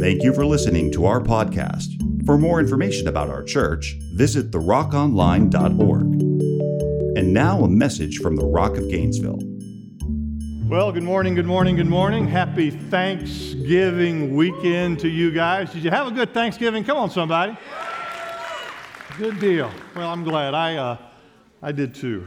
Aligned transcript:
Thank 0.00 0.22
you 0.22 0.32
for 0.32 0.46
listening 0.46 0.90
to 0.92 1.04
our 1.04 1.20
podcast. 1.20 2.24
For 2.24 2.38
more 2.38 2.58
information 2.58 3.06
about 3.06 3.28
our 3.28 3.42
church, 3.42 3.96
visit 4.14 4.50
therockonline.org. 4.50 6.00
And 7.18 7.34
now 7.34 7.64
a 7.64 7.68
message 7.68 8.16
from 8.16 8.36
the 8.36 8.46
Rock 8.46 8.78
of 8.78 8.88
Gainesville. 8.88 9.40
Well, 10.70 10.90
good 10.90 11.02
morning, 11.02 11.34
good 11.34 11.44
morning, 11.44 11.76
good 11.76 11.86
morning. 11.86 12.26
Happy 12.26 12.70
Thanksgiving 12.70 14.34
weekend 14.34 15.00
to 15.00 15.08
you 15.08 15.32
guys. 15.32 15.70
Did 15.70 15.84
you 15.84 15.90
have 15.90 16.06
a 16.06 16.12
good 16.12 16.32
Thanksgiving? 16.32 16.82
Come 16.82 16.96
on, 16.96 17.10
somebody. 17.10 17.58
Good 19.18 19.38
deal. 19.38 19.70
Well, 19.94 20.08
I'm 20.08 20.24
glad. 20.24 20.54
I, 20.54 20.76
uh, 20.76 20.96
I 21.60 21.72
did 21.72 21.94
too. 21.94 22.26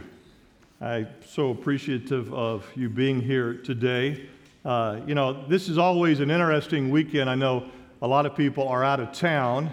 I'm 0.79 1.07
so 1.25 1.49
appreciative 1.49 2.31
of 2.35 2.71
you 2.75 2.87
being 2.87 3.19
here 3.19 3.55
today. 3.55 4.29
Uh, 4.65 5.01
you 5.05 5.13
know, 5.13 5.45
this 5.49 5.67
is 5.67 5.77
always 5.77 6.21
an 6.21 6.31
interesting 6.31 6.89
weekend. 6.89 7.29
I 7.29 7.35
know 7.35 7.69
a 8.01 8.07
lot 8.07 8.25
of 8.25 8.33
people 8.33 8.65
are 8.65 8.81
out 8.81 9.01
of 9.01 9.11
town, 9.11 9.69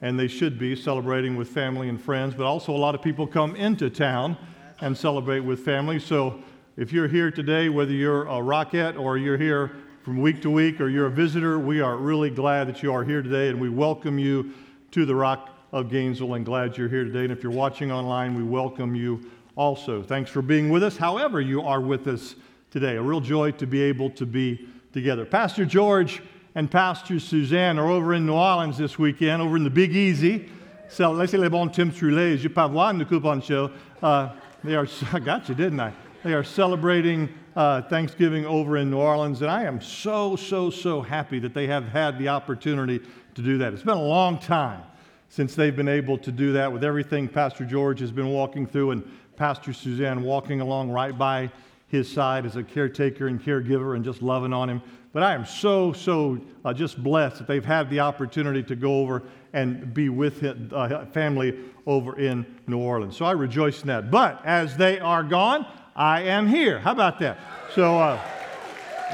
and 0.00 0.18
they 0.18 0.26
should 0.26 0.58
be 0.58 0.74
celebrating 0.74 1.36
with 1.36 1.48
family 1.48 1.88
and 1.88 2.00
friends, 2.00 2.34
but 2.34 2.44
also 2.44 2.72
a 2.72 2.76
lot 2.76 2.96
of 2.96 3.02
people 3.02 3.24
come 3.24 3.54
into 3.54 3.88
town 3.88 4.36
and 4.80 4.98
celebrate 4.98 5.40
with 5.40 5.60
family. 5.60 6.00
So 6.00 6.42
if 6.76 6.92
you're 6.92 7.06
here 7.06 7.30
today, 7.30 7.68
whether 7.68 7.92
you're 7.92 8.24
a 8.24 8.42
Rocket 8.42 8.96
or 8.96 9.16
you're 9.16 9.38
here 9.38 9.76
from 10.02 10.20
week 10.20 10.42
to 10.42 10.50
week 10.50 10.80
or 10.80 10.88
you're 10.88 11.06
a 11.06 11.10
visitor, 11.10 11.60
we 11.60 11.80
are 11.80 11.96
really 11.96 12.30
glad 12.30 12.66
that 12.66 12.82
you 12.82 12.92
are 12.92 13.04
here 13.04 13.22
today, 13.22 13.48
and 13.48 13.60
we 13.60 13.68
welcome 13.68 14.18
you 14.18 14.50
to 14.90 15.06
the 15.06 15.14
Rock 15.14 15.50
of 15.70 15.88
Gainesville 15.88 16.34
and 16.34 16.44
glad 16.44 16.76
you're 16.76 16.88
here 16.88 17.04
today. 17.04 17.22
And 17.22 17.30
if 17.30 17.44
you're 17.44 17.52
watching 17.52 17.92
online, 17.92 18.34
we 18.34 18.42
welcome 18.42 18.96
you 18.96 19.30
also. 19.54 20.02
Thanks 20.02 20.32
for 20.32 20.42
being 20.42 20.68
with 20.68 20.82
us, 20.82 20.96
however, 20.96 21.40
you 21.40 21.62
are 21.62 21.80
with 21.80 22.08
us 22.08 22.34
today. 22.72 22.96
A 22.96 23.02
real 23.02 23.20
joy 23.20 23.50
to 23.52 23.66
be 23.66 23.82
able 23.82 24.08
to 24.10 24.24
be 24.24 24.66
together. 24.94 25.26
Pastor 25.26 25.66
George 25.66 26.22
and 26.54 26.70
Pastor 26.70 27.20
Suzanne 27.20 27.78
are 27.78 27.86
over 27.86 28.14
in 28.14 28.24
New 28.24 28.32
Orleans 28.32 28.78
this 28.78 28.98
weekend, 28.98 29.42
over 29.42 29.56
in 29.58 29.64
the 29.64 29.70
Big 29.70 29.94
Easy. 29.94 30.48
So, 30.88 31.12
laissez 31.12 31.36
les 31.36 31.50
bons 31.50 31.68
temps 31.68 31.94
Trulé, 31.94 32.38
je 32.38 32.48
pas 32.48 32.70
voir 32.70 32.90
une 32.90 33.04
coupon 33.04 33.42
show. 33.42 33.70
Uh, 34.02 34.30
they 34.64 34.74
are, 34.74 34.86
I 35.12 35.18
got 35.18 35.50
you, 35.50 35.54
didn't 35.54 35.80
I? 35.80 35.92
They 36.24 36.32
are 36.32 36.42
celebrating 36.42 37.28
uh, 37.54 37.82
Thanksgiving 37.82 38.46
over 38.46 38.78
in 38.78 38.90
New 38.90 38.98
Orleans, 38.98 39.42
and 39.42 39.50
I 39.50 39.64
am 39.64 39.78
so, 39.82 40.34
so, 40.34 40.70
so 40.70 41.02
happy 41.02 41.38
that 41.40 41.52
they 41.52 41.66
have 41.66 41.88
had 41.88 42.18
the 42.18 42.28
opportunity 42.28 43.00
to 43.34 43.42
do 43.42 43.58
that. 43.58 43.74
It's 43.74 43.82
been 43.82 43.98
a 43.98 44.02
long 44.02 44.38
time 44.38 44.82
since 45.28 45.54
they've 45.54 45.76
been 45.76 45.88
able 45.88 46.16
to 46.18 46.32
do 46.32 46.54
that 46.54 46.72
with 46.72 46.84
everything 46.84 47.28
Pastor 47.28 47.66
George 47.66 48.00
has 48.00 48.12
been 48.12 48.28
walking 48.28 48.66
through 48.66 48.92
and 48.92 49.10
Pastor 49.36 49.74
Suzanne 49.74 50.22
walking 50.22 50.62
along 50.62 50.90
right 50.90 51.16
by 51.16 51.50
his 51.92 52.10
side 52.10 52.46
as 52.46 52.56
a 52.56 52.62
caretaker 52.62 53.28
and 53.28 53.40
caregiver 53.40 53.94
and 53.94 54.02
just 54.02 54.22
loving 54.22 54.54
on 54.54 54.68
him. 54.68 54.80
But 55.12 55.22
I 55.22 55.34
am 55.34 55.44
so, 55.44 55.92
so 55.92 56.40
uh, 56.64 56.72
just 56.72 57.00
blessed 57.00 57.36
that 57.36 57.46
they've 57.46 57.62
had 57.62 57.90
the 57.90 58.00
opportunity 58.00 58.62
to 58.62 58.74
go 58.74 59.00
over 59.00 59.22
and 59.52 59.92
be 59.92 60.08
with 60.08 60.40
his, 60.40 60.72
uh, 60.72 61.04
family 61.12 61.54
over 61.86 62.18
in 62.18 62.46
New 62.66 62.78
Orleans. 62.78 63.14
So 63.14 63.26
I 63.26 63.32
rejoice 63.32 63.82
in 63.82 63.88
that. 63.88 64.10
But 64.10 64.40
as 64.46 64.74
they 64.74 65.00
are 65.00 65.22
gone, 65.22 65.66
I 65.94 66.22
am 66.22 66.48
here. 66.48 66.78
How 66.78 66.92
about 66.92 67.18
that? 67.18 67.38
So, 67.74 67.98
uh, 67.98 68.18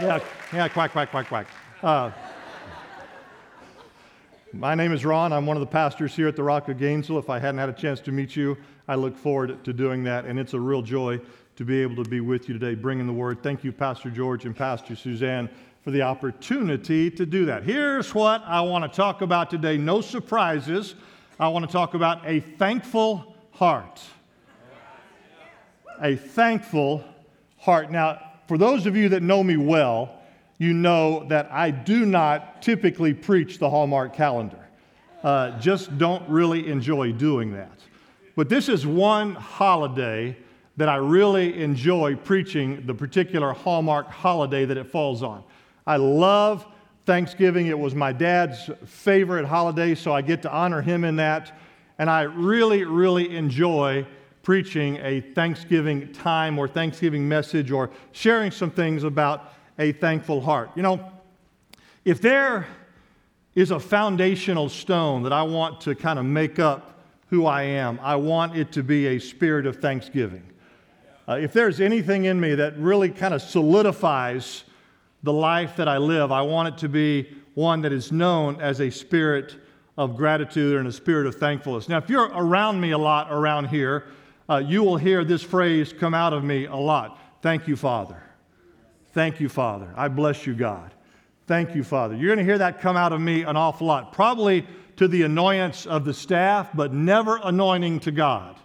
yeah, 0.00 0.20
yeah, 0.52 0.68
quack, 0.68 0.92
quack, 0.92 1.10
quack, 1.10 1.26
quack. 1.26 1.48
Uh, 1.82 2.12
my 4.52 4.76
name 4.76 4.92
is 4.92 5.04
Ron. 5.04 5.32
I'm 5.32 5.46
one 5.46 5.56
of 5.56 5.60
the 5.60 5.66
pastors 5.66 6.14
here 6.14 6.28
at 6.28 6.36
the 6.36 6.44
Rock 6.44 6.68
of 6.68 6.78
Gainesville. 6.78 7.18
If 7.18 7.28
I 7.28 7.40
hadn't 7.40 7.58
had 7.58 7.70
a 7.70 7.72
chance 7.72 7.98
to 8.02 8.12
meet 8.12 8.36
you, 8.36 8.56
I 8.86 8.94
look 8.94 9.16
forward 9.16 9.64
to 9.64 9.72
doing 9.72 10.04
that, 10.04 10.26
and 10.26 10.38
it's 10.38 10.54
a 10.54 10.60
real 10.60 10.80
joy 10.80 11.20
to 11.58 11.64
be 11.64 11.82
able 11.82 11.96
to 11.96 12.08
be 12.08 12.20
with 12.20 12.48
you 12.48 12.56
today, 12.56 12.76
bringing 12.76 13.08
the 13.08 13.12
word. 13.12 13.42
Thank 13.42 13.64
you, 13.64 13.72
Pastor 13.72 14.10
George 14.10 14.44
and 14.44 14.54
Pastor 14.54 14.94
Suzanne, 14.94 15.50
for 15.82 15.90
the 15.90 16.02
opportunity 16.02 17.10
to 17.10 17.26
do 17.26 17.46
that. 17.46 17.64
Here's 17.64 18.14
what 18.14 18.44
I 18.46 18.60
want 18.60 18.84
to 18.84 18.96
talk 18.96 19.22
about 19.22 19.50
today 19.50 19.76
no 19.76 20.00
surprises. 20.00 20.94
I 21.40 21.48
want 21.48 21.66
to 21.66 21.72
talk 21.72 21.94
about 21.94 22.24
a 22.24 22.38
thankful 22.38 23.34
heart. 23.50 24.00
A 26.00 26.14
thankful 26.14 27.02
heart. 27.56 27.90
Now, 27.90 28.20
for 28.46 28.56
those 28.56 28.86
of 28.86 28.94
you 28.94 29.08
that 29.08 29.24
know 29.24 29.42
me 29.42 29.56
well, 29.56 30.22
you 30.58 30.72
know 30.72 31.24
that 31.24 31.50
I 31.50 31.72
do 31.72 32.06
not 32.06 32.62
typically 32.62 33.14
preach 33.14 33.58
the 33.58 33.68
Hallmark 33.68 34.14
calendar. 34.14 34.64
Uh, 35.24 35.58
just 35.58 35.98
don't 35.98 36.22
really 36.28 36.68
enjoy 36.68 37.10
doing 37.10 37.50
that. 37.54 37.80
But 38.36 38.48
this 38.48 38.68
is 38.68 38.86
one 38.86 39.34
holiday 39.34 40.36
that 40.78 40.88
I 40.88 40.94
really 40.96 41.60
enjoy 41.60 42.14
preaching 42.14 42.86
the 42.86 42.94
particular 42.94 43.52
Hallmark 43.52 44.06
holiday 44.06 44.64
that 44.64 44.76
it 44.76 44.84
falls 44.84 45.24
on. 45.24 45.42
I 45.84 45.96
love 45.96 46.64
Thanksgiving. 47.04 47.66
It 47.66 47.78
was 47.78 47.96
my 47.96 48.12
dad's 48.12 48.70
favorite 48.86 49.44
holiday, 49.44 49.96
so 49.96 50.12
I 50.12 50.22
get 50.22 50.40
to 50.42 50.52
honor 50.52 50.80
him 50.80 51.02
in 51.02 51.16
that. 51.16 51.58
And 51.98 52.08
I 52.08 52.22
really, 52.22 52.84
really 52.84 53.36
enjoy 53.36 54.06
preaching 54.44 54.98
a 54.98 55.20
Thanksgiving 55.20 56.12
time 56.12 56.60
or 56.60 56.68
Thanksgiving 56.68 57.28
message 57.28 57.72
or 57.72 57.90
sharing 58.12 58.52
some 58.52 58.70
things 58.70 59.02
about 59.02 59.52
a 59.80 59.90
thankful 59.90 60.40
heart. 60.40 60.70
You 60.76 60.82
know, 60.84 61.10
if 62.04 62.20
there 62.20 62.68
is 63.56 63.72
a 63.72 63.80
foundational 63.80 64.68
stone 64.68 65.24
that 65.24 65.32
I 65.32 65.42
want 65.42 65.80
to 65.82 65.96
kind 65.96 66.20
of 66.20 66.24
make 66.24 66.60
up 66.60 67.00
who 67.30 67.46
I 67.46 67.64
am, 67.64 67.98
I 68.00 68.14
want 68.14 68.56
it 68.56 68.70
to 68.72 68.84
be 68.84 69.08
a 69.08 69.18
spirit 69.18 69.66
of 69.66 69.78
thanksgiving. 69.78 70.47
Uh, 71.28 71.34
if 71.34 71.52
there's 71.52 71.78
anything 71.78 72.24
in 72.24 72.40
me 72.40 72.54
that 72.54 72.78
really 72.78 73.10
kind 73.10 73.34
of 73.34 73.42
solidifies 73.42 74.64
the 75.22 75.32
life 75.32 75.76
that 75.76 75.86
I 75.86 75.98
live, 75.98 76.32
I 76.32 76.40
want 76.40 76.68
it 76.68 76.78
to 76.78 76.88
be 76.88 77.28
one 77.54 77.82
that 77.82 77.92
is 77.92 78.10
known 78.10 78.58
as 78.62 78.80
a 78.80 78.88
spirit 78.88 79.56
of 79.98 80.16
gratitude 80.16 80.78
and 80.78 80.88
a 80.88 80.92
spirit 80.92 81.26
of 81.26 81.34
thankfulness. 81.34 81.88
Now, 81.88 81.98
if 81.98 82.08
you're 82.08 82.28
around 82.28 82.80
me 82.80 82.92
a 82.92 82.98
lot 82.98 83.30
around 83.30 83.66
here, 83.66 84.06
uh, 84.48 84.62
you 84.64 84.82
will 84.82 84.96
hear 84.96 85.22
this 85.22 85.42
phrase 85.42 85.92
come 85.92 86.14
out 86.14 86.32
of 86.32 86.44
me 86.44 86.64
a 86.64 86.76
lot. 86.76 87.20
Thank 87.42 87.68
you, 87.68 87.76
Father. 87.76 88.22
Thank 89.12 89.38
you, 89.38 89.50
Father. 89.50 89.92
I 89.96 90.08
bless 90.08 90.46
you, 90.46 90.54
God. 90.54 90.94
Thank 91.46 91.74
you, 91.74 91.84
Father. 91.84 92.14
You're 92.14 92.34
going 92.34 92.38
to 92.38 92.50
hear 92.50 92.58
that 92.58 92.80
come 92.80 92.96
out 92.96 93.12
of 93.12 93.20
me 93.20 93.42
an 93.42 93.56
awful 93.56 93.86
lot, 93.86 94.12
probably 94.12 94.66
to 94.96 95.08
the 95.08 95.24
annoyance 95.24 95.84
of 95.84 96.06
the 96.06 96.14
staff, 96.14 96.70
but 96.72 96.94
never 96.94 97.38
anointing 97.42 98.00
to 98.00 98.12
God 98.12 98.56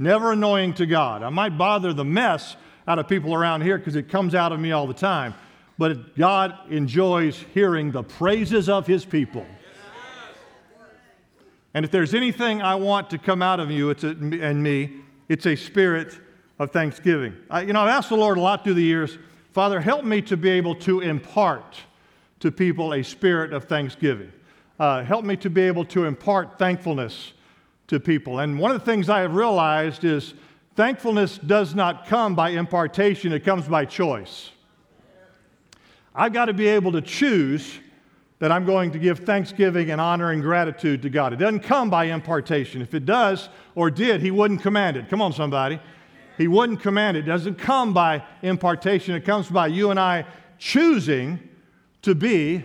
never 0.00 0.32
annoying 0.32 0.74
to 0.74 0.86
God. 0.86 1.22
I 1.22 1.30
might 1.30 1.56
bother 1.58 1.92
the 1.92 2.04
mess 2.04 2.56
out 2.86 2.98
of 2.98 3.08
people 3.08 3.34
around 3.34 3.62
here 3.62 3.78
because 3.78 3.96
it 3.96 4.08
comes 4.08 4.34
out 4.34 4.52
of 4.52 4.60
me 4.60 4.72
all 4.72 4.86
the 4.86 4.94
time, 4.94 5.34
but 5.78 6.16
God 6.16 6.54
enjoys 6.70 7.44
hearing 7.54 7.90
the 7.90 8.02
praises 8.02 8.68
of 8.68 8.86
His 8.86 9.04
people. 9.04 9.46
And 11.74 11.84
if 11.84 11.90
there's 11.90 12.14
anything 12.14 12.62
I 12.62 12.76
want 12.76 13.10
to 13.10 13.18
come 13.18 13.42
out 13.42 13.58
of 13.58 13.70
you 13.70 13.90
it's 13.90 14.04
a, 14.04 14.10
and 14.10 14.62
me, 14.62 14.92
it's 15.28 15.46
a 15.46 15.56
spirit 15.56 16.16
of 16.58 16.70
thanksgiving. 16.70 17.34
I, 17.50 17.62
you 17.62 17.72
know, 17.72 17.80
I've 17.80 17.90
asked 17.90 18.10
the 18.10 18.16
Lord 18.16 18.38
a 18.38 18.40
lot 18.40 18.62
through 18.62 18.74
the 18.74 18.82
years, 18.82 19.18
Father, 19.52 19.80
help 19.80 20.04
me 20.04 20.22
to 20.22 20.36
be 20.36 20.50
able 20.50 20.74
to 20.76 21.00
impart 21.00 21.76
to 22.40 22.52
people 22.52 22.94
a 22.94 23.02
spirit 23.02 23.52
of 23.52 23.64
thanksgiving. 23.64 24.32
Uh, 24.78 25.04
help 25.04 25.24
me 25.24 25.36
to 25.36 25.50
be 25.50 25.62
able 25.62 25.84
to 25.84 26.04
impart 26.04 26.58
thankfulness 26.58 27.32
to 27.94 28.00
people. 28.00 28.40
And 28.40 28.58
one 28.58 28.70
of 28.70 28.78
the 28.78 28.84
things 28.84 29.08
I 29.08 29.20
have 29.20 29.34
realized 29.34 30.04
is 30.04 30.34
thankfulness 30.76 31.38
does 31.38 31.74
not 31.74 32.06
come 32.06 32.34
by 32.34 32.50
impartation, 32.50 33.32
it 33.32 33.44
comes 33.44 33.66
by 33.66 33.84
choice. 33.84 34.50
I've 36.14 36.32
got 36.32 36.46
to 36.46 36.52
be 36.52 36.66
able 36.66 36.92
to 36.92 37.00
choose 37.00 37.78
that 38.40 38.52
I'm 38.52 38.66
going 38.66 38.90
to 38.92 38.98
give 38.98 39.20
thanksgiving 39.20 39.90
and 39.90 40.00
honor 40.00 40.32
and 40.32 40.42
gratitude 40.42 41.02
to 41.02 41.10
God. 41.10 41.32
It 41.32 41.36
doesn't 41.36 41.60
come 41.60 41.88
by 41.88 42.04
impartation. 42.04 42.82
If 42.82 42.94
it 42.94 43.06
does 43.06 43.48
or 43.74 43.90
did, 43.90 44.20
He 44.20 44.30
wouldn't 44.30 44.60
command 44.60 44.96
it. 44.96 45.08
Come 45.08 45.22
on, 45.22 45.32
somebody. 45.32 45.80
He 46.36 46.48
wouldn't 46.48 46.80
command 46.80 47.16
it. 47.16 47.20
It 47.20 47.26
doesn't 47.28 47.56
come 47.56 47.94
by 47.94 48.24
impartation, 48.42 49.14
it 49.14 49.24
comes 49.24 49.48
by 49.48 49.68
you 49.68 49.90
and 49.90 50.00
I 50.00 50.26
choosing 50.58 51.38
to 52.02 52.14
be 52.14 52.64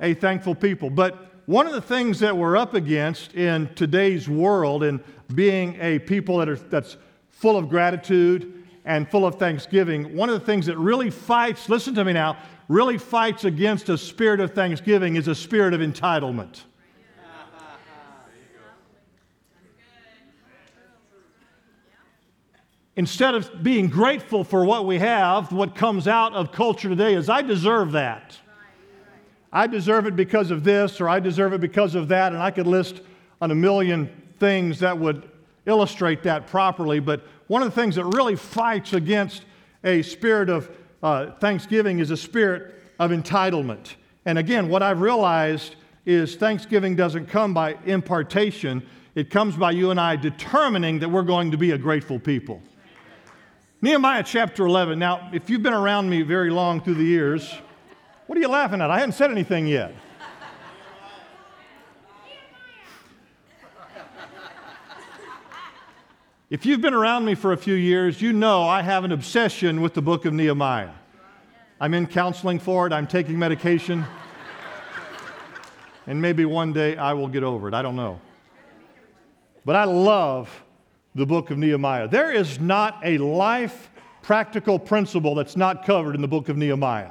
a 0.00 0.14
thankful 0.14 0.54
people. 0.54 0.88
But 0.88 1.29
one 1.50 1.66
of 1.66 1.72
the 1.72 1.82
things 1.82 2.20
that 2.20 2.36
we're 2.36 2.56
up 2.56 2.74
against 2.74 3.34
in 3.34 3.68
today's 3.74 4.28
world 4.28 4.84
in 4.84 5.02
being 5.34 5.76
a 5.80 5.98
people 5.98 6.38
that 6.38 6.48
are, 6.48 6.54
that's 6.54 6.96
full 7.28 7.56
of 7.56 7.68
gratitude 7.68 8.62
and 8.84 9.10
full 9.10 9.26
of 9.26 9.34
thanksgiving, 9.34 10.14
one 10.14 10.28
of 10.28 10.38
the 10.38 10.46
things 10.46 10.66
that 10.66 10.78
really 10.78 11.10
fights, 11.10 11.68
listen 11.68 11.92
to 11.92 12.04
me 12.04 12.12
now, 12.12 12.38
really 12.68 12.96
fights 12.96 13.42
against 13.42 13.88
a 13.88 13.98
spirit 13.98 14.38
of 14.38 14.52
thanksgiving 14.52 15.16
is 15.16 15.26
a 15.26 15.34
spirit 15.34 15.74
of 15.74 15.80
entitlement. 15.80 16.60
Instead 22.94 23.34
of 23.34 23.60
being 23.60 23.88
grateful 23.88 24.44
for 24.44 24.64
what 24.64 24.86
we 24.86 25.00
have, 25.00 25.50
what 25.50 25.74
comes 25.74 26.06
out 26.06 26.32
of 26.32 26.52
culture 26.52 26.88
today 26.88 27.14
is, 27.14 27.28
I 27.28 27.42
deserve 27.42 27.90
that. 27.90 28.38
I 29.52 29.66
deserve 29.66 30.06
it 30.06 30.14
because 30.14 30.50
of 30.50 30.62
this, 30.62 31.00
or 31.00 31.08
I 31.08 31.20
deserve 31.20 31.52
it 31.52 31.60
because 31.60 31.94
of 31.94 32.08
that, 32.08 32.32
and 32.32 32.40
I 32.40 32.50
could 32.50 32.66
list 32.66 33.00
on 33.40 33.50
a 33.50 33.54
million 33.54 34.08
things 34.38 34.78
that 34.80 34.96
would 34.96 35.28
illustrate 35.66 36.22
that 36.22 36.46
properly. 36.46 37.00
But 37.00 37.22
one 37.48 37.62
of 37.62 37.74
the 37.74 37.80
things 37.80 37.96
that 37.96 38.04
really 38.04 38.36
fights 38.36 38.92
against 38.92 39.44
a 39.82 40.02
spirit 40.02 40.48
of 40.48 40.70
uh, 41.02 41.32
thanksgiving 41.40 41.98
is 41.98 42.10
a 42.10 42.16
spirit 42.16 42.74
of 42.98 43.10
entitlement. 43.10 43.94
And 44.24 44.38
again, 44.38 44.68
what 44.68 44.82
I've 44.82 45.00
realized 45.00 45.76
is 46.06 46.36
thanksgiving 46.36 46.94
doesn't 46.94 47.26
come 47.26 47.54
by 47.54 47.76
impartation, 47.86 48.86
it 49.14 49.30
comes 49.30 49.56
by 49.56 49.72
you 49.72 49.90
and 49.90 50.00
I 50.00 50.16
determining 50.16 51.00
that 51.00 51.08
we're 51.08 51.22
going 51.22 51.50
to 51.50 51.58
be 51.58 51.72
a 51.72 51.78
grateful 51.78 52.18
people. 52.18 52.62
Nehemiah 53.82 54.22
chapter 54.22 54.66
11. 54.66 54.98
Now, 54.98 55.30
if 55.32 55.48
you've 55.48 55.62
been 55.62 55.72
around 55.72 56.08
me 56.08 56.22
very 56.22 56.50
long 56.50 56.80
through 56.80 56.94
the 56.94 57.04
years, 57.04 57.52
what 58.30 58.36
are 58.36 58.42
you 58.42 58.48
laughing 58.48 58.80
at? 58.80 58.92
I 58.92 59.00
hadn't 59.00 59.14
said 59.14 59.32
anything 59.32 59.66
yet. 59.66 59.92
If 66.48 66.64
you've 66.64 66.80
been 66.80 66.94
around 66.94 67.24
me 67.24 67.34
for 67.34 67.52
a 67.52 67.56
few 67.56 67.74
years, 67.74 68.22
you 68.22 68.32
know 68.32 68.62
I 68.62 68.82
have 68.82 69.02
an 69.02 69.10
obsession 69.10 69.80
with 69.80 69.94
the 69.94 70.02
book 70.02 70.26
of 70.26 70.32
Nehemiah. 70.32 70.92
I'm 71.80 71.92
in 71.92 72.06
counseling 72.06 72.60
for 72.60 72.86
it, 72.86 72.92
I'm 72.92 73.08
taking 73.08 73.36
medication, 73.36 74.04
and 76.06 76.22
maybe 76.22 76.44
one 76.44 76.72
day 76.72 76.96
I 76.96 77.14
will 77.14 77.26
get 77.26 77.42
over 77.42 77.66
it. 77.66 77.74
I 77.74 77.82
don't 77.82 77.96
know. 77.96 78.20
But 79.64 79.74
I 79.74 79.82
love 79.86 80.62
the 81.16 81.26
book 81.26 81.50
of 81.50 81.58
Nehemiah. 81.58 82.06
There 82.06 82.30
is 82.30 82.60
not 82.60 83.00
a 83.02 83.18
life 83.18 83.90
practical 84.22 84.78
principle 84.78 85.34
that's 85.34 85.56
not 85.56 85.84
covered 85.84 86.14
in 86.14 86.22
the 86.22 86.28
book 86.28 86.48
of 86.48 86.56
Nehemiah. 86.56 87.10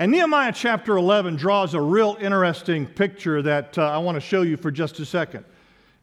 And 0.00 0.12
Nehemiah 0.12 0.52
chapter 0.52 0.96
11 0.96 1.34
draws 1.34 1.74
a 1.74 1.80
real 1.80 2.16
interesting 2.20 2.86
picture 2.86 3.42
that 3.42 3.76
uh, 3.76 3.82
I 3.82 3.98
want 3.98 4.14
to 4.14 4.20
show 4.20 4.42
you 4.42 4.56
for 4.56 4.70
just 4.70 5.00
a 5.00 5.04
second. 5.04 5.44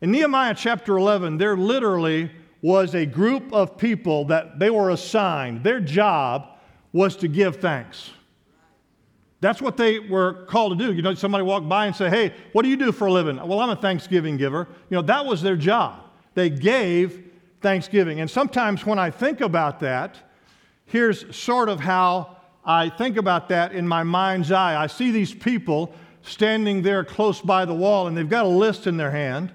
In 0.01 0.11
Nehemiah 0.11 0.53
chapter 0.53 0.97
11, 0.97 1.37
there 1.37 1.55
literally 1.55 2.29
was 2.61 2.93
a 2.93 3.05
group 3.05 3.53
of 3.53 3.77
people 3.77 4.25
that 4.25 4.59
they 4.59 4.69
were 4.69 4.89
assigned. 4.89 5.63
Their 5.63 5.79
job 5.79 6.57
was 6.91 7.15
to 7.17 7.29
give 7.29 7.61
thanks. 7.61 8.11
That's 9.39 9.61
what 9.61 9.77
they 9.77 9.99
were 9.99 10.45
called 10.45 10.77
to 10.77 10.85
do. 10.85 10.93
You 10.93 11.01
know, 11.01 11.13
somebody 11.13 11.45
walked 11.45 11.69
by 11.69 11.85
and 11.85 11.95
say, 11.95 12.09
Hey, 12.09 12.33
what 12.51 12.63
do 12.63 12.69
you 12.69 12.77
do 12.77 12.91
for 12.91 13.07
a 13.07 13.11
living? 13.13 13.37
Well, 13.37 13.61
I'm 13.61 13.69
a 13.69 13.77
Thanksgiving 13.77 14.35
giver. 14.35 14.67
You 14.89 14.97
know, 14.97 15.03
that 15.03 15.25
was 15.25 15.41
their 15.41 15.55
job. 15.55 16.01
They 16.33 16.49
gave 16.49 17.31
thanksgiving. 17.61 18.19
And 18.19 18.29
sometimes 18.29 18.85
when 18.85 18.99
I 18.99 19.09
think 19.09 19.39
about 19.39 19.79
that, 19.79 20.17
here's 20.85 21.33
sort 21.33 21.69
of 21.69 21.79
how 21.79 22.34
I 22.65 22.89
think 22.89 23.17
about 23.17 23.49
that 23.49 23.73
in 23.73 23.87
my 23.87 24.03
mind's 24.03 24.51
eye. 24.51 24.81
I 24.81 24.87
see 24.87 25.11
these 25.11 25.33
people 25.33 25.93
standing 26.23 26.81
there 26.81 27.03
close 27.03 27.41
by 27.41 27.65
the 27.65 27.75
wall, 27.75 28.07
and 28.07 28.17
they've 28.17 28.29
got 28.29 28.45
a 28.45 28.49
list 28.49 28.87
in 28.87 28.97
their 28.97 29.11
hand 29.11 29.51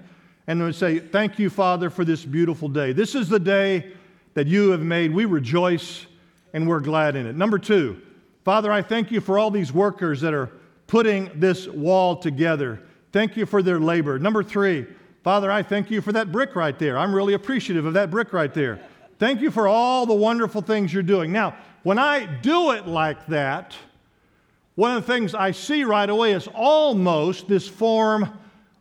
and 0.47 0.59
they 0.59 0.65
would 0.65 0.75
say, 0.75 0.99
Thank 0.99 1.39
you, 1.39 1.49
Father, 1.49 1.89
for 1.89 2.03
this 2.03 2.25
beautiful 2.25 2.67
day. 2.67 2.91
This 2.93 3.15
is 3.15 3.29
the 3.29 3.39
day 3.39 3.93
that 4.33 4.47
you 4.47 4.71
have 4.71 4.81
made. 4.81 5.13
We 5.13 5.25
rejoice 5.25 6.05
and 6.53 6.67
we're 6.67 6.79
glad 6.79 7.15
in 7.15 7.25
it. 7.25 7.35
Number 7.35 7.57
two, 7.59 8.01
Father, 8.43 8.71
I 8.71 8.81
thank 8.81 9.11
you 9.11 9.21
for 9.21 9.37
all 9.37 9.51
these 9.51 9.71
workers 9.71 10.21
that 10.21 10.33
are 10.33 10.51
putting 10.87 11.31
this 11.39 11.67
wall 11.67 12.17
together. 12.17 12.81
Thank 13.11 13.37
you 13.37 13.45
for 13.45 13.61
their 13.61 13.79
labor. 13.79 14.19
Number 14.19 14.43
three, 14.43 14.87
Father, 15.23 15.51
I 15.51 15.63
thank 15.63 15.91
you 15.91 16.01
for 16.01 16.11
that 16.11 16.31
brick 16.31 16.55
right 16.55 16.77
there. 16.77 16.97
I'm 16.97 17.13
really 17.13 17.33
appreciative 17.33 17.85
of 17.85 17.93
that 17.93 18.09
brick 18.09 18.33
right 18.33 18.53
there. 18.53 18.81
Thank 19.19 19.39
you 19.41 19.51
for 19.51 19.67
all 19.67 20.05
the 20.05 20.13
wonderful 20.13 20.61
things 20.61 20.91
you're 20.91 21.03
doing. 21.03 21.31
Now, 21.31 21.55
when 21.83 21.99
I 21.99 22.25
do 22.25 22.71
it 22.71 22.87
like 22.87 23.25
that, 23.27 23.75
one 24.75 24.95
of 24.95 25.05
the 25.05 25.13
things 25.13 25.35
I 25.35 25.51
see 25.51 25.83
right 25.83 26.09
away 26.09 26.33
is 26.33 26.47
almost 26.53 27.47
this 27.47 27.67
form 27.67 28.37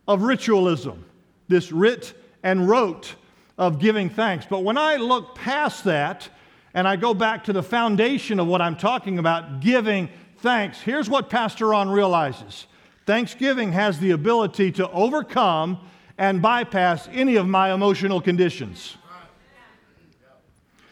of 0.06 0.22
ritualism 0.22 1.04
this 1.50 1.72
writ 1.72 2.14
and 2.42 2.68
rote 2.68 3.16
of 3.58 3.78
giving 3.78 4.08
thanks. 4.08 4.46
But 4.48 4.60
when 4.60 4.78
I 4.78 4.96
look 4.96 5.34
past 5.34 5.84
that 5.84 6.30
and 6.72 6.88
I 6.88 6.96
go 6.96 7.12
back 7.12 7.44
to 7.44 7.52
the 7.52 7.62
foundation 7.62 8.40
of 8.40 8.46
what 8.46 8.62
I'm 8.62 8.76
talking 8.76 9.18
about, 9.18 9.60
giving 9.60 10.08
thanks, 10.38 10.80
here's 10.80 11.10
what 11.10 11.28
Pastor 11.28 11.68
Ron 11.68 11.90
realizes 11.90 12.66
Thanksgiving 13.04 13.72
has 13.72 13.98
the 13.98 14.12
ability 14.12 14.72
to 14.72 14.88
overcome 14.92 15.78
and 16.16 16.40
bypass 16.40 17.08
any 17.12 17.36
of 17.36 17.48
my 17.48 17.74
emotional 17.74 18.20
conditions. 18.20 18.96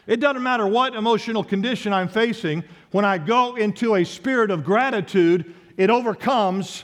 It 0.09 0.19
doesn't 0.19 0.41
matter 0.41 0.65
what 0.65 0.95
emotional 0.95 1.43
condition 1.43 1.93
I'm 1.93 2.07
facing, 2.07 2.63
when 2.89 3.05
I 3.05 3.19
go 3.19 3.55
into 3.57 3.93
a 3.93 4.03
spirit 4.03 4.49
of 4.49 4.63
gratitude, 4.63 5.53
it 5.77 5.91
overcomes 5.91 6.83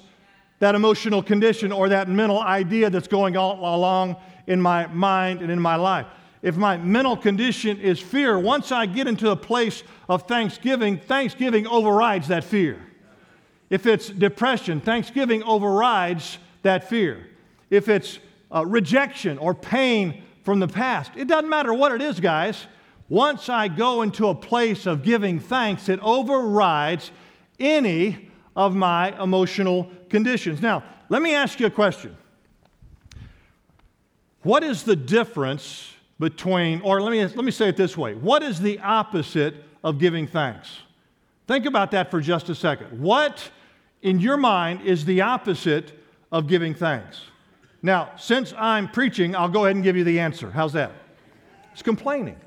that 0.60 0.76
emotional 0.76 1.24
condition 1.24 1.72
or 1.72 1.90
that 1.90 2.08
mental 2.08 2.40
idea 2.40 2.92
that's 2.92 3.08
going 3.08 3.36
all 3.36 3.58
along 3.76 4.18
in 4.46 4.62
my 4.62 4.86
mind 4.86 5.42
and 5.42 5.50
in 5.50 5.60
my 5.60 5.76
life. 5.76 6.06
If 6.44 6.56
my 6.56 6.78
mental 6.78 7.18
condition 7.18 7.80
is 7.80 8.00
fear, 8.00 8.38
once 8.38 8.72
I 8.72 8.86
get 8.86 9.08
into 9.08 9.32
a 9.32 9.36
place 9.36 9.82
of 10.08 10.28
thanksgiving, 10.28 11.00
thanksgiving 11.00 11.66
overrides 11.66 12.28
that 12.28 12.44
fear. 12.44 12.80
If 13.72 13.88
it's 13.88 14.08
depression, 14.08 14.82
thanksgiving 14.82 15.42
overrides 15.42 16.38
that 16.62 16.88
fear. 16.88 17.28
If 17.72 17.90
it's 17.90 18.20
uh, 18.54 18.68
rejection 18.68 19.40
or 19.40 19.56
pain 19.56 20.22
from 20.44 20.60
the 20.60 20.68
past, 20.68 21.14
it 21.16 21.28
doesn't 21.28 21.50
matter 21.50 21.74
what 21.74 21.92
it 21.92 22.04
is, 22.04 22.20
guys. 22.20 22.68
Once 23.08 23.50
I 23.50 23.68
go 23.68 24.02
into 24.02 24.28
a 24.28 24.36
place 24.36 24.86
of 24.86 25.04
giving 25.04 25.40
thanks, 25.40 25.90
it 25.90 26.00
overrides 26.02 27.12
any 27.60 28.30
of 28.56 28.76
my 28.76 29.22
emotional 29.22 29.90
conditions. 30.10 30.62
Now, 30.62 30.84
let 31.10 31.22
me 31.22 31.36
ask 31.36 31.60
you 31.60 31.68
a 31.68 31.72
question. 31.72 32.18
What 34.42 34.64
is 34.64 34.84
the 34.84 34.96
difference 34.96 35.92
between, 36.20 36.82
or 36.82 37.02
let 37.02 37.12
me, 37.12 37.24
let 37.24 37.44
me 37.44 37.52
say 37.52 37.70
it 37.70 37.78
this 37.78 37.98
way 37.98 38.16
what 38.16 38.42
is 38.44 38.60
the 38.60 38.80
opposite 38.80 39.56
of 39.84 40.00
giving 40.00 40.28
thanks? 40.28 40.80
Think 41.48 41.66
about 41.66 41.92
that 41.92 42.10
for 42.10 42.22
just 42.22 42.50
a 42.50 42.56
second. 42.56 43.00
What 43.00 43.52
in 44.02 44.20
your 44.20 44.38
mind 44.38 44.82
is 44.82 45.06
the 45.06 45.22
opposite 45.22 45.92
of 46.32 46.48
giving 46.48 46.74
thanks? 46.74 47.22
Now, 47.84 48.12
since 48.18 48.52
I'm 48.58 48.88
preaching, 48.88 49.36
I'll 49.36 49.50
go 49.50 49.66
ahead 49.66 49.76
and 49.76 49.84
give 49.84 49.96
you 49.96 50.04
the 50.04 50.20
answer. 50.20 50.50
How's 50.50 50.74
that? 50.74 50.92
It's 51.72 51.84
complaining. 51.84 52.38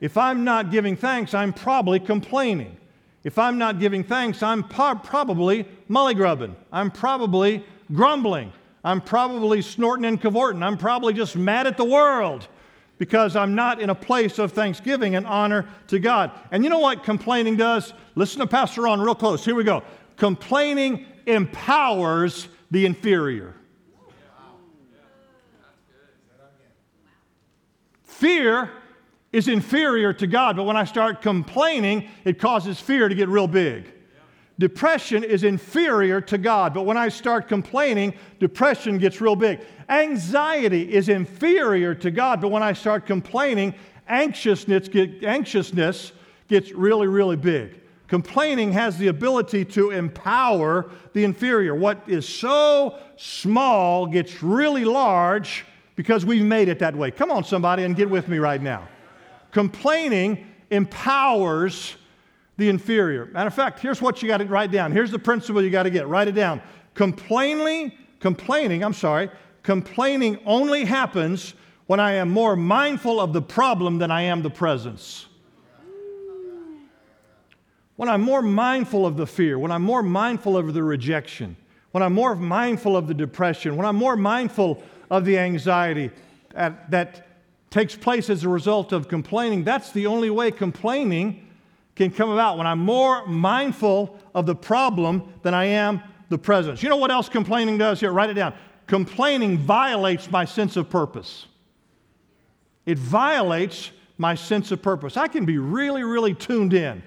If 0.00 0.16
I'm 0.16 0.44
not 0.44 0.70
giving 0.70 0.96
thanks, 0.96 1.34
I'm 1.34 1.52
probably 1.52 1.98
complaining. 1.98 2.76
If 3.24 3.38
I'm 3.38 3.58
not 3.58 3.80
giving 3.80 4.04
thanks, 4.04 4.42
I'm 4.42 4.62
po- 4.62 5.00
probably 5.02 5.66
mullygrubbing. 5.90 6.54
I'm 6.72 6.90
probably 6.90 7.64
grumbling. 7.92 8.52
I'm 8.84 9.00
probably 9.00 9.60
snorting 9.60 10.04
and 10.04 10.20
cavorting. 10.20 10.62
I'm 10.62 10.78
probably 10.78 11.12
just 11.12 11.36
mad 11.36 11.66
at 11.66 11.76
the 11.76 11.84
world 11.84 12.46
because 12.98 13.36
I'm 13.36 13.54
not 13.54 13.80
in 13.80 13.90
a 13.90 13.94
place 13.94 14.38
of 14.38 14.52
thanksgiving 14.52 15.16
and 15.16 15.26
honor 15.26 15.68
to 15.88 15.98
God. 15.98 16.30
And 16.50 16.62
you 16.62 16.70
know 16.70 16.78
what 16.78 17.04
complaining 17.04 17.56
does? 17.56 17.92
Listen 18.14 18.40
to 18.40 18.46
Pastor 18.46 18.82
Ron 18.82 19.00
real 19.00 19.14
close. 19.14 19.44
Here 19.44 19.54
we 19.54 19.64
go. 19.64 19.82
Complaining 20.16 21.06
empowers 21.26 22.48
the 22.70 22.86
inferior. 22.86 23.54
Fear 28.02 28.72
is 29.32 29.48
inferior 29.48 30.12
to 30.14 30.26
God, 30.26 30.56
but 30.56 30.64
when 30.64 30.76
I 30.76 30.84
start 30.84 31.20
complaining, 31.20 32.08
it 32.24 32.38
causes 32.38 32.80
fear 32.80 33.08
to 33.08 33.14
get 33.14 33.28
real 33.28 33.48
big. 33.48 33.92
Depression 34.58 35.22
is 35.22 35.44
inferior 35.44 36.20
to 36.22 36.38
God, 36.38 36.74
but 36.74 36.82
when 36.82 36.96
I 36.96 37.08
start 37.08 37.46
complaining, 37.46 38.14
depression 38.40 38.98
gets 38.98 39.20
real 39.20 39.36
big. 39.36 39.60
Anxiety 39.88 40.92
is 40.92 41.08
inferior 41.08 41.94
to 41.96 42.10
God, 42.10 42.40
but 42.40 42.48
when 42.48 42.62
I 42.62 42.72
start 42.72 43.06
complaining, 43.06 43.74
anxiousness, 44.08 44.88
get, 44.88 45.22
anxiousness 45.22 46.12
gets 46.48 46.72
really, 46.72 47.06
really 47.06 47.36
big. 47.36 47.80
Complaining 48.08 48.72
has 48.72 48.96
the 48.98 49.08
ability 49.08 49.64
to 49.66 49.90
empower 49.90 50.90
the 51.12 51.22
inferior. 51.22 51.74
What 51.74 52.02
is 52.08 52.26
so 52.26 52.98
small 53.16 54.06
gets 54.06 54.42
really 54.42 54.84
large 54.84 55.66
because 55.94 56.24
we've 56.24 56.44
made 56.44 56.68
it 56.68 56.78
that 56.78 56.96
way. 56.96 57.10
Come 57.10 57.30
on, 57.30 57.44
somebody, 57.44 57.84
and 57.84 57.94
get 57.94 58.08
with 58.08 58.26
me 58.26 58.38
right 58.38 58.62
now. 58.62 58.88
Complaining 59.52 60.46
empowers 60.70 61.96
the 62.56 62.68
inferior. 62.68 63.26
Matter 63.26 63.46
of 63.46 63.54
fact, 63.54 63.78
here's 63.78 64.02
what 64.02 64.20
you 64.20 64.28
got 64.28 64.38
to 64.38 64.44
write 64.44 64.70
down. 64.70 64.92
Here's 64.92 65.10
the 65.10 65.18
principle 65.18 65.62
you 65.62 65.70
got 65.70 65.84
to 65.84 65.90
get. 65.90 66.06
Write 66.08 66.28
it 66.28 66.34
down. 66.34 66.60
Complaining, 66.94 67.92
complaining, 68.20 68.84
I'm 68.84 68.92
sorry, 68.92 69.30
complaining 69.62 70.38
only 70.44 70.84
happens 70.84 71.54
when 71.86 72.00
I 72.00 72.12
am 72.14 72.30
more 72.30 72.56
mindful 72.56 73.20
of 73.20 73.32
the 73.32 73.40
problem 73.40 73.98
than 73.98 74.10
I 74.10 74.22
am 74.22 74.42
the 74.42 74.50
presence. 74.50 75.26
When 77.96 78.08
I'm 78.08 78.20
more 78.20 78.42
mindful 78.42 79.06
of 79.06 79.16
the 79.16 79.26
fear, 79.26 79.58
when 79.58 79.72
I'm 79.72 79.82
more 79.82 80.02
mindful 80.02 80.56
of 80.56 80.74
the 80.74 80.82
rejection, 80.82 81.56
when 81.92 82.02
I'm 82.02 82.12
more 82.12 82.34
mindful 82.34 82.96
of 82.96 83.06
the 83.06 83.14
depression, 83.14 83.76
when 83.76 83.86
I'm 83.86 83.96
more 83.96 84.16
mindful 84.16 84.82
of 85.10 85.24
the 85.24 85.38
anxiety 85.38 86.10
that, 86.54 86.90
that 86.90 87.27
takes 87.70 87.94
place 87.94 88.30
as 88.30 88.44
a 88.44 88.48
result 88.48 88.92
of 88.92 89.08
complaining, 89.08 89.64
that's 89.64 89.92
the 89.92 90.06
only 90.06 90.30
way 90.30 90.50
complaining 90.50 91.46
can 91.96 92.10
come 92.10 92.30
about. 92.30 92.56
When 92.56 92.66
I'm 92.66 92.78
more 92.78 93.26
mindful 93.26 94.18
of 94.34 94.46
the 94.46 94.54
problem 94.54 95.32
than 95.42 95.54
I 95.54 95.64
am 95.66 96.02
the 96.28 96.38
presence. 96.38 96.82
You 96.82 96.88
know 96.88 96.96
what 96.96 97.10
else 97.10 97.28
complaining 97.28 97.78
does 97.78 98.00
here? 98.00 98.12
Write 98.12 98.30
it 98.30 98.34
down. 98.34 98.54
Complaining 98.86 99.58
violates 99.58 100.30
my 100.30 100.44
sense 100.44 100.76
of 100.76 100.88
purpose. 100.88 101.46
It 102.86 102.98
violates 102.98 103.90
my 104.16 104.34
sense 104.34 104.70
of 104.72 104.80
purpose. 104.80 105.16
I 105.16 105.28
can 105.28 105.44
be 105.44 105.58
really, 105.58 106.04
really 106.04 106.34
tuned 106.34 106.72
in 106.72 107.02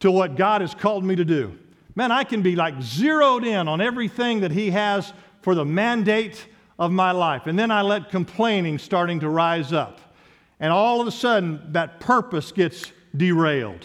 to 0.00 0.10
what 0.10 0.36
God 0.36 0.60
has 0.60 0.74
called 0.74 1.04
me 1.04 1.16
to 1.16 1.24
do. 1.24 1.58
man, 1.94 2.12
I 2.12 2.24
can 2.24 2.42
be 2.42 2.54
like 2.54 2.80
zeroed 2.80 3.44
in 3.44 3.66
on 3.66 3.80
everything 3.80 4.40
that 4.40 4.52
He 4.52 4.70
has 4.70 5.12
for 5.40 5.54
the 5.54 5.64
mandate 5.64 6.46
of 6.78 6.92
my 6.92 7.10
life. 7.10 7.46
And 7.46 7.58
then 7.58 7.70
I 7.70 7.82
let 7.82 8.10
complaining 8.10 8.78
starting 8.78 9.20
to 9.20 9.28
rise 9.28 9.72
up. 9.72 10.00
And 10.60 10.72
all 10.72 11.00
of 11.00 11.06
a 11.06 11.12
sudden, 11.12 11.72
that 11.72 12.00
purpose 12.00 12.52
gets 12.52 12.92
derailed. 13.16 13.84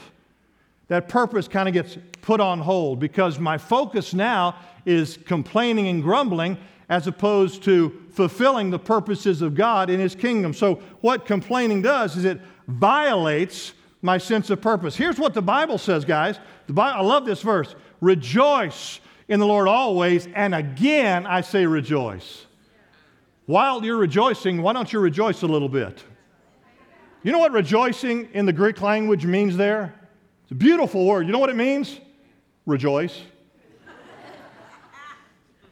That 0.88 1.08
purpose 1.08 1.48
kind 1.48 1.68
of 1.68 1.74
gets 1.74 1.98
put 2.22 2.40
on 2.40 2.60
hold 2.60 3.00
because 3.00 3.40
my 3.40 3.58
focus 3.58 4.14
now 4.14 4.56
is 4.86 5.18
complaining 5.26 5.88
and 5.88 6.04
grumbling 6.04 6.58
as 6.90 7.08
opposed 7.08 7.64
to 7.64 8.02
fulfilling 8.12 8.70
the 8.70 8.80
purposes 8.80 9.42
of 9.42 9.56
God 9.56 9.90
in 9.90 10.00
His 10.00 10.14
kingdom. 10.14 10.54
So, 10.54 10.76
what 11.02 11.26
complaining 11.26 11.82
does 11.82 12.18
is 12.18 12.26
it 12.26 12.40
violates 12.68 13.74
my 14.02 14.18
sense 14.18 14.50
of 14.50 14.62
purpose. 14.62 14.96
Here's 14.96 15.18
what 15.18 15.34
the 15.34 15.42
Bible 15.42 15.78
says, 15.78 16.06
guys. 16.06 16.38
Bible, 16.68 17.00
I 17.00 17.02
love 17.02 17.26
this 17.26 17.42
verse 17.42 17.76
Rejoice 18.02 19.00
in 19.30 19.40
the 19.40 19.48
Lord 19.48 19.68
always, 19.68 20.28
and 20.36 20.54
again 20.54 21.26
I 21.26 21.42
say 21.42 21.66
rejoice. 21.66 22.43
While 23.46 23.84
you're 23.84 23.98
rejoicing, 23.98 24.62
why 24.62 24.74
don't 24.74 24.92
you 24.94 25.00
rejoice 25.00 25.42
a 25.42 25.48
little 25.48 25.70
bit? 25.70 26.04
You 27.24 27.32
know 27.32 27.40
what 27.40 27.52
rejoicing 27.52 28.30
in 28.34 28.46
the 28.46 28.54
Greek 28.54 28.82
language 28.82 29.26
means 29.26 29.58
there? 29.58 29.94
It's 30.44 30.52
a 30.52 30.56
beautiful 30.56 31.06
word. 31.06 31.26
You 31.26 31.34
know 31.34 31.40
what 31.40 31.50
it 31.50 31.56
means? 31.56 32.00
Rejoice. 32.66 33.22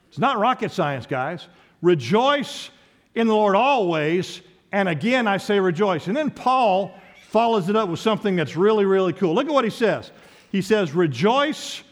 It's 0.09 0.19
not 0.19 0.37
rocket 0.37 0.71
science, 0.71 1.05
guys. 1.05 1.47
Rejoice 1.81 2.69
in 3.15 3.27
the 3.27 3.33
Lord 3.33 3.55
always, 3.55 4.41
and 4.73 4.89
again 4.89 5.25
I 5.25 5.37
say 5.37 5.59
rejoice. 5.59 6.07
And 6.07 6.17
then 6.17 6.29
Paul 6.29 6.93
follows 7.29 7.69
it 7.69 7.77
up 7.77 7.87
with 7.87 7.99
something 7.99 8.35
that's 8.35 8.57
really, 8.57 8.83
really 8.83 9.13
cool. 9.13 9.33
Look 9.33 9.47
at 9.47 9.53
what 9.53 9.63
he 9.63 9.69
says. 9.69 10.11
He 10.51 10.61
says, 10.61 10.93
Rejoice 10.93 11.83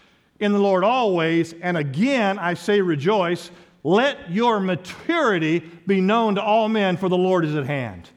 in 0.41 0.51
the 0.51 0.59
Lord 0.59 0.83
always, 0.83 1.53
and 1.61 1.77
again 1.77 2.37
I 2.37 2.55
say 2.55 2.81
rejoice. 2.81 3.51
Let 3.83 4.31
your 4.31 4.59
maturity 4.59 5.59
be 5.59 6.01
known 6.01 6.35
to 6.35 6.41
all 6.41 6.67
men, 6.67 6.97
for 6.97 7.07
the 7.09 7.17
Lord 7.17 7.45
is 7.45 7.55
at 7.55 7.65
hand. 7.65 8.09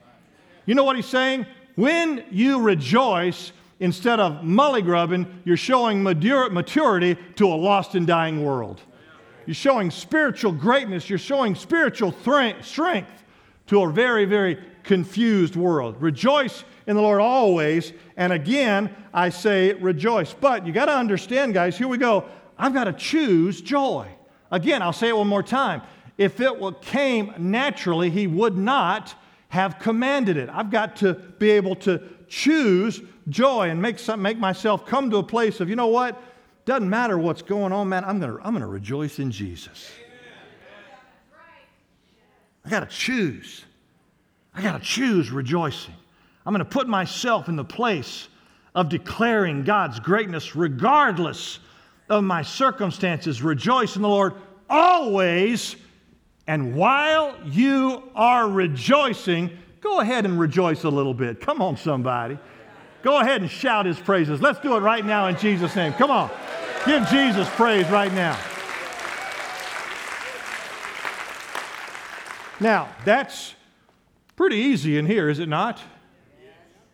You 0.65 0.75
know 0.75 0.83
what 0.83 0.95
he's 0.95 1.05
saying? 1.05 1.45
When 1.75 2.23
you 2.31 2.61
rejoice, 2.61 3.51
instead 3.79 4.19
of 4.19 4.43
mullygrubbing, 4.43 5.25
you're 5.45 5.57
showing 5.57 6.03
maturity 6.03 7.17
to 7.35 7.47
a 7.47 7.55
lost 7.55 7.95
and 7.95 8.05
dying 8.05 8.43
world. 8.43 8.81
You're 9.45 9.55
showing 9.55 9.91
spiritual 9.91 10.51
greatness. 10.51 11.09
You're 11.09 11.19
showing 11.19 11.55
spiritual 11.55 12.13
strength 12.61 13.23
to 13.67 13.83
a 13.83 13.91
very, 13.91 14.25
very 14.25 14.57
confused 14.83 15.55
world. 15.55 16.01
Rejoice 16.01 16.63
in 16.87 16.95
the 16.95 17.01
Lord 17.01 17.21
always. 17.21 17.93
And 18.17 18.31
again, 18.31 18.93
I 19.13 19.29
say 19.29 19.73
rejoice. 19.73 20.33
But 20.33 20.67
you 20.67 20.73
got 20.73 20.85
to 20.85 20.95
understand, 20.95 21.53
guys, 21.53 21.77
here 21.77 21.87
we 21.87 21.97
go. 21.97 22.25
I've 22.57 22.73
got 22.73 22.85
to 22.85 22.93
choose 22.93 23.61
joy. 23.61 24.07
Again, 24.53 24.83
I'll 24.83 24.93
say 24.93 25.09
it 25.09 25.17
one 25.17 25.27
more 25.27 25.41
time. 25.41 25.81
If 26.15 26.39
it 26.39 26.53
came 26.81 27.33
naturally, 27.39 28.11
He 28.11 28.27
would 28.27 28.55
not 28.55 29.15
have 29.49 29.79
commanded 29.79 30.37
it. 30.37 30.47
I've 30.47 30.69
got 30.69 30.95
to 30.97 31.15
be 31.15 31.49
able 31.49 31.75
to 31.77 32.01
choose 32.27 33.01
joy 33.29 33.71
and 33.71 33.81
make, 33.81 33.97
some, 33.97 34.21
make 34.21 34.37
myself 34.37 34.85
come 34.85 35.09
to 35.09 35.17
a 35.17 35.23
place 35.23 35.59
of, 35.59 35.69
you 35.69 35.75
know 35.75 35.87
what? 35.87 36.21
Doesn't 36.65 36.89
matter 36.89 37.17
what's 37.17 37.41
going 37.41 37.73
on, 37.73 37.89
man. 37.89 38.05
I'm 38.05 38.19
going 38.19 38.37
to 38.37 38.47
I'm 38.47 38.55
to 38.59 38.67
rejoice 38.67 39.17
in 39.17 39.31
Jesus. 39.31 39.91
I 42.63 42.69
got 42.69 42.87
to 42.87 42.95
choose. 42.95 43.65
I 44.53 44.61
got 44.61 44.79
to 44.79 44.85
choose 44.85 45.31
rejoicing. 45.31 45.95
I'm 46.45 46.53
going 46.53 46.63
to 46.63 46.71
put 46.71 46.87
myself 46.87 47.49
in 47.49 47.55
the 47.55 47.65
place 47.65 48.27
of 48.75 48.87
declaring 48.87 49.63
God's 49.63 49.99
greatness 49.99 50.55
regardless 50.55 51.57
of 52.09 52.23
my 52.23 52.41
circumstances. 52.41 53.41
Rejoice 53.41 53.95
in 53.95 54.01
the 54.01 54.09
Lord 54.09 54.33
always. 54.69 55.75
And 56.47 56.75
while 56.75 57.35
you 57.45 58.03
are 58.15 58.49
rejoicing, 58.49 59.57
go 59.81 59.99
ahead 60.01 60.25
and 60.25 60.39
rejoice 60.39 60.83
a 60.83 60.89
little 60.89 61.13
bit. 61.13 61.39
Come 61.39 61.61
on, 61.61 61.77
somebody. 61.77 62.37
Go 63.01 63.19
ahead 63.19 63.41
and 63.41 63.49
shout 63.49 63.85
his 63.85 63.99
praises. 63.99 64.41
Let's 64.41 64.59
do 64.59 64.75
it 64.75 64.79
right 64.79 65.05
now 65.05 65.27
in 65.27 65.37
Jesus' 65.37 65.75
name. 65.75 65.93
Come 65.93 66.11
on. 66.11 66.29
Give 66.85 67.05
Jesus 67.07 67.49
praise 67.51 67.89
right 67.89 68.11
now. 68.13 68.37
Now, 72.59 72.89
that's 73.03 73.55
pretty 74.35 74.55
easy 74.57 74.97
in 74.97 75.05
here, 75.05 75.29
is 75.29 75.39
it 75.39 75.49
not? 75.49 75.81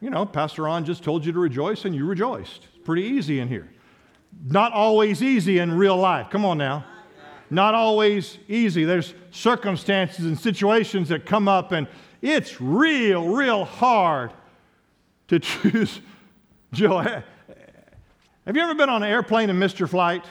You 0.02 0.10
know, 0.10 0.26
Pastor 0.26 0.64
Ron 0.64 0.86
just 0.86 1.04
told 1.04 1.26
you 1.26 1.32
to 1.32 1.40
rejoice 1.40 1.86
and 1.86 1.94
you 1.94 2.06
rejoiced. 2.06 2.68
It's 2.74 2.86
pretty 2.86 3.04
easy 3.04 3.40
in 3.40 3.48
here. 3.48 3.70
Not 4.46 4.74
always 4.74 5.22
easy 5.22 5.60
in 5.60 5.74
real 5.74 5.98
life. 5.98 6.30
Come 6.30 6.46
on 6.46 6.58
now. 6.58 6.86
Not 7.50 7.74
always 7.74 8.38
easy. 8.48 8.86
There's 8.86 9.14
circumstances 9.32 10.26
and 10.26 10.40
situations 10.40 11.10
that 11.10 11.26
come 11.26 11.48
up, 11.48 11.72
and 11.72 11.88
it's 12.22 12.62
real, 12.62 13.28
real 13.28 13.66
hard 13.66 14.32
to 15.30 15.40
choose 15.40 16.00
joy. 16.72 17.24
Have 18.46 18.56
you 18.56 18.62
ever 18.62 18.76
been 18.76 18.90
on 18.90 19.04
an 19.04 19.10
airplane 19.10 19.50
and 19.50 19.60
missed 19.60 19.80
your 19.80 19.88
flight? 19.88 20.26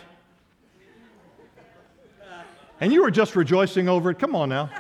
And 2.81 2.93
you 2.93 3.03
were 3.03 3.11
just 3.11 3.35
rejoicing 3.35 3.89
over 3.89 4.11
it? 4.11 4.19
Come 4.19 4.37
on 4.37 4.49
now. 4.49 4.71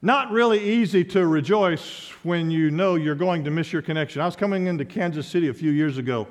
Not 0.00 0.30
really 0.30 0.60
easy 0.60 1.02
to 1.06 1.26
rejoice 1.26 2.10
when 2.22 2.52
you 2.52 2.70
know 2.70 2.94
you're 2.94 3.16
going 3.16 3.42
to 3.44 3.50
miss 3.50 3.72
your 3.72 3.82
connection. 3.82 4.22
I 4.22 4.26
was 4.26 4.36
coming 4.36 4.68
into 4.68 4.84
Kansas 4.84 5.26
City 5.26 5.48
a 5.48 5.54
few 5.54 5.72
years 5.72 5.98
ago, 5.98 6.28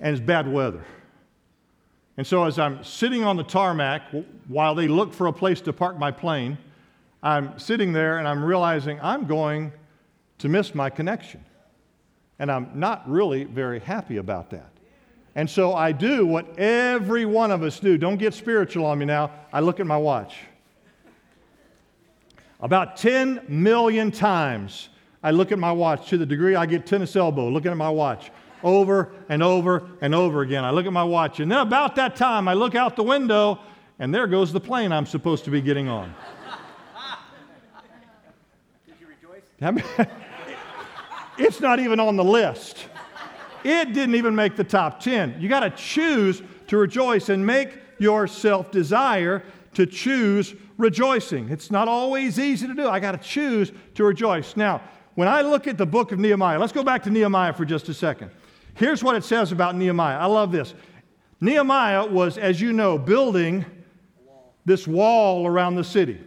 and 0.00 0.14
it's 0.14 0.24
bad 0.24 0.46
weather. 0.46 0.84
And 2.18 2.26
so, 2.26 2.44
as 2.44 2.58
I'm 2.58 2.84
sitting 2.84 3.24
on 3.24 3.38
the 3.38 3.42
tarmac 3.42 4.02
while 4.48 4.74
they 4.74 4.86
look 4.86 5.14
for 5.14 5.28
a 5.28 5.32
place 5.32 5.62
to 5.62 5.72
park 5.72 5.98
my 5.98 6.10
plane, 6.10 6.58
I'm 7.22 7.58
sitting 7.58 7.90
there 7.90 8.18
and 8.18 8.28
I'm 8.28 8.44
realizing 8.44 9.00
I'm 9.00 9.26
going 9.26 9.72
to 10.38 10.48
miss 10.50 10.74
my 10.74 10.90
connection. 10.90 11.42
And 12.38 12.52
I'm 12.52 12.70
not 12.74 13.08
really 13.08 13.44
very 13.44 13.80
happy 13.80 14.18
about 14.18 14.50
that. 14.50 14.68
And 15.36 15.48
so 15.48 15.72
I 15.72 15.92
do 15.92 16.26
what 16.26 16.58
every 16.58 17.24
one 17.24 17.50
of 17.50 17.62
us 17.62 17.80
do. 17.80 17.96
Don't 17.96 18.18
get 18.18 18.34
spiritual 18.34 18.84
on 18.84 18.98
me 18.98 19.06
now. 19.06 19.30
I 19.54 19.60
look 19.60 19.80
at 19.80 19.86
my 19.86 19.96
watch. 19.96 20.36
About 22.62 22.96
10 22.96 23.46
million 23.48 24.12
times 24.12 24.88
I 25.22 25.32
look 25.32 25.52
at 25.52 25.58
my 25.58 25.72
watch 25.72 26.08
to 26.10 26.18
the 26.18 26.24
degree 26.24 26.54
I 26.54 26.66
get 26.66 26.86
tennis 26.86 27.16
elbow 27.16 27.48
looking 27.48 27.72
at 27.72 27.76
my 27.76 27.90
watch 27.90 28.30
over 28.62 29.12
and 29.28 29.42
over 29.42 29.88
and 30.00 30.14
over 30.14 30.42
again. 30.42 30.64
I 30.64 30.70
look 30.70 30.86
at 30.86 30.92
my 30.92 31.02
watch, 31.02 31.40
and 31.40 31.50
then 31.50 31.58
about 31.58 31.96
that 31.96 32.14
time 32.14 32.46
I 32.46 32.54
look 32.54 32.76
out 32.76 32.94
the 32.94 33.02
window, 33.02 33.58
and 33.98 34.14
there 34.14 34.28
goes 34.28 34.52
the 34.52 34.60
plane 34.60 34.92
I'm 34.92 35.06
supposed 35.06 35.44
to 35.44 35.50
be 35.50 35.60
getting 35.60 35.88
on. 35.88 36.14
Did 38.86 38.94
you 39.00 39.06
rejoice? 39.08 40.06
It's 41.38 41.60
not 41.60 41.80
even 41.80 41.98
on 41.98 42.16
the 42.16 42.24
list. 42.24 42.86
It 43.64 43.94
didn't 43.94 44.16
even 44.16 44.34
make 44.34 44.54
the 44.54 44.64
top 44.64 45.00
10. 45.00 45.40
You 45.40 45.48
got 45.48 45.60
to 45.60 45.70
choose 45.70 46.42
to 46.66 46.76
rejoice 46.76 47.30
and 47.30 47.44
make 47.44 47.78
yourself 47.98 48.70
desire 48.70 49.42
to 49.74 49.86
choose 49.86 50.54
rejoicing. 50.82 51.48
It's 51.48 51.70
not 51.70 51.88
always 51.88 52.38
easy 52.38 52.66
to 52.66 52.74
do. 52.74 52.88
I 52.88 53.00
got 53.00 53.12
to 53.12 53.18
choose 53.18 53.72
to 53.94 54.04
rejoice. 54.04 54.56
Now, 54.56 54.82
when 55.14 55.28
I 55.28 55.42
look 55.42 55.66
at 55.66 55.78
the 55.78 55.86
book 55.86 56.12
of 56.12 56.18
Nehemiah, 56.18 56.58
let's 56.58 56.72
go 56.72 56.82
back 56.82 57.02
to 57.04 57.10
Nehemiah 57.10 57.52
for 57.52 57.64
just 57.64 57.88
a 57.88 57.94
second. 57.94 58.30
Here's 58.74 59.02
what 59.02 59.14
it 59.14 59.24
says 59.24 59.52
about 59.52 59.76
Nehemiah. 59.76 60.18
I 60.18 60.26
love 60.26 60.52
this. 60.52 60.74
Nehemiah 61.40 62.06
was, 62.06 62.38
as 62.38 62.60
you 62.60 62.72
know, 62.72 62.98
building 62.98 63.64
this 64.64 64.86
wall 64.86 65.46
around 65.46 65.76
the 65.76 65.84
city. 65.84 66.20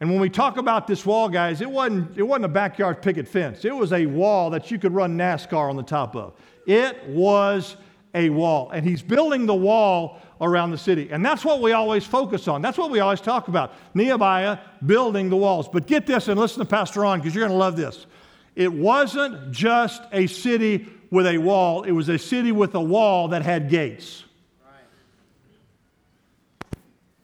And 0.00 0.10
when 0.10 0.20
we 0.20 0.28
talk 0.28 0.58
about 0.58 0.86
this 0.86 1.06
wall, 1.06 1.28
guys, 1.28 1.60
it 1.60 1.70
wasn't, 1.70 2.16
it 2.18 2.22
wasn't 2.22 2.44
a 2.46 2.48
backyard 2.48 3.00
picket 3.00 3.26
fence. 3.26 3.64
It 3.64 3.74
was 3.74 3.92
a 3.92 4.06
wall 4.06 4.50
that 4.50 4.70
you 4.70 4.78
could 4.78 4.92
run 4.92 5.16
NASCAR 5.16 5.70
on 5.70 5.76
the 5.76 5.82
top 5.82 6.14
of. 6.14 6.34
It 6.66 7.08
was 7.08 7.76
a 8.14 8.28
wall. 8.30 8.70
And 8.70 8.86
he's 8.86 9.02
building 9.02 9.46
the 9.46 9.54
wall 9.54 10.20
around 10.40 10.70
the 10.70 10.78
city. 10.78 11.08
And 11.10 11.24
that's 11.24 11.44
what 11.44 11.60
we 11.60 11.72
always 11.72 12.04
focus 12.04 12.48
on. 12.48 12.62
That's 12.62 12.78
what 12.78 12.90
we 12.90 13.00
always 13.00 13.20
talk 13.20 13.48
about. 13.48 13.72
Nehemiah 13.94 14.58
building 14.84 15.30
the 15.30 15.36
walls. 15.36 15.68
But 15.68 15.86
get 15.86 16.06
this 16.06 16.28
and 16.28 16.38
listen 16.38 16.58
to 16.60 16.64
Pastor 16.64 17.00
Ron 17.00 17.20
because 17.20 17.34
you're 17.34 17.46
going 17.46 17.56
to 17.56 17.58
love 17.58 17.76
this. 17.76 18.06
It 18.54 18.72
wasn't 18.72 19.52
just 19.52 20.02
a 20.12 20.26
city 20.26 20.88
with 21.10 21.26
a 21.26 21.38
wall, 21.38 21.84
it 21.84 21.92
was 21.92 22.08
a 22.08 22.18
city 22.18 22.50
with 22.50 22.74
a 22.74 22.80
wall 22.80 23.28
that 23.28 23.42
had 23.42 23.70
gates. 23.70 24.24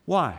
Why? 0.04 0.38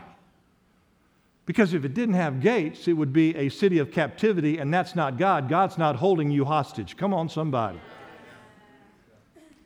Because 1.45 1.73
if 1.73 1.83
it 1.83 1.93
didn't 1.93 2.15
have 2.15 2.39
gates, 2.39 2.87
it 2.87 2.93
would 2.93 3.11
be 3.11 3.35
a 3.35 3.49
city 3.49 3.79
of 3.79 3.91
captivity, 3.91 4.59
and 4.59 4.73
that's 4.73 4.95
not 4.95 5.17
God. 5.17 5.49
God's 5.49 5.77
not 5.77 5.97
holding 5.97 6.31
you 6.31 6.45
hostage. 6.45 6.95
Come 6.95 7.13
on, 7.13 7.27
somebody. 7.27 7.79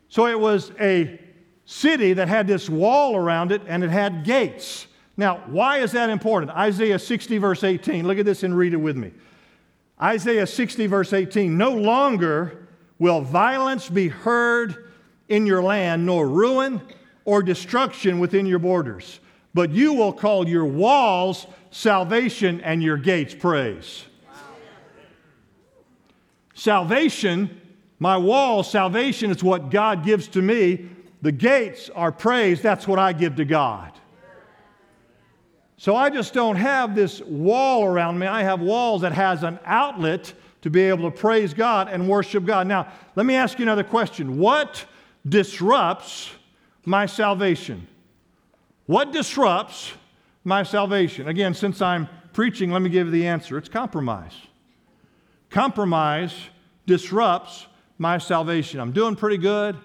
So 0.08 0.26
it 0.26 0.38
was 0.38 0.72
a 0.80 1.20
city 1.68 2.14
that 2.14 2.28
had 2.28 2.46
this 2.46 2.70
wall 2.70 3.14
around 3.14 3.52
it, 3.52 3.60
and 3.66 3.84
it 3.84 3.90
had 3.90 4.24
gates. 4.24 4.86
Now, 5.18 5.42
why 5.48 5.80
is 5.80 5.92
that 5.92 6.08
important? 6.08 6.50
Isaiah 6.52 6.98
60, 6.98 7.36
verse 7.36 7.62
18. 7.62 8.06
Look 8.06 8.16
at 8.16 8.24
this 8.24 8.42
and 8.42 8.56
read 8.56 8.72
it 8.72 8.78
with 8.78 8.96
me. 8.96 9.12
Isaiah 10.00 10.46
60, 10.46 10.86
verse 10.86 11.12
18. 11.12 11.58
No 11.58 11.72
longer 11.72 12.68
will 12.98 13.20
violence 13.20 13.90
be 13.90 14.08
heard 14.08 14.88
in 15.28 15.44
your 15.44 15.62
land, 15.62 16.06
nor 16.06 16.26
ruin 16.26 16.80
or 17.26 17.42
destruction 17.42 18.18
within 18.18 18.46
your 18.46 18.60
borders. 18.60 19.20
But 19.52 19.70
you 19.70 19.92
will 19.92 20.14
call 20.14 20.48
your 20.48 20.64
walls 20.64 21.46
salvation 21.70 22.62
and 22.62 22.82
your 22.82 22.96
gates 22.96 23.34
praise. 23.34 24.06
Salvation, 26.54 27.60
my 27.98 28.16
wall, 28.16 28.62
salvation 28.62 29.30
is 29.30 29.44
what 29.44 29.70
God 29.70 30.02
gives 30.02 30.28
to 30.28 30.40
me. 30.40 30.88
The 31.22 31.32
gates 31.32 31.90
are 31.90 32.12
praise, 32.12 32.62
that's 32.62 32.86
what 32.86 32.98
I 32.98 33.12
give 33.12 33.36
to 33.36 33.44
God. 33.44 33.92
So 35.76 35.94
I 35.94 36.10
just 36.10 36.34
don't 36.34 36.56
have 36.56 36.94
this 36.94 37.20
wall 37.20 37.84
around 37.84 38.18
me. 38.18 38.26
I 38.26 38.42
have 38.42 38.60
walls 38.60 39.02
that 39.02 39.12
has 39.12 39.44
an 39.44 39.60
outlet 39.64 40.32
to 40.62 40.70
be 40.70 40.82
able 40.82 41.08
to 41.08 41.16
praise 41.16 41.54
God 41.54 41.88
and 41.88 42.08
worship 42.08 42.44
God. 42.44 42.66
Now, 42.66 42.92
let 43.14 43.26
me 43.26 43.36
ask 43.36 43.58
you 43.58 43.62
another 43.62 43.84
question. 43.84 44.38
What 44.38 44.84
disrupts 45.28 46.30
my 46.84 47.06
salvation? 47.06 47.86
What 48.86 49.12
disrupts 49.12 49.92
my 50.42 50.64
salvation? 50.64 51.28
Again, 51.28 51.54
since 51.54 51.80
I'm 51.80 52.08
preaching, 52.32 52.72
let 52.72 52.82
me 52.82 52.90
give 52.90 53.06
you 53.06 53.12
the 53.12 53.26
answer. 53.28 53.56
It's 53.56 53.68
compromise. 53.68 54.34
Compromise 55.50 56.34
disrupts 56.86 57.66
my 57.98 58.18
salvation. 58.18 58.80
I'm 58.80 58.92
doing 58.92 59.14
pretty 59.14 59.38
good. 59.38 59.76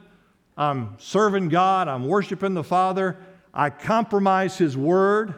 I'm 0.57 0.95
serving 1.00 1.50
God. 1.50 1.88
I'm 1.88 2.07
worshiping 2.07 2.53
the 2.53 2.63
Father. 2.63 3.17
I 3.53 3.69
compromise 3.69 4.57
His 4.57 4.77
word. 4.77 5.36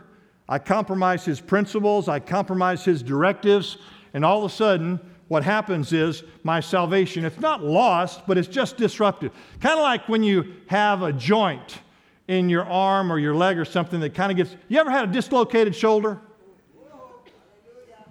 I 0.47 0.59
compromise 0.59 1.25
His 1.25 1.39
principles. 1.39 2.07
I 2.07 2.19
compromise 2.19 2.83
His 2.83 3.01
directives. 3.01 3.77
And 4.13 4.23
all 4.25 4.43
of 4.43 4.51
a 4.51 4.53
sudden, 4.53 4.99
what 5.27 5.43
happens 5.43 5.91
is 5.91 6.23
my 6.43 6.59
salvation, 6.59 7.25
it's 7.25 7.39
not 7.39 7.63
lost, 7.63 8.27
but 8.27 8.37
it's 8.37 8.47
just 8.47 8.77
disrupted. 8.77 9.31
Kind 9.59 9.79
of 9.79 9.83
like 9.83 10.07
when 10.07 10.23
you 10.23 10.53
have 10.67 11.01
a 11.01 11.11
joint 11.11 11.79
in 12.27 12.49
your 12.49 12.65
arm 12.65 13.11
or 13.11 13.17
your 13.17 13.35
leg 13.35 13.57
or 13.57 13.65
something 13.65 13.99
that 14.01 14.13
kind 14.13 14.31
of 14.31 14.37
gets, 14.37 14.55
you 14.67 14.79
ever 14.79 14.91
had 14.91 15.09
a 15.09 15.11
dislocated 15.11 15.75
shoulder? 15.75 16.19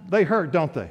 They 0.09 0.23
hurt, 0.23 0.51
don't 0.51 0.73
they? 0.73 0.89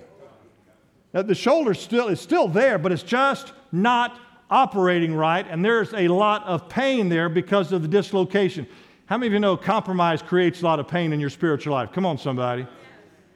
The 1.12 1.35
shoulder 1.35 1.75
still 1.75 2.09
is 2.09 2.21
still 2.21 2.49
there, 2.49 2.78
but 2.78 2.90
it's 2.90 3.02
just 3.02 3.52
not 3.71 4.18
operating 4.54 5.12
right, 5.12 5.44
and 5.50 5.64
there's 5.64 5.92
a 5.94 6.06
lot 6.06 6.44
of 6.44 6.68
pain 6.68 7.08
there 7.08 7.28
because 7.28 7.73
of 7.73 7.82
the 7.82 7.88
dislocation. 7.88 8.64
How 9.06 9.18
many 9.18 9.26
of 9.26 9.32
you 9.32 9.40
know 9.40 9.56
compromise 9.56 10.23
creates 10.23 10.62
a 10.62 10.64
lot 10.64 10.78
of 10.78 10.87
pain 10.87 11.12
in 11.12 11.18
your 11.18 11.28
spiritual 11.28 11.75
life? 11.75 11.90
Come 11.92 12.06
on, 12.06 12.16
somebody 12.18 12.64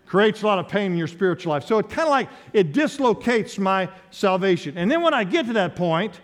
creates 0.06 0.42
a 0.42 0.46
lot 0.46 0.58
of 0.58 0.68
pain 0.68 0.92
in 0.92 0.96
your 0.96 1.08
spiritual 1.08 1.50
life. 1.50 1.64
So 1.64 1.76
it 1.78 1.90
kind 1.90 2.06
of 2.06 2.10
like 2.10 2.30
it 2.52 2.72
dislocates 2.72 3.58
my 3.58 3.90
salvation. 4.10 4.78
And 4.78 4.90
then 4.90 5.02
when 5.02 5.12
I 5.12 5.24
get 5.24 5.46
to 5.46 5.52
that 5.54 5.76
point, 5.76 6.20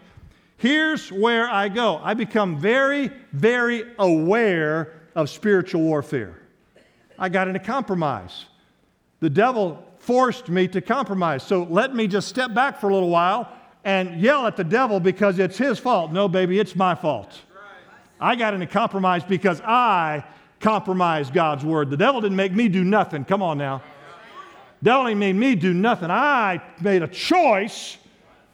here's 0.56 1.12
where 1.12 1.50
I 1.50 1.68
go. 1.68 2.00
I 2.02 2.14
become 2.14 2.58
very, 2.58 3.10
very 3.32 3.84
aware 3.98 5.02
of 5.14 5.28
spiritual 5.28 5.82
warfare. 5.82 6.40
I 7.18 7.28
got 7.28 7.48
into 7.48 7.60
compromise. 7.60 8.46
The 9.20 9.28
devil 9.28 9.84
forced 9.98 10.48
me 10.48 10.66
to 10.68 10.80
compromise. 10.80 11.42
So 11.42 11.64
let 11.64 11.94
me 11.94 12.06
just 12.06 12.28
step 12.28 12.54
back 12.54 12.80
for 12.80 12.88
a 12.88 12.94
little 12.94 13.10
while 13.10 13.52
and 13.84 14.20
yell 14.20 14.46
at 14.46 14.56
the 14.56 14.64
devil 14.64 14.98
because 14.98 15.38
it's 15.38 15.58
his 15.58 15.78
fault. 15.78 16.10
No, 16.12 16.26
baby, 16.28 16.58
it's 16.58 16.74
my 16.74 16.94
fault. 16.94 17.38
I 18.20 18.36
got 18.36 18.54
into 18.54 18.66
compromise 18.66 19.22
because 19.22 19.60
I 19.60 20.24
compromised 20.60 21.34
God's 21.34 21.64
word. 21.64 21.90
The 21.90 21.96
devil 21.96 22.20
didn't 22.20 22.36
make 22.36 22.52
me 22.52 22.68
do 22.68 22.82
nothing. 22.84 23.24
Come 23.24 23.42
on 23.42 23.58
now. 23.58 23.82
Devil 24.82 25.06
didn't 25.06 25.18
make 25.18 25.36
me 25.36 25.54
do 25.54 25.74
nothing. 25.74 26.10
I 26.10 26.62
made 26.80 27.02
a 27.02 27.08
choice 27.08 27.98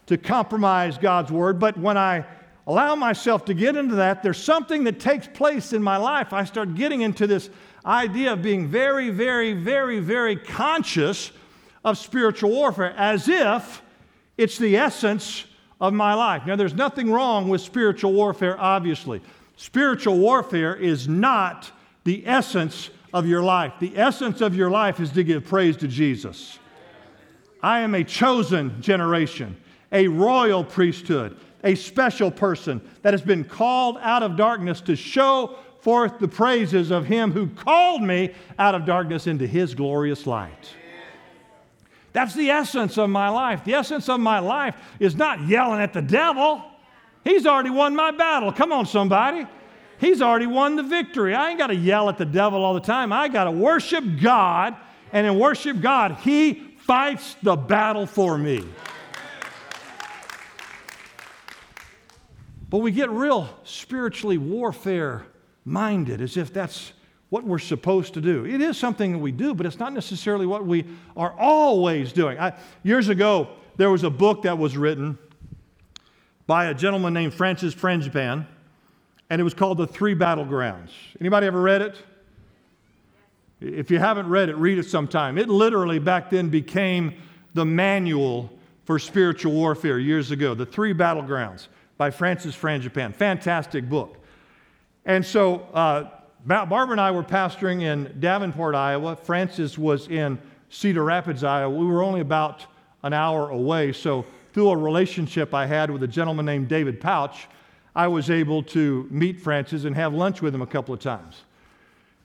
to 0.07 0.17
compromise 0.17 0.97
God's 0.97 1.31
word. 1.31 1.59
But 1.59 1.77
when 1.77 1.97
I 1.97 2.25
allow 2.67 2.95
myself 2.95 3.45
to 3.45 3.53
get 3.53 3.75
into 3.75 3.95
that, 3.95 4.23
there's 4.23 4.41
something 4.41 4.83
that 4.85 4.99
takes 4.99 5.27
place 5.27 5.73
in 5.73 5.81
my 5.81 5.97
life. 5.97 6.33
I 6.33 6.43
start 6.43 6.75
getting 6.75 7.01
into 7.01 7.27
this 7.27 7.49
idea 7.85 8.33
of 8.33 8.41
being 8.41 8.67
very, 8.67 9.09
very, 9.09 9.53
very, 9.53 9.99
very 9.99 10.35
conscious 10.35 11.31
of 11.83 11.97
spiritual 11.97 12.49
warfare 12.49 12.93
as 12.97 13.27
if 13.27 13.81
it's 14.41 14.57
the 14.57 14.75
essence 14.75 15.45
of 15.79 15.93
my 15.93 16.15
life. 16.15 16.47
Now, 16.47 16.55
there's 16.55 16.73
nothing 16.73 17.11
wrong 17.11 17.47
with 17.47 17.61
spiritual 17.61 18.11
warfare, 18.11 18.59
obviously. 18.59 19.21
Spiritual 19.55 20.17
warfare 20.17 20.75
is 20.75 21.07
not 21.07 21.71
the 22.05 22.25
essence 22.25 22.89
of 23.13 23.27
your 23.27 23.43
life. 23.43 23.73
The 23.79 23.95
essence 23.95 24.41
of 24.41 24.55
your 24.55 24.71
life 24.71 24.99
is 24.99 25.11
to 25.11 25.23
give 25.23 25.45
praise 25.45 25.77
to 25.77 25.87
Jesus. 25.87 26.57
I 27.61 27.81
am 27.81 27.93
a 27.93 28.03
chosen 28.03 28.81
generation, 28.81 29.55
a 29.91 30.07
royal 30.07 30.63
priesthood, 30.63 31.37
a 31.63 31.75
special 31.75 32.31
person 32.31 32.81
that 33.03 33.13
has 33.13 33.21
been 33.21 33.43
called 33.43 33.99
out 34.01 34.23
of 34.23 34.35
darkness 34.35 34.81
to 34.81 34.95
show 34.95 35.55
forth 35.81 36.17
the 36.17 36.27
praises 36.27 36.89
of 36.89 37.05
him 37.05 37.31
who 37.31 37.45
called 37.45 38.01
me 38.01 38.33
out 38.57 38.73
of 38.73 38.85
darkness 38.85 39.27
into 39.27 39.45
his 39.45 39.75
glorious 39.75 40.25
light. 40.25 40.73
That's 42.13 42.33
the 42.33 42.49
essence 42.49 42.97
of 42.97 43.09
my 43.09 43.29
life. 43.29 43.63
The 43.63 43.73
essence 43.73 44.09
of 44.09 44.19
my 44.19 44.39
life 44.39 44.75
is 44.99 45.15
not 45.15 45.47
yelling 45.47 45.81
at 45.81 45.93
the 45.93 46.01
devil. 46.01 46.63
He's 47.23 47.45
already 47.45 47.69
won 47.69 47.95
my 47.95 48.11
battle. 48.11 48.51
Come 48.51 48.71
on, 48.71 48.85
somebody. 48.85 49.47
He's 49.99 50.21
already 50.21 50.47
won 50.47 50.75
the 50.75 50.83
victory. 50.83 51.35
I 51.35 51.49
ain't 51.49 51.59
got 51.59 51.67
to 51.67 51.75
yell 51.75 52.09
at 52.09 52.17
the 52.17 52.25
devil 52.25 52.65
all 52.65 52.73
the 52.73 52.79
time. 52.79 53.13
I 53.13 53.27
got 53.27 53.45
to 53.45 53.51
worship 53.51 54.03
God, 54.21 54.75
and 55.13 55.27
in 55.27 55.37
worship 55.37 55.79
God, 55.79 56.17
He 56.21 56.75
fights 56.79 57.35
the 57.43 57.55
battle 57.55 58.07
for 58.07 58.37
me. 58.37 58.65
But 62.69 62.79
we 62.79 62.91
get 62.91 63.09
real 63.09 63.49
spiritually 63.63 64.37
warfare 64.37 65.25
minded 65.65 66.21
as 66.21 66.37
if 66.37 66.51
that's 66.51 66.93
what 67.31 67.45
we're 67.45 67.59
supposed 67.59 68.13
to 68.13 68.21
do. 68.21 68.45
It 68.45 68.59
is 68.61 68.77
something 68.77 69.13
that 69.13 69.17
we 69.17 69.31
do, 69.31 69.55
but 69.55 69.65
it's 69.65 69.79
not 69.79 69.93
necessarily 69.93 70.45
what 70.45 70.65
we 70.65 70.85
are 71.15 71.33
always 71.39 72.11
doing. 72.11 72.37
I, 72.37 72.53
years 72.83 73.07
ago, 73.07 73.47
there 73.77 73.89
was 73.89 74.03
a 74.03 74.09
book 74.09 74.43
that 74.43 74.57
was 74.57 74.77
written 74.77 75.17
by 76.45 76.65
a 76.65 76.73
gentleman 76.73 77.13
named 77.13 77.33
Francis 77.33 77.73
Frangipane 77.73 78.45
and 79.29 79.39
it 79.39 79.45
was 79.45 79.53
called 79.53 79.77
The 79.77 79.87
Three 79.87 80.13
Battlegrounds. 80.13 80.89
Anybody 81.21 81.47
ever 81.47 81.61
read 81.61 81.81
it? 81.81 81.95
If 83.61 83.89
you 83.89 83.97
haven't 83.97 84.27
read 84.27 84.49
it, 84.49 84.57
read 84.57 84.77
it 84.77 84.85
sometime. 84.85 85.37
It 85.37 85.47
literally 85.47 85.99
back 85.99 86.29
then 86.29 86.49
became 86.49 87.13
the 87.53 87.63
manual 87.63 88.51
for 88.83 88.99
spiritual 88.99 89.53
warfare 89.53 89.99
years 89.99 90.31
ago. 90.31 90.53
The 90.53 90.65
Three 90.65 90.93
Battlegrounds 90.93 91.69
by 91.97 92.11
Francis 92.11 92.53
Frangipane. 92.57 93.15
Fantastic 93.15 93.87
book. 93.87 94.17
And 95.05 95.25
so 95.25 95.61
uh, 95.73 96.09
Barbara 96.45 96.91
and 96.91 97.01
I 97.01 97.11
were 97.11 97.23
pastoring 97.23 97.81
in 97.81 98.15
Davenport, 98.19 98.73
Iowa. 98.73 99.15
Francis 99.15 99.77
was 99.77 100.07
in 100.07 100.39
Cedar 100.69 101.03
Rapids, 101.03 101.43
Iowa. 101.43 101.75
We 101.75 101.85
were 101.85 102.03
only 102.03 102.21
about 102.21 102.65
an 103.03 103.13
hour 103.13 103.49
away. 103.49 103.93
So 103.93 104.25
through 104.53 104.69
a 104.69 104.77
relationship 104.77 105.53
I 105.53 105.65
had 105.65 105.91
with 105.91 106.03
a 106.03 106.07
gentleman 106.07 106.45
named 106.45 106.67
David 106.67 106.99
Pouch, 106.99 107.47
I 107.95 108.07
was 108.07 108.29
able 108.29 108.63
to 108.63 109.07
meet 109.11 109.39
Francis 109.39 109.83
and 109.83 109.95
have 109.95 110.13
lunch 110.13 110.41
with 110.41 110.55
him 110.55 110.61
a 110.61 110.67
couple 110.67 110.93
of 110.93 110.99
times. 110.99 111.43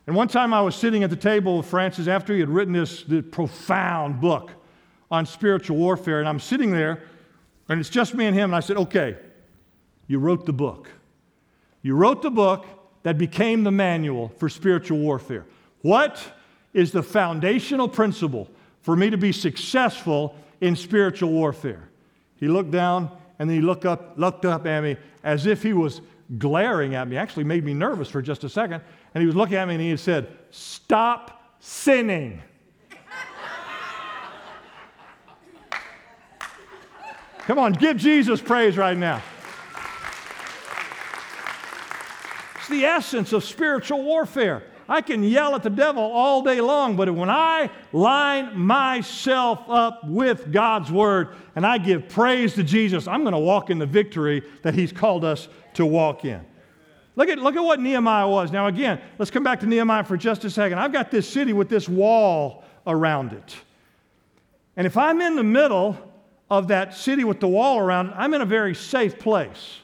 And 0.06 0.14
one 0.14 0.28
time 0.28 0.54
I 0.54 0.60
was 0.60 0.76
sitting 0.76 1.02
at 1.02 1.10
the 1.10 1.16
table 1.16 1.58
with 1.58 1.66
Francis 1.66 2.06
after 2.06 2.32
he 2.32 2.40
had 2.40 2.48
written 2.48 2.72
this, 2.72 3.02
this 3.02 3.24
profound 3.30 4.20
book 4.20 4.52
on 5.10 5.26
spiritual 5.26 5.76
warfare, 5.76 6.20
and 6.20 6.28
I'm 6.28 6.40
sitting 6.40 6.70
there, 6.70 7.02
and 7.68 7.80
it's 7.80 7.90
just 7.90 8.14
me 8.14 8.26
and 8.26 8.34
him, 8.34 8.50
and 8.50 8.56
I 8.56 8.60
said, 8.60 8.76
Okay, 8.76 9.16
you 10.06 10.18
wrote 10.18 10.46
the 10.46 10.52
book. 10.52 10.90
You 11.82 11.96
wrote 11.96 12.22
the 12.22 12.30
book 12.30 12.66
that 13.06 13.18
became 13.18 13.62
the 13.62 13.70
manual 13.70 14.32
for 14.36 14.48
spiritual 14.48 14.98
warfare. 14.98 15.46
What 15.82 16.20
is 16.74 16.90
the 16.90 17.04
foundational 17.04 17.88
principle 17.88 18.50
for 18.82 18.96
me 18.96 19.10
to 19.10 19.16
be 19.16 19.30
successful 19.30 20.34
in 20.60 20.74
spiritual 20.74 21.30
warfare? 21.30 21.88
He 22.34 22.48
looked 22.48 22.72
down 22.72 23.16
and 23.38 23.48
then 23.48 23.58
he 23.58 23.62
looked 23.62 23.86
up, 23.86 24.14
looked 24.16 24.44
up 24.44 24.66
at 24.66 24.82
me 24.82 24.96
as 25.22 25.46
if 25.46 25.62
he 25.62 25.72
was 25.72 26.00
glaring 26.36 26.96
at 26.96 27.06
me. 27.06 27.16
Actually, 27.16 27.44
made 27.44 27.64
me 27.64 27.74
nervous 27.74 28.08
for 28.08 28.20
just 28.20 28.42
a 28.42 28.48
second. 28.48 28.82
And 29.14 29.22
he 29.22 29.26
was 29.26 29.36
looking 29.36 29.54
at 29.54 29.68
me 29.68 29.74
and 29.74 29.82
he 29.84 29.96
said, 29.96 30.26
Stop 30.50 31.54
sinning. 31.60 32.42
Come 37.38 37.60
on, 37.60 37.72
give 37.74 37.98
Jesus 37.98 38.40
praise 38.40 38.76
right 38.76 38.98
now. 38.98 39.22
The 42.70 42.84
essence 42.84 43.32
of 43.32 43.44
spiritual 43.44 44.02
warfare. 44.02 44.64
I 44.88 45.00
can 45.00 45.24
yell 45.24 45.54
at 45.54 45.62
the 45.62 45.70
devil 45.70 46.02
all 46.02 46.42
day 46.42 46.60
long, 46.60 46.94
but 46.94 47.12
when 47.12 47.28
I 47.28 47.70
line 47.92 48.56
myself 48.56 49.60
up 49.68 50.04
with 50.04 50.52
God's 50.52 50.92
word 50.92 51.34
and 51.56 51.66
I 51.66 51.78
give 51.78 52.08
praise 52.08 52.54
to 52.54 52.62
Jesus, 52.62 53.08
I'm 53.08 53.22
going 53.22 53.32
to 53.32 53.38
walk 53.38 53.70
in 53.70 53.78
the 53.78 53.86
victory 53.86 54.42
that 54.62 54.74
he's 54.74 54.92
called 54.92 55.24
us 55.24 55.48
to 55.74 55.84
walk 55.84 56.24
in. 56.24 56.44
Look 57.16 57.28
at, 57.28 57.38
look 57.38 57.56
at 57.56 57.64
what 57.64 57.80
Nehemiah 57.80 58.28
was. 58.28 58.52
Now, 58.52 58.66
again, 58.66 59.00
let's 59.18 59.30
come 59.30 59.42
back 59.42 59.60
to 59.60 59.66
Nehemiah 59.66 60.04
for 60.04 60.16
just 60.16 60.44
a 60.44 60.50
second. 60.50 60.78
I've 60.78 60.92
got 60.92 61.10
this 61.10 61.28
city 61.28 61.52
with 61.52 61.68
this 61.68 61.88
wall 61.88 62.62
around 62.86 63.32
it. 63.32 63.56
And 64.76 64.86
if 64.86 64.96
I'm 64.96 65.20
in 65.20 65.34
the 65.34 65.42
middle 65.42 65.96
of 66.50 66.68
that 66.68 66.94
city 66.94 67.24
with 67.24 67.40
the 67.40 67.48
wall 67.48 67.78
around 67.78 68.08
it, 68.08 68.14
I'm 68.16 68.34
in 68.34 68.42
a 68.42 68.46
very 68.46 68.74
safe 68.74 69.18
place. 69.18 69.78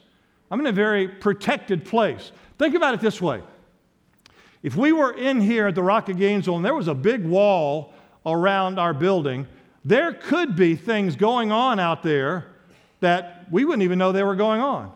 I'm 0.50 0.60
in 0.60 0.66
a 0.66 0.72
very 0.72 1.08
protected 1.08 1.84
place. 1.84 2.30
Think 2.62 2.76
about 2.76 2.94
it 2.94 3.00
this 3.00 3.20
way. 3.20 3.42
If 4.62 4.76
we 4.76 4.92
were 4.92 5.10
in 5.10 5.40
here 5.40 5.66
at 5.66 5.74
the 5.74 5.82
Rock 5.82 6.08
of 6.08 6.16
Gainesville 6.16 6.54
and 6.54 6.64
there 6.64 6.76
was 6.76 6.86
a 6.86 6.94
big 6.94 7.24
wall 7.24 7.92
around 8.24 8.78
our 8.78 8.94
building, 8.94 9.48
there 9.84 10.12
could 10.12 10.54
be 10.54 10.76
things 10.76 11.16
going 11.16 11.50
on 11.50 11.80
out 11.80 12.04
there 12.04 12.52
that 13.00 13.48
we 13.50 13.64
wouldn't 13.64 13.82
even 13.82 13.98
know 13.98 14.12
they 14.12 14.22
were 14.22 14.36
going 14.36 14.60
on. 14.60 14.92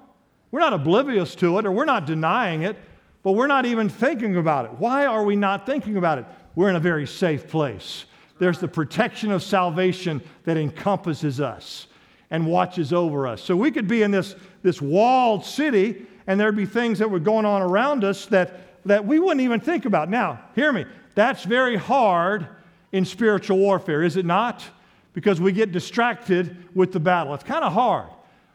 We're 0.52 0.60
not 0.60 0.74
oblivious 0.74 1.34
to 1.34 1.58
it 1.58 1.66
or 1.66 1.72
we're 1.72 1.86
not 1.86 2.06
denying 2.06 2.62
it, 2.62 2.76
but 3.24 3.32
we're 3.32 3.48
not 3.48 3.66
even 3.66 3.88
thinking 3.88 4.36
about 4.36 4.66
it. 4.66 4.70
Why 4.78 5.06
are 5.06 5.24
we 5.24 5.34
not 5.34 5.66
thinking 5.66 5.96
about 5.96 6.18
it? 6.18 6.24
We're 6.54 6.70
in 6.70 6.76
a 6.76 6.80
very 6.80 7.04
safe 7.04 7.48
place. 7.48 8.04
There's 8.38 8.60
the 8.60 8.68
protection 8.68 9.32
of 9.32 9.42
salvation 9.42 10.22
that 10.44 10.56
encompasses 10.56 11.40
us 11.40 11.88
and 12.30 12.46
watches 12.46 12.92
over 12.92 13.26
us. 13.26 13.42
So 13.42 13.56
we 13.56 13.72
could 13.72 13.88
be 13.88 14.02
in 14.02 14.12
this, 14.12 14.36
this 14.62 14.80
walled 14.80 15.44
city 15.44 16.06
and 16.26 16.38
there'd 16.38 16.56
be 16.56 16.66
things 16.66 16.98
that 16.98 17.10
were 17.10 17.18
going 17.20 17.44
on 17.44 17.62
around 17.62 18.04
us 18.04 18.26
that, 18.26 18.84
that 18.86 19.04
we 19.04 19.18
wouldn't 19.18 19.40
even 19.40 19.60
think 19.60 19.84
about. 19.84 20.08
Now, 20.08 20.40
hear 20.54 20.72
me, 20.72 20.84
that's 21.14 21.44
very 21.44 21.76
hard 21.76 22.46
in 22.92 23.04
spiritual 23.04 23.58
warfare, 23.58 24.02
is 24.02 24.16
it 24.16 24.24
not? 24.24 24.64
Because 25.12 25.40
we 25.40 25.52
get 25.52 25.72
distracted 25.72 26.56
with 26.74 26.92
the 26.92 27.00
battle. 27.00 27.34
It's 27.34 27.44
kind 27.44 27.64
of 27.64 27.72
hard. 27.72 28.08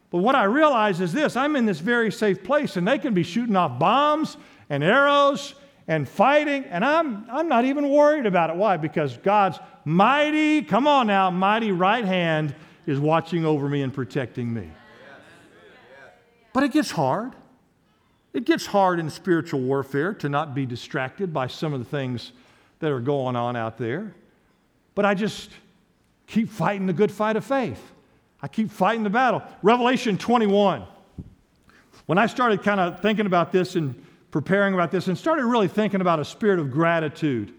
But 0.09 0.19
what 0.19 0.35
I 0.35 0.43
realize 0.43 0.99
is 0.99 1.13
this 1.13 1.35
I'm 1.35 1.55
in 1.55 1.65
this 1.65 1.79
very 1.79 2.11
safe 2.11 2.43
place, 2.43 2.75
and 2.75 2.87
they 2.87 2.99
can 2.99 3.13
be 3.13 3.23
shooting 3.23 3.55
off 3.55 3.79
bombs 3.79 4.37
and 4.69 4.83
arrows 4.83 5.55
and 5.87 6.07
fighting, 6.07 6.65
and 6.65 6.85
I'm, 6.85 7.25
I'm 7.29 7.47
not 7.47 7.65
even 7.65 7.89
worried 7.89 8.25
about 8.25 8.49
it. 8.49 8.55
Why? 8.55 8.77
Because 8.77 9.17
God's 9.17 9.59
mighty, 9.83 10.61
come 10.61 10.87
on 10.87 11.07
now, 11.07 11.31
mighty 11.31 11.71
right 11.71 12.05
hand 12.05 12.53
is 12.85 12.99
watching 12.99 13.45
over 13.45 13.67
me 13.67 13.81
and 13.81 13.93
protecting 13.93 14.53
me. 14.53 14.69
But 16.53 16.63
it 16.63 16.71
gets 16.71 16.91
hard. 16.91 17.33
It 18.33 18.45
gets 18.45 18.65
hard 18.65 18.99
in 18.99 19.09
spiritual 19.09 19.59
warfare 19.59 20.13
to 20.15 20.29
not 20.29 20.55
be 20.55 20.65
distracted 20.65 21.33
by 21.33 21.47
some 21.47 21.73
of 21.73 21.79
the 21.79 21.85
things 21.85 22.31
that 22.79 22.91
are 22.91 22.99
going 22.99 23.35
on 23.35 23.55
out 23.55 23.77
there. 23.77 24.13
But 24.95 25.05
I 25.05 25.13
just 25.13 25.51
keep 26.27 26.49
fighting 26.49 26.87
the 26.87 26.93
good 26.93 27.11
fight 27.11 27.35
of 27.35 27.45
faith. 27.45 27.81
I 28.41 28.47
keep 28.47 28.71
fighting 28.71 29.03
the 29.03 29.09
battle. 29.09 29.43
Revelation 29.61 30.17
21. 30.17 30.83
When 32.05 32.17
I 32.17 32.25
started 32.25 32.63
kind 32.63 32.79
of 32.79 33.01
thinking 33.01 33.25
about 33.25 33.51
this 33.51 33.75
and 33.75 34.01
preparing 34.31 34.73
about 34.73 34.91
this 34.91 35.07
and 35.07 35.17
started 35.17 35.45
really 35.45 35.67
thinking 35.67 36.01
about 36.01 36.19
a 36.19 36.25
spirit 36.25 36.59
of 36.59 36.71
gratitude 36.71 37.53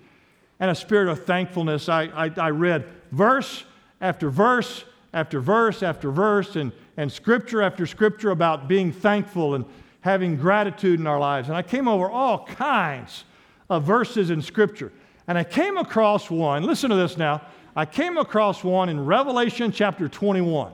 and 0.58 0.70
a 0.70 0.74
spirit 0.74 1.08
of 1.08 1.24
thankfulness, 1.24 1.88
I, 1.88 2.04
I, 2.04 2.30
I 2.36 2.50
read 2.50 2.86
verse 3.12 3.64
after 4.00 4.30
verse 4.30 4.84
after 5.14 5.40
verse 5.40 5.82
after 5.82 6.10
verse 6.10 6.56
and, 6.56 6.72
and 6.96 7.12
scripture 7.12 7.62
after 7.62 7.86
scripture 7.86 8.30
about 8.30 8.66
being 8.66 8.90
thankful 8.90 9.54
and 9.54 9.64
having 10.02 10.36
gratitude 10.36 11.00
in 11.00 11.06
our 11.06 11.18
lives. 11.18 11.48
And 11.48 11.56
I 11.56 11.62
came 11.62 11.88
over 11.88 12.08
all 12.08 12.44
kinds 12.44 13.24
of 13.70 13.84
verses 13.84 14.30
in 14.30 14.42
scripture. 14.42 14.92
And 15.26 15.38
I 15.38 15.44
came 15.44 15.76
across 15.76 16.30
one, 16.30 16.64
listen 16.64 16.90
to 16.90 16.96
this 16.96 17.16
now. 17.16 17.42
I 17.74 17.86
came 17.86 18.18
across 18.18 18.62
one 18.62 18.88
in 18.88 19.04
Revelation 19.04 19.72
chapter 19.72 20.08
21 20.08 20.72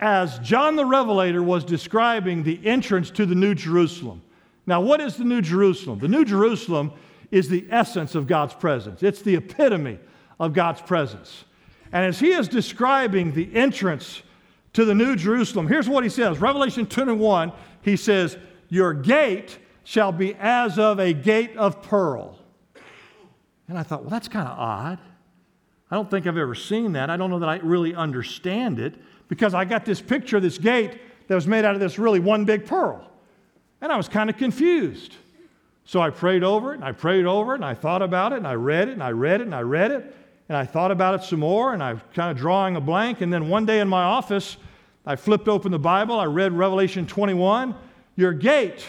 as 0.00 0.38
John 0.40 0.76
the 0.76 0.84
Revelator 0.84 1.42
was 1.42 1.64
describing 1.64 2.42
the 2.42 2.60
entrance 2.66 3.10
to 3.12 3.26
the 3.26 3.34
New 3.34 3.54
Jerusalem. 3.54 4.22
Now, 4.66 4.80
what 4.80 5.00
is 5.00 5.16
the 5.16 5.24
New 5.24 5.40
Jerusalem? 5.40 5.98
The 5.98 6.08
New 6.08 6.24
Jerusalem 6.24 6.92
is 7.30 7.48
the 7.48 7.66
essence 7.70 8.14
of 8.14 8.26
God's 8.26 8.54
presence, 8.54 9.02
it's 9.02 9.22
the 9.22 9.36
epitome 9.36 9.98
of 10.38 10.52
God's 10.52 10.80
presence. 10.80 11.44
And 11.92 12.04
as 12.04 12.18
he 12.18 12.32
is 12.32 12.48
describing 12.48 13.32
the 13.32 13.54
entrance 13.54 14.22
to 14.74 14.84
the 14.84 14.94
New 14.94 15.16
Jerusalem, 15.16 15.66
here's 15.66 15.88
what 15.88 16.04
he 16.04 16.10
says 16.10 16.38
Revelation 16.40 16.86
21, 16.86 17.52
he 17.82 17.96
says, 17.96 18.36
Your 18.68 18.92
gate 18.92 19.58
shall 19.84 20.12
be 20.12 20.34
as 20.34 20.78
of 20.78 20.98
a 20.98 21.12
gate 21.12 21.56
of 21.56 21.82
pearl. 21.82 22.38
And 23.68 23.78
I 23.78 23.82
thought, 23.82 24.02
well, 24.02 24.10
that's 24.10 24.28
kind 24.28 24.46
of 24.46 24.58
odd. 24.58 24.98
I 25.90 25.96
don't 25.96 26.10
think 26.10 26.26
I've 26.26 26.36
ever 26.36 26.54
seen 26.54 26.92
that. 26.92 27.08
I 27.08 27.16
don't 27.16 27.30
know 27.30 27.38
that 27.38 27.48
I 27.48 27.56
really 27.56 27.94
understand 27.94 28.78
it 28.78 28.94
because 29.28 29.54
I 29.54 29.64
got 29.64 29.84
this 29.84 30.00
picture 30.00 30.36
of 30.36 30.42
this 30.42 30.58
gate 30.58 30.98
that 31.28 31.34
was 31.34 31.46
made 31.46 31.64
out 31.64 31.74
of 31.74 31.80
this 31.80 31.98
really 31.98 32.20
one 32.20 32.44
big 32.44 32.66
pearl. 32.66 33.08
And 33.80 33.92
I 33.92 33.96
was 33.96 34.08
kind 34.08 34.28
of 34.28 34.36
confused. 34.36 35.14
So 35.84 36.00
I 36.00 36.10
prayed 36.10 36.42
over 36.42 36.72
it 36.72 36.76
and 36.76 36.84
I 36.84 36.92
prayed 36.92 37.26
over 37.26 37.52
it 37.52 37.56
and 37.56 37.64
I 37.64 37.74
thought 37.74 38.02
about 38.02 38.32
it 38.32 38.36
and 38.36 38.46
I 38.46 38.54
read 38.54 38.88
it 38.88 38.92
and 38.92 39.02
I 39.02 39.10
read 39.10 39.40
it 39.40 39.44
and 39.44 39.54
I 39.54 39.60
read 39.60 39.90
it 39.90 40.14
and 40.54 40.60
I 40.60 40.66
thought 40.66 40.92
about 40.92 41.16
it 41.16 41.24
some 41.24 41.40
more 41.40 41.74
and 41.74 41.82
I 41.82 41.94
was 41.94 42.02
kind 42.14 42.30
of 42.30 42.36
drawing 42.36 42.76
a 42.76 42.80
blank. 42.80 43.22
And 43.22 43.32
then 43.32 43.48
one 43.48 43.66
day 43.66 43.80
in 43.80 43.88
my 43.88 44.04
office, 44.04 44.56
I 45.04 45.16
flipped 45.16 45.48
open 45.48 45.72
the 45.72 45.80
Bible. 45.80 46.16
I 46.16 46.26
read 46.26 46.52
Revelation 46.52 47.08
21. 47.08 47.74
Your 48.14 48.32
gate 48.32 48.86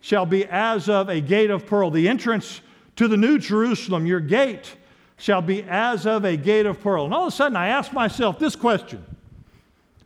shall 0.00 0.24
be 0.24 0.46
as 0.46 0.88
of 0.88 1.10
a 1.10 1.20
gate 1.20 1.50
of 1.50 1.66
pearl. 1.66 1.90
The 1.90 2.08
entrance 2.08 2.62
to 2.96 3.08
the 3.08 3.18
New 3.18 3.38
Jerusalem, 3.38 4.06
your 4.06 4.20
gate 4.20 4.74
shall 5.18 5.42
be 5.42 5.64
as 5.64 6.06
of 6.06 6.24
a 6.24 6.34
gate 6.34 6.64
of 6.64 6.80
pearl. 6.80 7.04
And 7.04 7.12
all 7.12 7.26
of 7.26 7.28
a 7.28 7.36
sudden, 7.36 7.56
I 7.58 7.68
asked 7.68 7.92
myself 7.92 8.38
this 8.38 8.56
question 8.56 9.04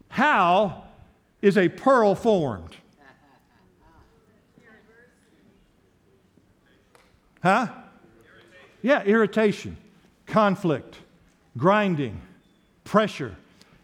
How 0.09 0.87
is 1.41 1.57
a 1.57 1.69
pearl 1.69 2.17
formed? 2.17 2.75
Huh? 7.45 7.69
Yeah, 8.83 9.05
irritation, 9.05 9.77
conflict, 10.27 10.97
grinding, 11.57 12.21
pressure. 12.85 13.37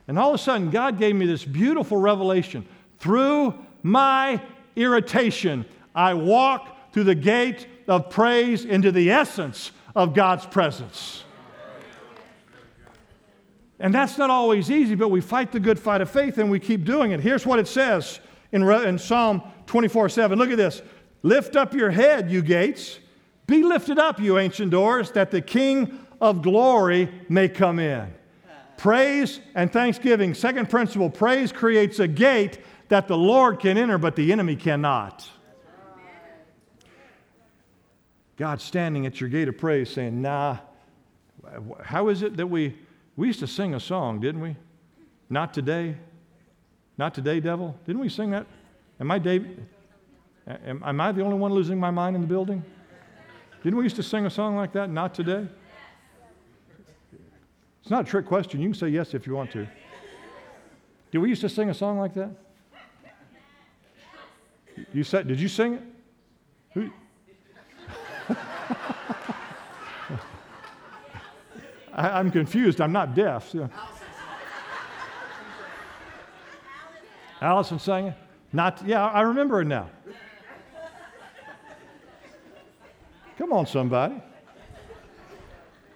And 0.08 0.18
all 0.18 0.30
of 0.30 0.34
a 0.34 0.42
sudden, 0.42 0.70
God 0.70 0.98
gave 0.98 1.14
me 1.14 1.26
this 1.26 1.44
beautiful 1.44 1.98
revelation. 1.98 2.66
Through 2.98 3.54
my 3.82 4.40
irritation, 4.76 5.64
I 5.94 6.14
walk 6.14 6.92
through 6.92 7.04
the 7.04 7.14
gate 7.14 7.66
of 7.88 8.10
praise 8.10 8.64
into 8.64 8.92
the 8.92 9.10
essence 9.10 9.72
of 9.94 10.14
God's 10.14 10.46
presence. 10.46 11.24
And 13.78 13.92
that's 13.92 14.16
not 14.16 14.30
always 14.30 14.70
easy, 14.70 14.94
but 14.94 15.08
we 15.08 15.20
fight 15.20 15.50
the 15.50 15.58
good 15.58 15.78
fight 15.78 16.00
of 16.00 16.10
faith 16.10 16.38
and 16.38 16.50
we 16.50 16.60
keep 16.60 16.84
doing 16.84 17.10
it. 17.10 17.20
Here's 17.20 17.44
what 17.44 17.58
it 17.58 17.66
says 17.66 18.20
in, 18.52 18.62
in 18.62 18.98
Psalm 18.98 19.42
24 19.66 20.08
7. 20.08 20.38
Look 20.38 20.50
at 20.50 20.56
this. 20.56 20.82
Lift 21.22 21.56
up 21.56 21.74
your 21.74 21.90
head, 21.90 22.30
you 22.30 22.42
gates. 22.42 23.00
Be 23.46 23.62
lifted 23.64 23.98
up, 23.98 24.20
you 24.20 24.38
ancient 24.38 24.70
doors, 24.70 25.10
that 25.12 25.30
the 25.30 25.40
King 25.40 25.98
of 26.22 26.40
glory 26.40 27.10
may 27.28 27.48
come 27.48 27.78
in. 27.78 28.14
Praise 28.78 29.40
and 29.54 29.70
thanksgiving. 29.70 30.32
Second 30.32 30.70
principle 30.70 31.10
praise 31.10 31.52
creates 31.52 31.98
a 31.98 32.08
gate 32.08 32.60
that 32.88 33.08
the 33.08 33.16
Lord 33.16 33.58
can 33.58 33.76
enter, 33.76 33.98
but 33.98 34.16
the 34.16 34.32
enemy 34.32 34.56
cannot. 34.56 35.28
God 38.36 38.60
standing 38.60 39.04
at 39.04 39.20
your 39.20 39.28
gate 39.28 39.48
of 39.48 39.58
praise 39.58 39.90
saying, 39.90 40.22
Nah, 40.22 40.58
how 41.82 42.08
is 42.08 42.22
it 42.22 42.36
that 42.36 42.46
we, 42.46 42.76
we 43.16 43.26
used 43.26 43.40
to 43.40 43.46
sing 43.46 43.74
a 43.74 43.80
song, 43.80 44.20
didn't 44.20 44.40
we? 44.40 44.56
Not 45.28 45.52
today. 45.52 45.96
Not 46.96 47.14
today, 47.14 47.40
devil. 47.40 47.76
Didn't 47.84 48.00
we 48.00 48.08
sing 48.08 48.30
that? 48.30 48.46
Am 49.00 49.10
I 49.10 49.18
David? 49.18 49.66
Am, 50.46 50.82
am 50.84 51.00
I 51.00 51.12
the 51.12 51.22
only 51.22 51.36
one 51.36 51.52
losing 51.52 51.78
my 51.78 51.90
mind 51.90 52.14
in 52.16 52.22
the 52.22 52.28
building? 52.28 52.64
Didn't 53.62 53.76
we 53.76 53.84
used 53.84 53.96
to 53.96 54.02
sing 54.02 54.26
a 54.26 54.30
song 54.30 54.56
like 54.56 54.72
that? 54.72 54.90
Not 54.90 55.14
today. 55.14 55.46
It's 57.82 57.90
not 57.90 58.06
a 58.06 58.10
trick 58.10 58.26
question. 58.26 58.60
You 58.60 58.68
can 58.68 58.74
say 58.78 58.88
yes 58.88 59.12
if 59.12 59.26
you 59.26 59.34
want 59.34 59.50
to. 59.52 59.66
Did 61.10 61.18
we 61.18 61.28
used 61.28 61.40
to 61.42 61.48
sing 61.48 61.68
a 61.68 61.74
song 61.74 61.98
like 61.98 62.14
that? 62.14 62.30
You 64.94 65.02
said, 65.04 65.26
did 65.28 65.40
you 65.40 65.48
sing 65.48 65.74
it? 65.74 65.82
Who? 66.74 66.90
I, 71.92 72.20
am 72.20 72.30
confused. 72.30 72.80
I'm 72.80 72.92
not 72.92 73.14
deaf. 73.14 73.50
So. 73.50 73.68
Allison 77.42 77.78
sang 77.80 78.06
it? 78.06 78.14
Not, 78.52 78.86
yeah, 78.86 79.04
I 79.04 79.22
remember 79.22 79.60
it 79.60 79.66
now. 79.66 79.90
Come 83.36 83.52
on, 83.52 83.66
somebody. 83.66 84.22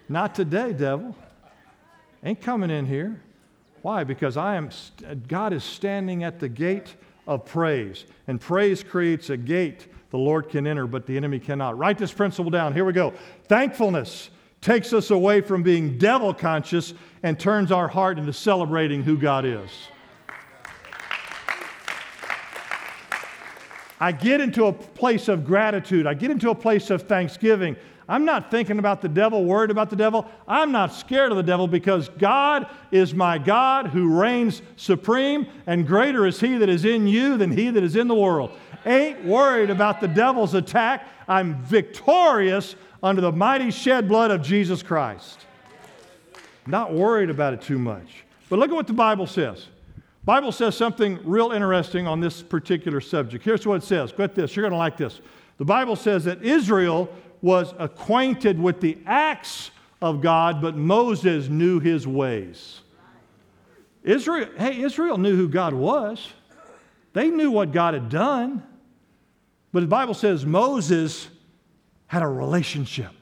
Not 0.09 0.35
today, 0.35 0.72
devil. 0.72 1.16
Ain't 2.25 2.41
coming 2.41 2.71
in 2.71 2.87
here. 2.87 3.21
Why? 3.83 4.05
Because 4.05 4.37
I 4.37 4.57
am 4.57 4.71
God 5.29 5.53
is 5.53 5.63
standing 5.63 6.25
at 6.25 6.41
the 6.41 6.49
gate 6.49 6.95
of 7.27 7.45
praise. 7.45 8.05
And 8.27 8.41
praise 8.41 8.83
creates 8.83 9.31
a 9.31 9.37
gate 9.37 9.87
the 10.11 10.19
Lord 10.19 10.49
can 10.49 10.67
enter, 10.67 10.87
but 10.87 11.07
the 11.07 11.17
enemy 11.17 11.39
cannot. 11.39 11.77
Write 11.79 11.99
this 11.99 12.13
principle 12.13 12.51
down. 12.51 12.73
Here 12.73 12.85
we 12.85 12.93
go. 12.93 13.13
Thankfulness 13.49 14.31
takes 14.61 14.93
us 14.93 15.11
away 15.11 15.41
from 15.41 15.63
being 15.63 15.99
devil 15.99 16.33
conscious 16.33 16.95
and 17.23 17.39
turns 17.39 17.71
our 17.73 17.89
heart 17.89 18.19
into 18.19 18.33
celebrating 18.33 19.03
who 19.03 19.19
God 19.19 19.45
is. 19.45 19.71
I 23.99 24.13
get 24.13 24.41
into 24.41 24.67
a 24.67 24.73
place 24.73 25.29
of 25.29 25.45
gratitude. 25.45 26.07
I 26.07 26.15
get 26.15 26.31
into 26.31 26.51
a 26.51 26.55
place 26.55 26.91
of 26.91 27.03
thanksgiving. 27.03 27.77
I'm 28.09 28.25
not 28.25 28.51
thinking 28.51 28.79
about 28.79 29.03
the 29.03 29.09
devil, 29.09 29.45
worried 29.45 29.71
about 29.71 29.90
the 29.90 29.97
devil. 29.97 30.31
I'm 30.47 30.71
not 30.71 30.92
scared 30.92 31.33
of 31.33 31.37
the 31.37 31.42
devil 31.42 31.66
because 31.66 32.09
God 32.09 32.69
is 32.92 33.14
my 33.14 33.37
God 33.37 33.88
who 33.88 34.16
reigns 34.16 34.62
supreme, 34.77 35.47
and 35.66 35.87
greater 35.87 36.25
is 36.25 36.38
he 36.38 36.57
that 36.59 36.69
is 36.69 36.85
in 36.85 37.09
you 37.09 37.37
than 37.37 37.51
he 37.51 37.71
that 37.71 37.83
is 37.83 37.97
in 37.97 38.07
the 38.07 38.14
world. 38.14 38.53
Ain't 38.85 39.25
worried 39.25 39.71
about 39.71 40.01
the 40.01 40.07
devil's 40.07 40.55
attack. 40.55 41.09
I'm 41.27 41.61
victorious 41.64 42.77
under 43.03 43.21
the 43.21 43.33
mighty 43.33 43.73
shed 43.73 44.09
blood 44.09 44.31
of 44.31 44.42
Jesus 44.42 44.83
Christ. 44.83 45.45
Not 46.66 46.95
worried 46.95 47.31
about 47.31 47.55
it 47.55 47.62
too 47.62 47.79
much. 47.79 48.25
But 48.49 48.61
look 48.61 48.71
at 48.71 48.75
what 48.75 48.87
the 48.87 48.92
Bible 48.92 49.27
says. 49.27 49.66
Bible 50.25 50.51
says 50.53 50.77
something 50.77 51.21
real 51.25 51.53
interesting 51.53 52.07
on 52.07 52.21
this 52.21 52.42
particular 52.42 53.01
subject. 53.01 53.45
Here's 53.45 53.66
what 53.66 53.77
it 53.77 53.87
says. 53.87 54.12
Get 54.12 54.35
this. 54.35 54.55
You're 54.55 54.64
going 54.64 54.73
to 54.73 54.79
like 54.79 54.97
this. 54.97 55.21
The 55.59 55.64
Bible 55.64 55.97
says 55.97 56.25
that 56.25 56.42
Israel 56.42 57.09
was 57.42 57.75
acquainted 57.79 58.61
with 58.61 58.81
the 58.81 58.99
acts 59.07 59.70
of 60.01 60.20
God, 60.20 60.61
but 60.61 60.77
Moses 60.77 61.49
knew 61.49 61.81
his 61.81 62.07
ways. 62.07 62.81
Israel, 64.03 64.49
hey, 64.57 64.81
Israel 64.83 65.18
knew 65.18 65.37
who 65.37 65.49
God 65.49 65.75
was. 65.75 66.33
They 67.12 67.29
knew 67.29 67.51
what 67.51 67.72
God 67.72 67.94
had 67.94 68.09
done. 68.09 68.62
But 69.72 69.81
the 69.81 69.87
Bible 69.88 70.14
says 70.14 70.46
Moses 70.46 71.29
had 72.07 72.22
a 72.22 72.29
relationship, 72.29 73.12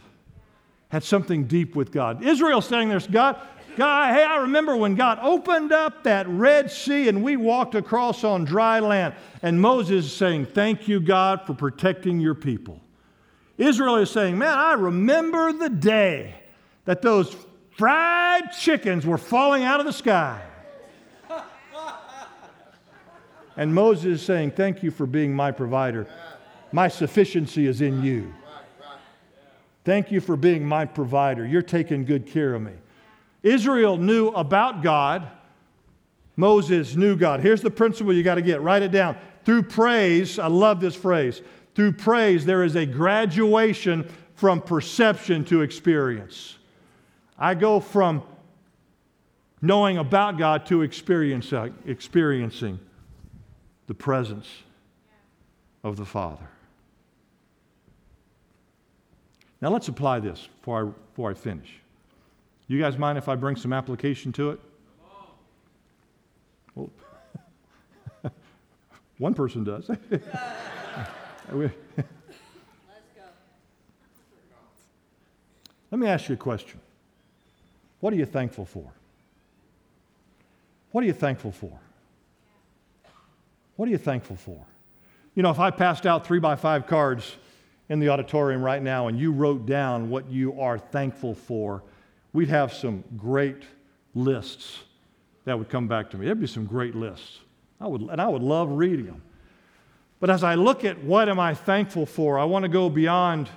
had 0.89 1.03
something 1.03 1.47
deep 1.47 1.75
with 1.75 1.91
God. 1.91 2.23
Israel 2.23 2.61
standing 2.61 2.91
there, 2.91 3.01
God, 3.11 3.41
God, 3.77 4.15
hey, 4.15 4.23
I 4.23 4.37
remember 4.37 4.77
when 4.77 4.95
God 4.95 5.19
opened 5.23 5.73
up 5.73 6.05
that 6.05 6.29
Red 6.29 6.71
Sea 6.71 7.09
and 7.09 7.25
we 7.25 7.37
walked 7.37 7.75
across 7.75 8.23
on 8.23 8.45
dry 8.45 8.79
land. 8.79 9.15
And 9.43 9.61
Moses 9.61 10.05
is 10.05 10.13
saying, 10.13 10.47
Thank 10.47 10.87
you, 10.87 11.01
God, 11.01 11.43
for 11.47 11.55
protecting 11.55 12.21
your 12.21 12.35
people. 12.35 12.81
Israel 13.59 13.97
is 13.97 14.11
saying, 14.11 14.39
Man, 14.39 14.57
I 14.57 14.73
remember 14.75 15.53
the 15.53 15.69
day 15.69 16.35
that 16.85 17.03
those 17.03 17.37
fried 17.77 18.53
chickens 18.53 19.07
were 19.07 19.19
falling 19.19 19.63
out 19.63 19.81
of 19.81 19.87
the 19.87 19.93
sky. 19.93 20.43
and 23.57 23.75
Moses 23.75 24.21
is 24.21 24.23
saying, 24.23 24.53
Thank 24.53 24.83
you 24.83 24.91
for 24.91 25.07
being 25.07 25.35
my 25.35 25.51
provider. 25.53 26.07
My 26.73 26.89
sufficiency 26.89 27.67
is 27.67 27.81
in 27.81 28.03
you. 28.03 28.35
Thank 29.85 30.11
you 30.11 30.21
for 30.21 30.37
being 30.37 30.67
my 30.67 30.87
provider. 30.87 31.47
You're 31.47 31.63
taking 31.63 32.05
good 32.05 32.27
care 32.27 32.55
of 32.55 32.63
me. 32.63 32.73
Israel 33.43 33.99
knew 33.99 34.29
about 34.29 34.83
God. 34.83 35.29
Moses 36.37 36.97
knew 36.97 37.17
God. 37.17 37.41
Here's 37.41 37.61
the 37.61 37.71
principle 37.71 38.13
you 38.13 38.23
got 38.23 38.37
to 38.37 38.43
get. 38.43 38.63
Write 38.63 38.83
it 38.83 38.91
down. 38.91 39.17
Through 39.45 39.65
praise, 39.65 40.39
I 40.39 40.47
love 40.47 40.81
this 40.81 40.97
phrase. 40.97 41.43
Through 41.75 41.93
praise, 41.93 42.45
there 42.45 42.63
is 42.63 42.77
a 42.77 42.87
graduation 42.87 44.09
from 44.35 44.61
perception 44.61 45.45
to 45.47 45.63
experience. 45.63 46.59
I 47.39 47.55
go 47.55 47.81
from 47.81 48.23
knowing 49.61 49.99
about 49.99 50.39
God 50.39 50.67
to 50.67 50.83
uh, 50.83 51.69
experiencing 51.87 52.79
the 53.87 53.95
presence 53.95 54.49
of 55.83 55.97
the 55.97 56.05
Father. 56.05 56.49
Now 59.61 59.71
let's 59.71 59.89
apply 59.89 60.21
this 60.21 60.49
before 60.61 60.83
I, 60.83 60.91
before 61.11 61.31
I 61.31 61.35
finish. 61.35 61.81
You 62.67 62.79
guys 62.79 62.97
mind 62.99 63.19
if 63.19 63.29
I 63.29 63.35
bring 63.35 63.57
some 63.57 63.73
application 63.73 64.33
to 64.33 64.51
it? 64.51 64.61
One 69.19 69.35
person 69.35 69.65
does. 69.65 69.91
Let 75.91 75.99
me 76.01 76.07
ask 76.07 76.29
you 76.29 76.35
a 76.35 76.39
question. 76.39 76.81
What 78.01 78.13
are 78.13 78.17
you 78.17 78.27
thankful 78.27 78.65
for? 78.65 78.91
What 80.91 81.05
are 81.05 81.07
you 81.07 81.13
thankful 81.13 81.53
for? 81.53 81.79
What 83.77 83.89
are 83.89 83.91
you 83.91 83.99
thankful 83.99 84.37
for? 84.37 84.65
You 85.35 85.43
know, 85.43 85.51
if 85.51 85.59
I 85.59 85.71
passed 85.71 86.07
out 86.07 86.27
three 86.27 86.39
by 86.39 86.57
five 86.57 86.87
cards 86.87 87.37
in 87.89 87.99
the 87.99 88.09
auditorium 88.09 88.63
right 88.63 88.83
now 88.83 89.09
and 89.09 89.19
you 89.19 89.33
wrote 89.33 89.67
down 89.67 90.09
what 90.09 90.31
you 90.31 90.61
are 90.61 90.79
thankful 90.79 91.35
for, 91.35 91.83
we'd 92.33 92.49
have 92.49 92.73
some 92.73 93.03
great 93.17 93.65
lists 94.15 94.81
that 95.45 95.59
would 95.59 95.69
come 95.69 95.89
back 95.89 96.11
to 96.11 96.17
me. 96.17 96.27
There'd 96.27 96.41
be 96.41 96.47
some 96.47 96.67
great 96.67 96.95
lists. 96.95 97.41
I 97.81 97.87
would, 97.87 98.03
and 98.03 98.21
I 98.21 98.29
would 98.29 98.43
love 98.43 98.71
reading 98.71 99.07
them. 99.07 99.23
But 100.21 100.31
as 100.31 100.43
I 100.45 100.55
look 100.55 100.85
at 100.85 101.03
what 101.03 101.29
am 101.29 101.39
I 101.39 101.55
thankful 101.55 102.07
for, 102.07 102.39
I 102.39 102.45
want 102.45 102.63
to 102.65 102.69
go 102.69 102.89
beyond 102.89 103.49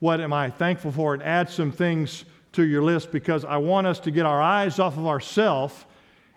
what 0.00 0.20
am 0.20 0.32
I 0.32 0.50
thankful 0.50 0.92
for 0.92 1.14
and 1.14 1.22
add 1.22 1.48
some 1.50 1.70
things 1.70 2.24
to 2.52 2.64
your 2.64 2.82
list 2.82 3.12
because 3.12 3.44
I 3.44 3.58
want 3.58 3.86
us 3.86 4.00
to 4.00 4.10
get 4.10 4.26
our 4.26 4.42
eyes 4.42 4.78
off 4.78 4.96
of 4.96 5.06
ourselves 5.06 5.84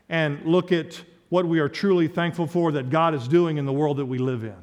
and 0.10 0.44
look 0.46 0.72
at 0.72 1.02
what 1.30 1.46
we 1.46 1.60
are 1.60 1.70
truly 1.70 2.08
thankful 2.08 2.46
for 2.46 2.72
that 2.74 2.90
God 2.90 3.16
is 3.16 3.28
doing 3.28 3.58
in 3.58 3.66
the 3.66 3.74
world 3.74 3.98
that 3.98 4.06
we 4.06 4.20
live 4.20 4.44
in. 4.44 4.56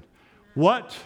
What 0.55 0.97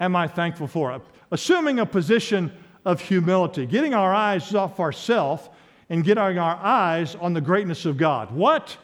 am 0.00 0.16
I 0.16 0.26
thankful 0.26 0.66
for? 0.66 1.00
Assuming 1.30 1.78
a 1.78 1.86
position 1.86 2.52
of 2.84 3.00
humility, 3.00 3.66
getting 3.66 3.94
our 3.94 4.14
eyes 4.14 4.54
off 4.54 4.80
ourselves 4.80 5.48
and 5.88 6.02
getting 6.02 6.38
our 6.38 6.56
eyes 6.56 7.14
on 7.16 7.34
the 7.34 7.40
greatness 7.40 7.84
of 7.84 7.96
God. 7.96 8.30
What 8.30 8.76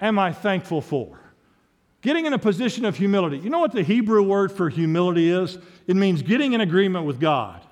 am 0.00 0.18
I 0.18 0.32
thankful 0.32 0.80
for? 0.80 1.20
Getting 2.04 2.26
in 2.26 2.34
a 2.34 2.38
position 2.38 2.84
of 2.84 2.98
humility. 2.98 3.38
You 3.38 3.48
know 3.48 3.60
what 3.60 3.72
the 3.72 3.82
Hebrew 3.82 4.22
word 4.22 4.52
for 4.52 4.68
humility 4.68 5.30
is? 5.30 5.56
It 5.86 5.96
means 5.96 6.20
getting 6.20 6.52
in 6.52 6.60
agreement 6.60 7.06
with 7.06 7.18
God. 7.18 7.62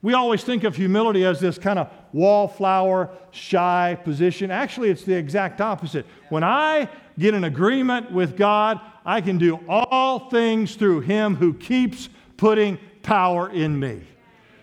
We 0.00 0.14
always 0.14 0.42
think 0.42 0.64
of 0.64 0.74
humility 0.74 1.26
as 1.26 1.38
this 1.38 1.58
kind 1.58 1.78
of 1.78 1.90
wallflower, 2.14 3.10
shy 3.30 3.98
position. 4.02 4.50
Actually, 4.50 4.88
it's 4.88 5.04
the 5.04 5.12
exact 5.12 5.60
opposite. 5.60 6.06
When 6.30 6.42
I 6.42 6.88
get 7.18 7.34
in 7.34 7.44
agreement 7.44 8.10
with 8.10 8.34
God, 8.34 8.80
I 9.04 9.20
can 9.20 9.36
do 9.36 9.60
all 9.68 10.30
things 10.30 10.74
through 10.74 11.00
Him 11.00 11.36
who 11.36 11.52
keeps 11.52 12.08
putting 12.38 12.78
power 13.02 13.50
in 13.50 13.78
me. 13.78 14.04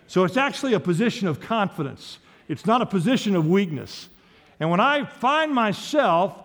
So 0.07 0.23
it's 0.23 0.37
actually 0.37 0.73
a 0.73 0.79
position 0.79 1.27
of 1.27 1.39
confidence, 1.39 2.17
it's 2.47 2.65
not 2.65 2.81
a 2.81 2.87
position 2.87 3.35
of 3.35 3.45
weakness. 3.45 4.09
And 4.59 4.71
when 4.71 4.79
I 4.79 5.05
find 5.05 5.53
myself 5.53 6.35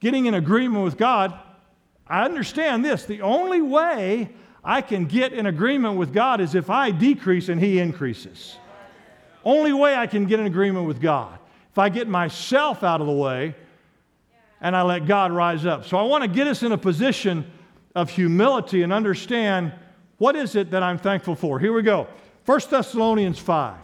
getting 0.00 0.26
in 0.26 0.34
agreement 0.34 0.84
with 0.84 0.96
God, 0.96 1.38
I 2.06 2.24
understand 2.24 2.84
this. 2.84 3.04
The 3.04 3.22
only 3.22 3.62
way 3.62 4.30
I 4.64 4.82
can 4.82 5.06
get 5.06 5.32
in 5.32 5.46
agreement 5.46 5.96
with 5.96 6.12
God 6.12 6.40
is 6.40 6.54
if 6.54 6.68
I 6.68 6.90
decrease 6.90 7.48
and 7.48 7.60
He 7.60 7.78
increases. 7.78 8.56
Only 9.44 9.72
way 9.72 9.94
I 9.94 10.06
can 10.06 10.26
get 10.26 10.40
in 10.40 10.46
agreement 10.46 10.86
with 10.86 11.00
God. 11.00 11.38
If 11.70 11.78
I 11.78 11.88
get 11.88 12.08
myself 12.08 12.82
out 12.82 13.00
of 13.00 13.06
the 13.06 13.12
way 13.12 13.54
and 14.60 14.76
I 14.76 14.82
let 14.82 15.06
God 15.06 15.32
rise 15.32 15.64
up. 15.64 15.86
So 15.86 15.96
I 15.96 16.02
want 16.02 16.22
to 16.22 16.28
get 16.28 16.46
us 16.46 16.62
in 16.62 16.72
a 16.72 16.78
position 16.78 17.50
of 17.94 18.10
humility 18.10 18.82
and 18.82 18.92
understand 18.92 19.72
what 20.18 20.36
is 20.36 20.54
it 20.54 20.72
that 20.72 20.82
I'm 20.82 20.98
thankful 20.98 21.34
for. 21.34 21.58
Here 21.58 21.72
we 21.72 21.82
go. 21.82 22.08
1 22.44 22.60
Thessalonians 22.68 23.38
5. 23.38 23.76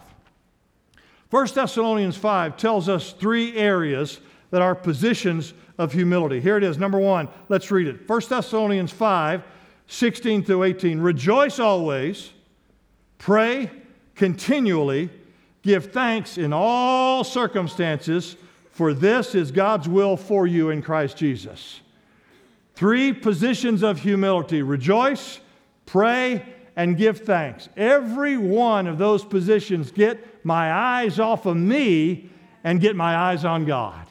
1 1.29 1.47
Thessalonians 1.53 2.15
5 2.15 2.57
tells 2.57 2.87
us 2.87 3.13
three 3.13 3.55
areas 3.57 4.19
that 4.51 4.61
are 4.61 4.75
positions 4.75 5.53
of 5.77 5.93
humility. 5.93 6.39
Here 6.39 6.57
it 6.57 6.63
is. 6.63 6.77
Number 6.77 6.99
one, 6.99 7.27
let's 7.49 7.69
read 7.69 7.87
it. 7.87 8.07
1 8.07 8.21
Thessalonians 8.29 8.91
5, 8.91 9.43
16 9.87 10.43
through 10.43 10.63
18. 10.63 10.99
Rejoice 10.99 11.59
always, 11.59 12.31
pray 13.17 13.69
continually, 14.17 15.09
give 15.61 15.91
thanks 15.93 16.37
in 16.37 16.51
all 16.51 17.23
circumstances, 17.23 18.35
for 18.71 18.93
this 18.93 19.33
is 19.35 19.51
God's 19.51 19.87
will 19.87 20.17
for 20.17 20.45
you 20.45 20.71
in 20.71 20.81
Christ 20.81 21.17
Jesus. 21.17 21.81
Three 22.75 23.13
positions 23.13 23.83
of 23.83 23.99
humility 24.01 24.61
rejoice, 24.61 25.39
pray, 25.85 26.45
and 26.75 26.97
give 26.97 27.19
thanks. 27.19 27.69
Every 27.77 28.37
one 28.37 28.87
of 28.87 28.97
those 28.97 29.23
positions 29.23 29.91
get 29.91 30.45
my 30.45 30.71
eyes 30.71 31.19
off 31.19 31.45
of 31.45 31.57
me 31.57 32.29
and 32.63 32.81
get 32.81 32.95
my 32.95 33.15
eyes 33.15 33.45
on 33.45 33.65
God. 33.65 34.06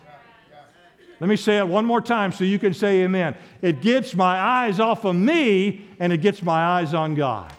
Let 1.20 1.28
me 1.28 1.36
say 1.36 1.58
it 1.58 1.66
one 1.66 1.84
more 1.84 2.00
time 2.00 2.32
so 2.32 2.44
you 2.44 2.58
can 2.58 2.74
say 2.74 3.02
amen. 3.02 3.36
It 3.62 3.80
gets 3.80 4.14
my 4.14 4.38
eyes 4.38 4.80
off 4.80 5.04
of 5.04 5.16
me 5.16 5.86
and 5.98 6.12
it 6.12 6.18
gets 6.18 6.42
my 6.42 6.62
eyes 6.62 6.92
on 6.92 7.14
God. 7.14 7.52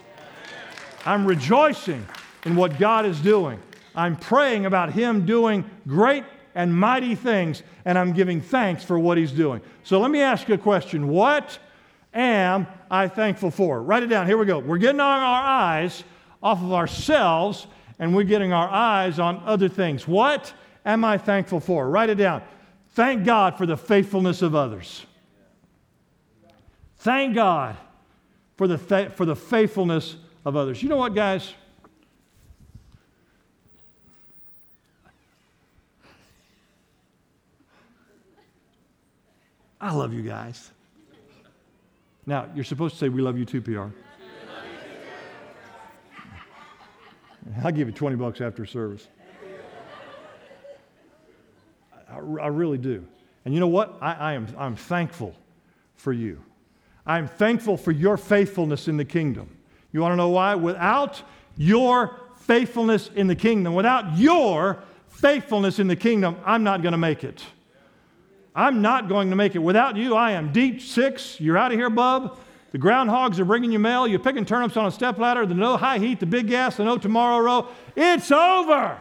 I'm 1.06 1.26
rejoicing 1.26 2.06
in 2.46 2.56
what 2.56 2.78
God 2.78 3.06
is 3.06 3.20
doing. 3.20 3.60
I'm 3.96 4.15
praying 4.15 4.65
about 4.65 4.91
Him 4.91 5.26
doing 5.26 5.70
great 5.88 6.24
and 6.54 6.76
mighty 6.76 7.15
things, 7.15 7.63
and 7.86 7.98
I'm 7.98 8.13
giving 8.13 8.41
thanks 8.41 8.84
for 8.84 9.00
what 9.00 9.17
He's 9.17 9.32
doing. 9.32 9.62
So 9.84 10.00
let 10.00 10.12
me 10.12 10.22
ask 10.22 10.48
you 10.48 10.56
a 10.56 10.58
question 10.58 11.08
What 11.08 11.58
am 12.13 12.67
I 12.91 13.08
thankful 13.08 13.52
for? 13.52 13.82
Write 13.82 14.04
it 14.04 14.08
down. 14.08 14.28
Here 14.28 14.38
we 14.38 14.46
go. 14.46 14.60
We're 14.60 14.78
getting 14.78 15.02
our 15.02 15.20
eyes 15.20 16.04
off 16.41 16.62
of 16.62 16.74
ourselves 16.74 17.67
and 18.00 18.15
we're 18.15 18.24
getting 18.24 18.54
our 18.54 18.70
eyes 18.70 19.20
on 19.20 19.41
other 19.46 19.70
things. 19.70 20.08
What 20.08 20.54
am 20.86 21.04
I 21.04 21.17
thankful 21.17 21.60
for? 21.60 21.89
Write 21.89 22.10
it 22.10 22.15
down. 22.15 22.41
Thank 22.97 23.25
God 23.25 23.60
for 23.60 23.67
the 23.67 23.77
faithfulness 23.77 24.41
of 24.41 24.55
others. 24.55 25.05
Thank 26.97 27.36
God 27.36 27.77
for 28.55 28.67
the, 28.67 28.79
fa- 28.79 29.12
for 29.12 29.23
the 29.23 29.36
faithfulness 29.36 30.15
of 30.43 30.55
others. 30.55 30.81
You 30.81 30.89
know 30.89 30.97
what, 30.97 31.13
guys? 31.13 31.53
I 39.79 39.93
love 39.93 40.12
you 40.12 40.23
guys. 40.23 40.71
Now, 42.25 42.49
you're 42.55 42.63
supposed 42.63 42.95
to 42.95 42.99
say, 43.01 43.10
We 43.10 43.21
love 43.21 43.38
you 43.38 43.45
too, 43.45 43.62
PR. 43.62 43.89
I'll 47.63 47.71
give 47.71 47.89
you 47.89 47.93
20 47.93 48.15
bucks 48.15 48.41
after 48.41 48.65
service. 48.65 49.07
I, 52.10 52.15
I 52.15 52.48
really 52.48 52.78
do. 52.78 53.06
And 53.46 53.54
you 53.54 53.60
know 53.60 53.67
what? 53.67 53.98
I, 54.02 54.13
I, 54.13 54.34
am 54.34 54.48
I'm 54.58 54.76
thankful 54.76 55.36
for 55.96 56.13
you. 56.13 56.41
I'm 57.06 57.28
thankful 57.28 57.78
for 57.78 57.91
your 57.91 58.17
faithfulness 58.17 58.88
in 58.88 58.98
the 58.98 59.06
kingdom. 59.06 59.50
You 59.93 60.02
want 60.02 60.12
to 60.12 60.17
know 60.17 60.30
why? 60.30 60.56
Without 60.56 61.22
your 61.56 62.20
faithfulness 62.41 63.10
in 63.15 63.28
the 63.28 63.36
kingdom, 63.36 63.74
without 63.74 64.17
your 64.17 64.84
faithfulness 65.08 65.80
in 65.80 65.88
the 65.88 65.96
kingdom, 65.96 66.38
I'm 66.46 66.63
not 66.63 66.82
going 66.82 66.91
to 66.91 66.98
make 66.98 67.24
it. 67.24 67.43
I'm 68.54 68.82
not 68.82 69.08
going 69.08 69.30
to 69.30 69.36
make 69.36 69.56
it. 69.56 69.60
Without 69.60 69.96
you, 69.96 70.15
I 70.15 70.32
am 70.32 70.52
deep 70.52 70.82
six. 70.82 71.39
You're 71.39 71.58
out 71.58 71.72
of 71.72 71.78
here, 71.78 71.89
bub. 71.89 72.39
The 72.72 72.80
groundhogs 72.80 73.39
are 73.39 73.46
bringing 73.46 73.72
you 73.72 73.80
mail. 73.80 74.08
You're 74.08 74.20
picking 74.20 74.46
turnips 74.46 74.76
on 74.76 74.86
a 74.86 74.91
step 74.91 75.17
ladder. 75.17 75.46
The 75.46 75.54
no 75.54 75.78
high 75.78 76.00
heat, 76.00 76.20
the 76.20 76.26
big 76.26 76.48
gas, 76.48 76.78
the 76.78 76.84
no 76.84 76.98
tomorrow 76.98 77.39
row. 77.39 77.67
It's 77.96 78.32
over. 78.32 79.00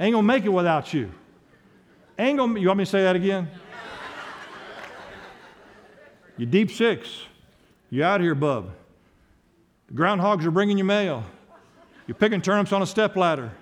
Ain't 0.00 0.14
gonna 0.14 0.26
make 0.26 0.44
it 0.44 0.48
without 0.48 0.94
you. 0.94 1.12
Ain't 2.18 2.38
gonna, 2.38 2.58
you 2.58 2.68
want 2.68 2.78
me 2.78 2.84
to 2.84 2.90
say 2.90 3.02
that 3.02 3.16
again? 3.16 3.50
You 6.38 6.46
deep 6.46 6.70
six. 6.70 7.24
You 7.90 8.02
out 8.02 8.22
here, 8.22 8.34
bub. 8.34 8.70
The 9.88 9.94
groundhogs 9.94 10.46
are 10.46 10.50
bringing 10.50 10.78
you 10.78 10.84
mail. 10.84 11.22
You're 12.06 12.14
picking 12.14 12.40
turnips 12.40 12.72
on 12.72 12.80
a 12.80 12.86
step 12.86 13.14
ladder. 13.14 13.52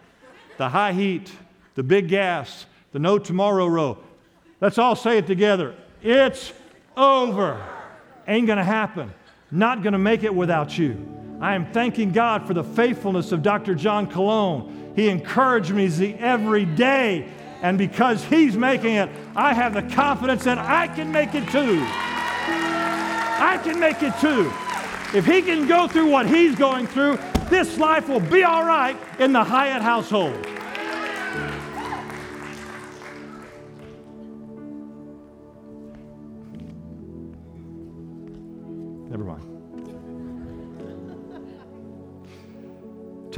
The 0.58 0.68
high 0.68 0.92
heat, 0.92 1.32
the 1.74 1.82
big 1.82 2.08
gas, 2.08 2.66
the 2.92 3.00
no 3.00 3.18
tomorrow 3.18 3.66
row. 3.66 3.98
Let's 4.60 4.78
all 4.78 4.94
say 4.94 5.18
it 5.18 5.26
together. 5.26 5.74
It's 6.02 6.52
over. 6.96 7.60
Ain't 8.28 8.46
gonna 8.46 8.64
happen. 8.64 9.12
Not 9.50 9.82
gonna 9.82 9.98
make 9.98 10.22
it 10.22 10.34
without 10.34 10.78
you. 10.78 11.04
I 11.40 11.54
am 11.54 11.72
thanking 11.72 12.12
God 12.12 12.46
for 12.46 12.54
the 12.54 12.64
faithfulness 12.64 13.32
of 13.32 13.42
Dr. 13.42 13.74
John 13.74 14.06
Cologne. 14.06 14.87
He 14.98 15.08
encouraged 15.08 15.70
me 15.70 16.16
every 16.18 16.64
day. 16.64 17.28
And 17.62 17.78
because 17.78 18.24
he's 18.24 18.56
making 18.56 18.96
it, 18.96 19.08
I 19.36 19.54
have 19.54 19.72
the 19.72 19.82
confidence 19.94 20.42
that 20.42 20.58
I 20.58 20.88
can 20.88 21.12
make 21.12 21.36
it 21.36 21.48
too. 21.50 21.78
I 21.80 23.60
can 23.62 23.78
make 23.78 24.02
it 24.02 24.12
too. 24.20 24.52
If 25.16 25.24
he 25.24 25.40
can 25.40 25.68
go 25.68 25.86
through 25.86 26.10
what 26.10 26.26
he's 26.26 26.56
going 26.56 26.88
through, 26.88 27.16
this 27.48 27.78
life 27.78 28.08
will 28.08 28.18
be 28.18 28.42
all 28.42 28.64
right 28.64 28.96
in 29.20 29.32
the 29.32 29.44
Hyatt 29.44 29.82
household. 29.82 30.34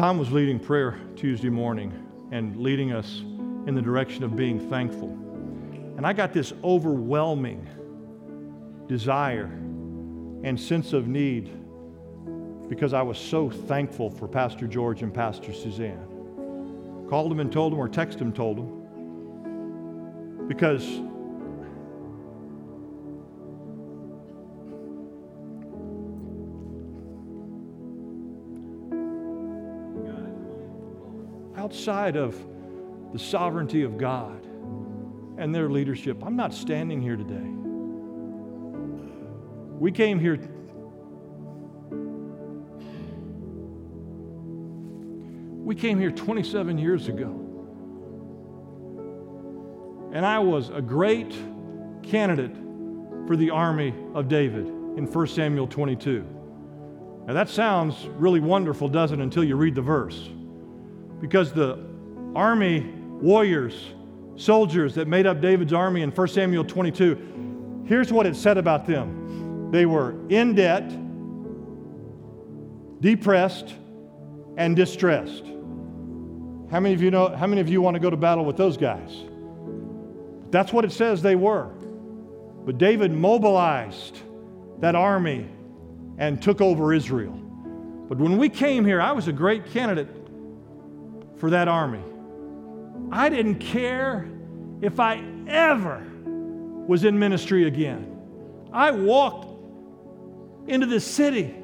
Tom 0.00 0.16
was 0.16 0.32
leading 0.32 0.58
prayer 0.58 0.98
Tuesday 1.14 1.50
morning 1.50 1.92
and 2.32 2.56
leading 2.56 2.90
us 2.90 3.18
in 3.66 3.74
the 3.74 3.82
direction 3.82 4.24
of 4.24 4.34
being 4.34 4.58
thankful. 4.70 5.10
And 5.98 6.06
I 6.06 6.14
got 6.14 6.32
this 6.32 6.54
overwhelming 6.64 7.68
desire 8.86 9.44
and 10.42 10.58
sense 10.58 10.94
of 10.94 11.06
need 11.06 11.50
because 12.66 12.94
I 12.94 13.02
was 13.02 13.18
so 13.18 13.50
thankful 13.50 14.08
for 14.08 14.26
Pastor 14.26 14.66
George 14.66 15.02
and 15.02 15.12
Pastor 15.12 15.52
Suzanne. 15.52 17.06
Called 17.10 17.30
them 17.30 17.40
and 17.40 17.52
told 17.52 17.74
them, 17.74 17.78
or 17.78 17.86
texted 17.86 18.20
them, 18.20 18.32
told 18.32 18.56
them. 18.56 20.48
Because 20.48 21.02
outside 31.70 32.16
of 32.16 32.34
the 33.12 33.18
sovereignty 33.18 33.84
of 33.84 33.96
God 33.96 34.44
and 35.38 35.54
their 35.54 35.70
leadership, 35.70 36.20
I'm 36.26 36.34
not 36.34 36.52
standing 36.52 37.00
here 37.00 37.14
today. 37.14 37.48
We 39.78 39.92
came 39.92 40.18
here. 40.18 40.36
We 45.64 45.76
came 45.76 46.00
here 46.00 46.10
27 46.10 46.76
years 46.76 47.06
ago. 47.06 47.36
And 50.12 50.26
I 50.26 50.40
was 50.40 50.70
a 50.70 50.82
great 50.82 51.32
candidate 52.02 52.56
for 53.28 53.36
the 53.36 53.50
army 53.50 53.94
of 54.14 54.26
David 54.26 54.66
in 54.66 55.06
1 55.06 55.26
Samuel 55.28 55.68
22. 55.68 56.26
Now 57.28 57.32
that 57.32 57.48
sounds 57.48 58.08
really 58.16 58.40
wonderful, 58.40 58.88
doesn't 58.88 59.20
it, 59.20 59.22
until 59.22 59.44
you 59.44 59.54
read 59.54 59.76
the 59.76 59.82
verse. 59.82 60.30
Because 61.20 61.52
the 61.52 61.78
army 62.34 62.80
warriors, 63.20 63.74
soldiers 64.36 64.94
that 64.94 65.06
made 65.06 65.26
up 65.26 65.40
David's 65.40 65.72
army 65.72 66.02
in 66.02 66.10
1 66.10 66.28
Samuel 66.28 66.64
22, 66.64 67.84
here's 67.86 68.12
what 68.12 68.26
it 68.26 68.36
said 68.36 68.58
about 68.58 68.86
them 68.86 69.70
they 69.70 69.86
were 69.86 70.14
in 70.28 70.54
debt, 70.54 70.88
depressed, 73.00 73.74
and 74.56 74.74
distressed. 74.74 75.44
How 76.70 76.80
many 76.80 76.94
of 76.94 77.02
you 77.02 77.10
know 77.10 77.28
how 77.28 77.46
many 77.46 77.60
of 77.60 77.68
you 77.68 77.80
want 77.80 77.94
to 77.94 78.00
go 78.00 78.10
to 78.10 78.16
battle 78.16 78.44
with 78.44 78.56
those 78.56 78.76
guys? 78.76 79.24
That's 80.50 80.72
what 80.72 80.84
it 80.84 80.92
says 80.92 81.22
they 81.22 81.36
were. 81.36 81.66
But 82.64 82.78
David 82.78 83.12
mobilized 83.12 84.18
that 84.80 84.94
army 84.94 85.48
and 86.18 86.42
took 86.42 86.60
over 86.60 86.92
Israel. 86.92 87.32
But 88.08 88.18
when 88.18 88.36
we 88.36 88.48
came 88.48 88.84
here, 88.84 89.00
I 89.00 89.12
was 89.12 89.28
a 89.28 89.32
great 89.32 89.66
candidate 89.66 90.08
for 91.40 91.50
that 91.50 91.66
army. 91.68 92.04
I 93.10 93.30
didn't 93.30 93.56
care 93.56 94.28
if 94.82 95.00
I 95.00 95.24
ever 95.48 96.06
was 96.86 97.04
in 97.04 97.18
ministry 97.18 97.66
again. 97.66 98.18
I 98.72 98.90
walked 98.90 99.48
into 100.68 100.86
the 100.86 101.00
city. 101.00 101.54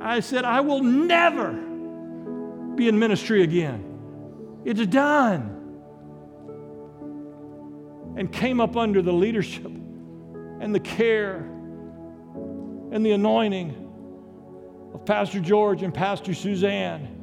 I 0.00 0.20
said, 0.20 0.44
I 0.44 0.60
will 0.60 0.82
never 0.82 1.52
be 1.52 2.88
in 2.88 2.98
ministry 2.98 3.42
again. 3.42 4.62
It's 4.64 4.84
done. 4.86 5.50
And 8.16 8.32
came 8.32 8.60
up 8.60 8.76
under 8.76 9.02
the 9.02 9.12
leadership 9.12 9.66
and 9.66 10.74
the 10.74 10.80
care 10.80 11.36
and 12.92 13.04
the 13.04 13.12
anointing 13.12 13.80
of 14.94 15.04
Pastor 15.04 15.40
George 15.40 15.82
and 15.82 15.92
Pastor 15.92 16.32
Suzanne 16.32 17.13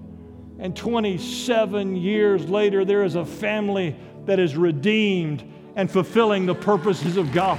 and 0.62 0.76
27 0.76 1.96
years 1.96 2.48
later, 2.48 2.86
there 2.86 3.04
is 3.04 3.16
a 3.16 3.26
family 3.26 3.96
that 4.26 4.40
is 4.40 4.56
redeemed 4.56 5.44
and 5.76 5.90
fulfilling 5.90 6.46
the 6.46 6.54
purposes 6.54 7.18
of 7.18 7.32
God. 7.34 7.58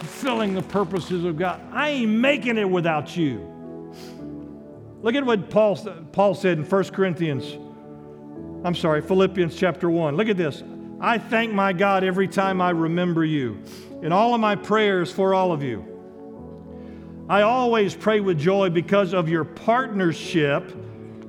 Fulfilling 0.00 0.52
the 0.52 0.60
purposes 0.60 1.24
of 1.24 1.38
God. 1.38 1.62
I 1.72 1.88
ain't 1.88 2.10
making 2.10 2.58
it 2.58 2.68
without 2.68 3.16
you. 3.16 3.50
Look 5.00 5.14
at 5.14 5.24
what 5.24 5.48
Paul, 5.48 5.76
Paul 6.12 6.34
said 6.34 6.58
in 6.58 6.64
1 6.64 6.84
Corinthians, 6.90 7.56
I'm 8.66 8.74
sorry, 8.74 9.00
Philippians 9.00 9.56
chapter 9.56 9.88
1. 9.88 10.14
Look 10.14 10.28
at 10.28 10.36
this. 10.36 10.62
I 11.00 11.16
thank 11.16 11.54
my 11.54 11.72
God 11.72 12.04
every 12.04 12.28
time 12.28 12.60
I 12.60 12.70
remember 12.70 13.24
you 13.24 13.62
in 14.04 14.12
all 14.12 14.34
of 14.34 14.40
my 14.40 14.54
prayers 14.54 15.10
for 15.10 15.32
all 15.34 15.50
of 15.50 15.62
you. 15.62 15.82
I 17.26 17.40
always 17.40 17.94
pray 17.94 18.20
with 18.20 18.38
joy 18.38 18.68
because 18.68 19.14
of 19.14 19.30
your 19.30 19.44
partnership 19.44 20.76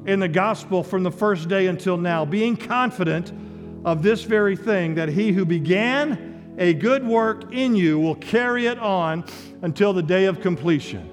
in 0.05 0.19
the 0.19 0.28
gospel 0.28 0.84
from 0.84 1.01
the 1.01 1.11
first 1.11 1.47
day 1.47 1.67
until 1.67 1.95
now, 1.95 2.26
being 2.26 2.57
confident 2.57 3.32
of 3.86 4.03
this 4.03 4.23
very 4.23 4.57
thing 4.57 4.93
that 4.95 5.07
he 5.07 5.32
who 5.32 5.45
began 5.45 6.55
a 6.57 6.73
good 6.73 7.07
work 7.07 7.53
in 7.53 7.78
you 7.78 7.97
will 7.97 8.15
carry 8.15 8.67
it 8.67 8.78
on 8.78 9.23
until 9.61 9.93
the 9.93 10.03
day 10.03 10.26
of 10.26 10.41
completion. 10.41 11.09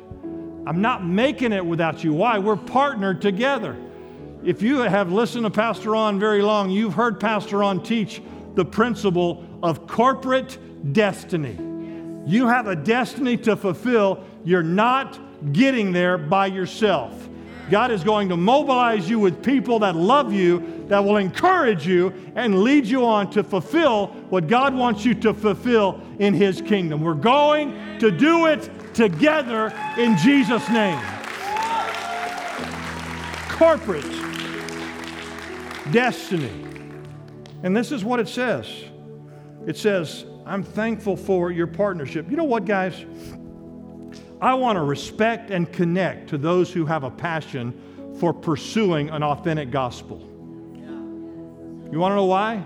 I'm 0.67 0.81
not 0.81 1.07
making 1.07 1.53
it 1.53 1.65
without 1.65 2.03
you. 2.03 2.13
Why? 2.13 2.39
We're 2.39 2.57
partnered 2.57 3.23
together. 3.23 3.77
If 4.43 4.63
you 4.63 4.79
have 4.79 5.13
listened 5.13 5.45
to 5.45 5.51
Pastor 5.51 5.91
Ron 5.91 6.19
very 6.19 6.43
long, 6.43 6.71
you've 6.71 6.95
heard 6.95 7.21
Pastor 7.21 7.59
Ron 7.59 7.85
teach 7.85 8.21
the 8.57 8.65
principle 8.65 9.47
of 9.63 9.87
corporate 9.87 10.59
destiny. 10.91 11.57
You 12.27 12.49
have 12.49 12.67
a 12.67 12.77
destiny 12.77 13.37
to 13.39 13.57
fulfill. 13.57 14.25
You're 14.45 14.63
not 14.63 15.19
getting 15.53 15.93
there 15.93 16.19
by 16.19 16.47
yourself. 16.47 17.29
God 17.71 17.91
is 17.91 18.03
going 18.03 18.29
to 18.29 18.37
mobilize 18.37 19.09
you 19.09 19.19
with 19.19 19.43
people 19.43 19.79
that 19.79 19.95
love 19.95 20.33
you, 20.33 20.85
that 20.89 21.03
will 21.05 21.17
encourage 21.17 21.87
you, 21.87 22.13
and 22.35 22.63
lead 22.63 22.87
you 22.87 23.05
on 23.05 23.31
to 23.31 23.43
fulfill 23.43 24.09
what 24.29 24.47
God 24.47 24.75
wants 24.75 25.05
you 25.05 25.15
to 25.15 25.33
fulfill 25.33 26.01
in 26.19 26.35
His 26.35 26.61
kingdom. 26.61 27.01
We're 27.01 27.15
going 27.15 27.99
to 27.99 28.11
do 28.11 28.47
it 28.47 28.69
together 28.95 29.73
in 29.97 30.17
Jesus' 30.19 30.69
name. 30.69 31.01
corporate 33.63 34.05
destiny. 35.93 36.51
And 37.63 37.77
this 37.77 37.93
is 37.93 38.05
what 38.05 38.19
it 38.19 38.27
says 38.27 38.67
it 39.69 39.77
says, 39.77 40.25
I'm 40.45 40.63
thankful 40.63 41.17
for 41.17 41.51
your 41.53 41.67
partnership. 41.67 42.31
You 42.31 42.37
know 42.37 42.45
what, 42.45 42.65
guys? 42.65 43.05
I 44.41 44.55
want 44.55 44.77
to 44.77 44.83
respect 44.83 45.51
and 45.51 45.73
connect 45.73 46.29
to 46.31 46.39
those 46.39 46.73
who 46.73 46.85
have 46.85 47.05
a 47.05 47.11
passion 47.11 47.73
for 48.19 48.33
pursuing 48.33 49.09
an 49.11 49.23
authentic 49.23 49.71
gospel. 49.71 50.19
You 51.93 51.99
want 51.99 52.13
to 52.13 52.17
know 52.17 52.25
why? 52.25 52.65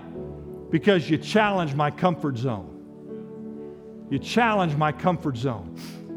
Because 0.71 1.09
you 1.09 1.17
challenge 1.17 1.75
my 1.75 1.91
comfort 1.91 2.37
zone. 2.37 2.73
You 4.09 4.19
challenge 4.19 4.75
my 4.75 4.91
comfort 4.91 5.37
zone. 5.37 5.75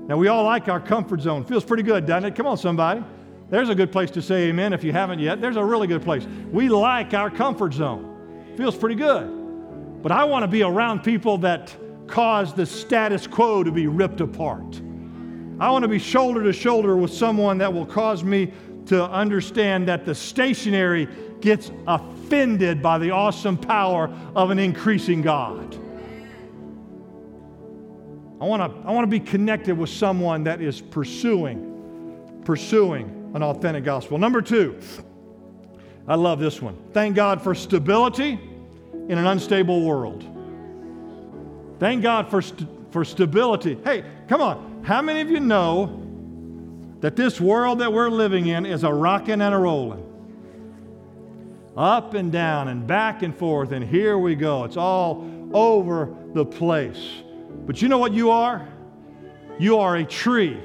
Now, 0.08 0.16
we 0.16 0.28
all 0.28 0.44
like 0.44 0.68
our 0.68 0.80
comfort 0.80 1.20
zone. 1.20 1.44
Feels 1.44 1.64
pretty 1.64 1.82
good, 1.82 2.06
doesn't 2.06 2.32
it? 2.32 2.36
Come 2.36 2.46
on, 2.46 2.56
somebody. 2.56 3.04
There's 3.50 3.68
a 3.68 3.74
good 3.74 3.92
place 3.92 4.10
to 4.12 4.22
say 4.22 4.48
amen 4.48 4.72
if 4.72 4.82
you 4.82 4.92
haven't 4.92 5.18
yet. 5.18 5.40
There's 5.40 5.56
a 5.56 5.64
really 5.64 5.88
good 5.88 6.02
place. 6.02 6.24
We 6.50 6.68
like 6.68 7.12
our 7.14 7.30
comfort 7.30 7.74
zone. 7.74 8.54
Feels 8.56 8.76
pretty 8.76 8.94
good. 8.94 9.39
But 10.02 10.12
I 10.12 10.24
want 10.24 10.42
to 10.44 10.48
be 10.48 10.62
around 10.62 11.02
people 11.02 11.38
that 11.38 11.74
cause 12.06 12.54
the 12.54 12.66
status 12.66 13.26
quo 13.26 13.62
to 13.62 13.70
be 13.70 13.86
ripped 13.86 14.20
apart. 14.20 14.80
I 15.60 15.70
want 15.70 15.82
to 15.82 15.88
be 15.88 15.98
shoulder 15.98 16.42
to 16.44 16.52
shoulder 16.52 16.96
with 16.96 17.12
someone 17.12 17.58
that 17.58 17.72
will 17.72 17.86
cause 17.86 18.24
me 18.24 18.52
to 18.86 19.04
understand 19.04 19.86
that 19.88 20.06
the 20.06 20.14
stationary 20.14 21.06
gets 21.40 21.70
offended 21.86 22.82
by 22.82 22.98
the 22.98 23.10
awesome 23.10 23.56
power 23.56 24.10
of 24.34 24.50
an 24.50 24.58
increasing 24.58 25.20
God. 25.20 25.74
I 28.40 28.44
want 28.44 28.62
to 28.62 28.88
I 28.88 28.92
want 28.92 29.04
to 29.04 29.10
be 29.10 29.20
connected 29.20 29.76
with 29.76 29.90
someone 29.90 30.44
that 30.44 30.62
is 30.62 30.80
pursuing 30.80 31.66
pursuing 32.44 33.32
an 33.34 33.42
authentic 33.42 33.84
gospel. 33.84 34.16
Number 34.16 34.40
2. 34.40 34.78
I 36.08 36.14
love 36.14 36.40
this 36.40 36.62
one. 36.62 36.76
Thank 36.92 37.14
God 37.14 37.42
for 37.42 37.54
stability 37.54 38.49
in 39.10 39.18
an 39.18 39.26
unstable 39.26 39.82
world. 39.82 40.24
Thank 41.80 42.00
God 42.00 42.30
for 42.30 42.40
st- 42.40 42.68
for 42.92 43.04
stability. 43.04 43.76
Hey, 43.82 44.04
come 44.28 44.40
on. 44.40 44.84
How 44.84 45.02
many 45.02 45.20
of 45.20 45.28
you 45.28 45.40
know 45.40 46.00
that 47.00 47.16
this 47.16 47.40
world 47.40 47.80
that 47.80 47.92
we're 47.92 48.08
living 48.08 48.46
in 48.46 48.64
is 48.64 48.84
a 48.84 48.92
rocking 48.92 49.40
and 49.40 49.52
a 49.52 49.58
rolling? 49.58 50.06
Up 51.76 52.14
and 52.14 52.30
down 52.30 52.68
and 52.68 52.86
back 52.86 53.22
and 53.22 53.36
forth, 53.36 53.72
and 53.72 53.84
here 53.84 54.16
we 54.16 54.36
go. 54.36 54.62
It's 54.62 54.76
all 54.76 55.28
over 55.52 56.14
the 56.32 56.44
place. 56.44 57.04
But 57.66 57.82
you 57.82 57.88
know 57.88 57.98
what 57.98 58.12
you 58.12 58.30
are? 58.30 58.68
You 59.58 59.78
are 59.78 59.96
a 59.96 60.04
tree 60.04 60.60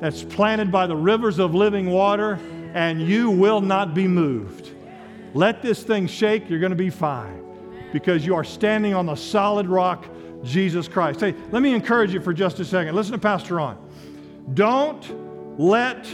that's 0.00 0.22
planted 0.22 0.70
by 0.70 0.86
the 0.86 0.96
rivers 0.96 1.38
of 1.38 1.54
living 1.54 1.88
water, 1.88 2.38
and 2.74 3.00
you 3.00 3.30
will 3.30 3.62
not 3.62 3.94
be 3.94 4.06
moved. 4.06 4.70
Let 5.32 5.62
this 5.62 5.82
thing 5.82 6.08
shake, 6.08 6.50
you're 6.50 6.60
going 6.60 6.70
to 6.70 6.76
be 6.76 6.90
fine 6.90 7.49
because 7.92 8.24
you 8.24 8.34
are 8.34 8.44
standing 8.44 8.94
on 8.94 9.06
the 9.06 9.14
solid 9.14 9.66
rock 9.66 10.06
Jesus 10.42 10.88
Christ. 10.88 11.20
Hey, 11.20 11.34
let 11.50 11.62
me 11.62 11.74
encourage 11.74 12.12
you 12.12 12.20
for 12.20 12.32
just 12.32 12.60
a 12.60 12.64
second. 12.64 12.94
Listen 12.94 13.12
to 13.12 13.18
Pastor 13.18 13.56
Ron. 13.56 13.78
Don't 14.54 15.58
let 15.58 16.08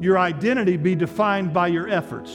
your 0.00 0.18
identity 0.18 0.76
be 0.76 0.94
defined 0.94 1.52
by 1.52 1.68
your 1.68 1.88
efforts 1.88 2.32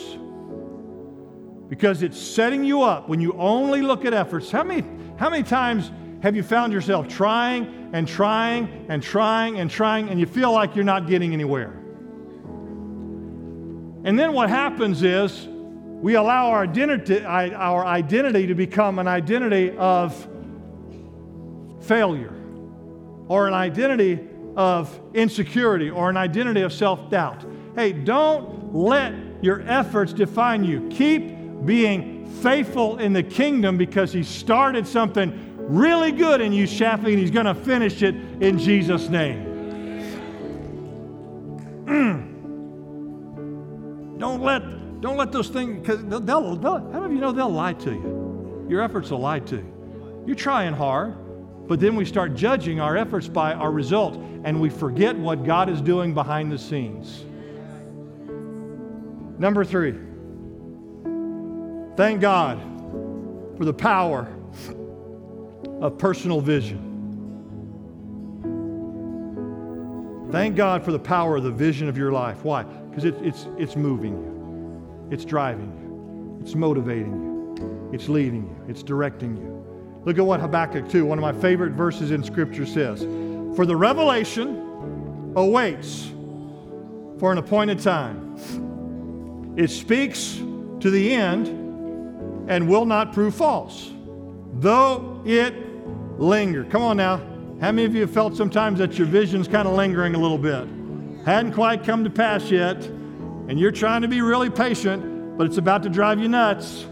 because 1.68 2.02
it's 2.02 2.18
setting 2.18 2.64
you 2.64 2.82
up 2.82 3.10
when 3.10 3.20
you 3.20 3.34
only 3.34 3.82
look 3.82 4.06
at 4.06 4.14
efforts. 4.14 4.50
How 4.50 4.64
many, 4.64 4.88
how 5.18 5.30
many 5.30 5.44
times 5.44 5.92
have 6.24 6.36
you 6.36 6.44
found 6.44 6.72
yourself 6.72 7.08
trying 7.08 7.90
and 7.94 8.08
trying 8.08 8.86
and 8.90 9.04
trying 9.04 9.60
and 9.60 9.70
trying 9.70 10.10
and 10.10 10.20
you 10.20 10.26
feel 10.26 10.52
like 10.52 10.76
you're 10.76 10.86
not 10.86 11.08
getting 11.08 11.34
anywhere? 11.34 11.74
And 14.06 14.18
then 14.18 14.32
what 14.32 14.50
happens 14.50 15.04
is 15.04 15.50
we 16.02 16.16
allow 16.16 16.52
our 16.52 16.64
identity, 16.64 17.24
our 17.26 17.86
identity 17.86 18.48
to 18.48 18.56
become 18.56 19.00
an 19.00 19.08
identity 19.08 19.76
of 19.78 20.28
failure 21.82 22.34
or 23.28 23.48
an 23.48 23.54
identity 23.54 24.20
of 24.56 25.00
insecurity 25.14 25.89
or 25.89 26.10
an 26.10 26.18
identity 26.18 26.62
of 26.62 26.72
self 26.72 27.10
doubt. 27.10 27.43
Hey, 27.76 27.93
don't 27.93 28.76
let 28.76 29.14
your 29.41 29.62
efforts 29.62 30.14
define 30.14 30.64
you. 30.64 30.88
Keep 30.89 31.66
being 31.66 32.30
faithful 32.41 32.98
in 32.98 33.14
the 33.14 33.24
kingdom 33.24 33.78
because 33.78 34.14
He 34.14 34.24
started 34.24 34.88
something 34.88 35.56
really 35.58 36.12
good 36.12 36.41
in 36.41 36.54
you, 36.54 36.66
Shafi, 36.66 37.08
and 37.08 37.20
He's 37.20 37.32
going 37.32 37.48
to 37.48 37.56
finish 37.56 38.04
it 38.04 38.14
in 38.41 38.60
Jesus' 38.60 39.10
name. 39.10 39.45
Don't 44.20 44.41
let 44.41 44.77
don't 45.00 45.18
let 45.18 45.32
those 45.32 45.50
things 45.50 45.80
because 45.80 46.04
they'll, 46.06 46.56
they'll, 46.56 46.78
how 46.91 47.00
many 47.00 47.06
of 47.06 47.12
you 47.12 47.20
know 47.20 47.32
they'll 47.32 47.50
lie 47.50 47.74
to 47.74 47.91
you? 47.91 48.66
Your 48.70 48.82
efforts 48.82 49.12
will 49.12 49.20
lie 49.20 49.39
to 49.39 49.58
you. 49.58 50.24
You're 50.26 50.36
trying 50.36 50.74
hard. 50.74 51.16
But 51.68 51.82
then 51.82 51.95
we 51.98 52.06
start 52.06 52.34
judging 52.34 52.80
our 52.80 52.95
efforts 52.95 53.28
by 53.28 53.54
our 53.54 53.72
result, 53.72 54.16
and 54.45 54.62
we 54.62 54.70
forget 54.70 55.18
what 55.18 55.43
God 55.43 55.70
is 55.70 55.82
doing 55.82 56.14
behind 56.14 56.50
the 56.52 56.58
scenes. 56.58 57.26
Number 59.38 59.66
three, 59.66 59.95
thank 61.98 62.22
God 62.22 62.60
for 63.58 63.66
the 63.66 63.74
power 63.74 64.34
of 65.82 65.98
personal 65.98 66.39
vision. 66.39 66.86
Thank 70.32 70.56
God 70.56 70.84
for 70.84 70.91
the 70.91 71.00
power 71.00 71.36
of 71.38 71.43
the 71.43 71.52
vision 71.52 71.89
of 71.89 71.98
your 71.98 72.12
life. 72.12 72.43
Why? 72.43 72.64
Because 72.64 73.04
it, 73.06 73.16
it's, 73.22 73.48
it's 73.58 73.76
moving 73.76 74.14
you, 74.14 74.37
it's 75.12 75.26
driving 75.26 75.72
you, 75.80 76.41
it's 76.41 76.55
motivating 76.55 77.14
you, 77.14 77.89
it's 77.93 78.10
leading 78.10 78.43
you, 78.43 78.66
it's 78.68 78.84
directing 78.84 79.38
you. 79.38 79.58
Look 80.05 80.18
at 80.18 80.26
what 80.26 80.39
Habakkuk 80.39 80.89
2, 80.89 81.05
one 81.05 81.18
of 81.18 81.22
my 81.22 81.34
favorite 81.34 81.74
verses 81.74 82.12
in 82.12 82.24
Scripture, 82.24 82.66
says. 82.66 83.01
For 83.55 83.66
the 83.66 83.76
revelation 83.76 85.34
awaits 85.36 86.12
for 87.20 87.32
an 87.32 87.38
appointed 87.38 87.80
time. 87.80 89.55
It 89.58 89.70
speaks 89.70 90.36
to 90.36 90.89
the 90.89 91.14
end 91.14 91.47
and 92.49 92.70
will 92.70 92.86
not 92.86 93.12
prove 93.12 93.36
false, 93.36 93.91
though 94.53 95.22
it 95.26 95.53
linger. 96.20 96.64
Come 96.66 96.82
on 96.84 96.97
now. 96.97 97.18
How 97.60 97.72
many 97.72 97.86
of 97.86 97.95
you 97.95 98.01
have 98.01 98.12
felt 98.12 98.38
sometimes 98.38 98.80
that 98.80 98.97
your 98.97 99.08
vision's 99.08 99.47
kind 99.47 99.68
of 99.68 99.74
lingering 99.74 100.14
a 100.16 100.20
little 100.20 100.38
bit? 100.38 100.68
Hadn't 101.26 101.53
quite 101.53 101.84
come 101.84 102.03
to 102.03 102.10
pass 102.10 102.51
yet, 102.51 102.88
and 103.48 103.60
you're 103.60 103.72
trying 103.72 104.02
to 104.02 104.08
be 104.08 104.22
really 104.22 104.50
patient, 104.50 105.38
but 105.38 105.48
it's 105.48 105.58
about 105.58 105.84
to 105.84 105.89
drive 105.89 106.20
you 106.20 106.28
nuts. 106.28 106.86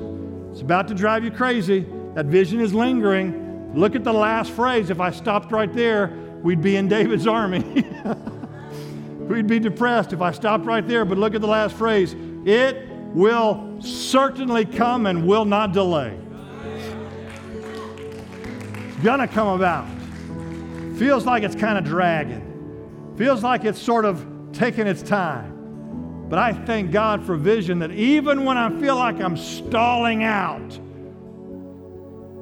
It's 0.52 0.62
about 0.62 0.88
to 0.88 0.94
drive 0.94 1.24
you 1.24 1.32
crazy. 1.32 1.86
That 2.14 2.28
vision 2.28 2.62
is 2.62 2.74
lingering. 2.74 3.74
Look 3.76 3.96
at 3.96 4.06
the 4.06 4.14
last 4.14 4.52
phrase. 4.52 4.90
If 4.90 5.02
I 5.02 5.12
stopped 5.12 5.52
right 5.52 5.72
there, 5.74 6.08
we'd 6.42 6.62
be 6.62 6.78
in 6.78 6.88
David's 6.88 7.28
army. 7.28 7.60
we'd 9.20 9.48
be 9.48 9.60
depressed 9.60 10.14
if 10.14 10.22
I 10.22 10.32
stopped 10.32 10.66
right 10.66 10.88
there. 10.88 11.04
But 11.04 11.18
look 11.18 11.36
at 11.36 11.42
the 11.42 11.48
last 11.48 11.76
phrase. 11.76 12.16
It 12.46 12.88
will 13.14 13.82
certainly 13.82 14.64
come 14.64 15.08
and 15.08 15.28
will 15.28 15.46
not 15.46 15.74
delay. 15.74 16.18
It's 18.88 19.04
gonna 19.04 19.28
come 19.28 19.50
about. 19.50 19.88
Feels 20.98 21.26
like 21.26 21.44
it's 21.44 21.56
kind 21.56 21.78
of 21.78 21.84
dragging. 21.84 23.14
Feels 23.18 23.44
like 23.44 23.66
it's 23.66 23.82
sort 23.82 24.06
of 24.06 24.26
taking 24.54 24.88
its 24.88 25.02
time. 25.02 25.55
But 26.30 26.40
I 26.40 26.54
thank 26.54 26.92
God 26.92 27.24
for 27.24 27.36
vision 27.36 27.80
that 27.80 27.92
even 27.92 28.46
when 28.46 28.58
I 28.58 28.70
feel 28.80 28.96
like 28.96 29.22
I'm 29.22 29.38
stalling 29.38 30.24
out, 30.24 30.80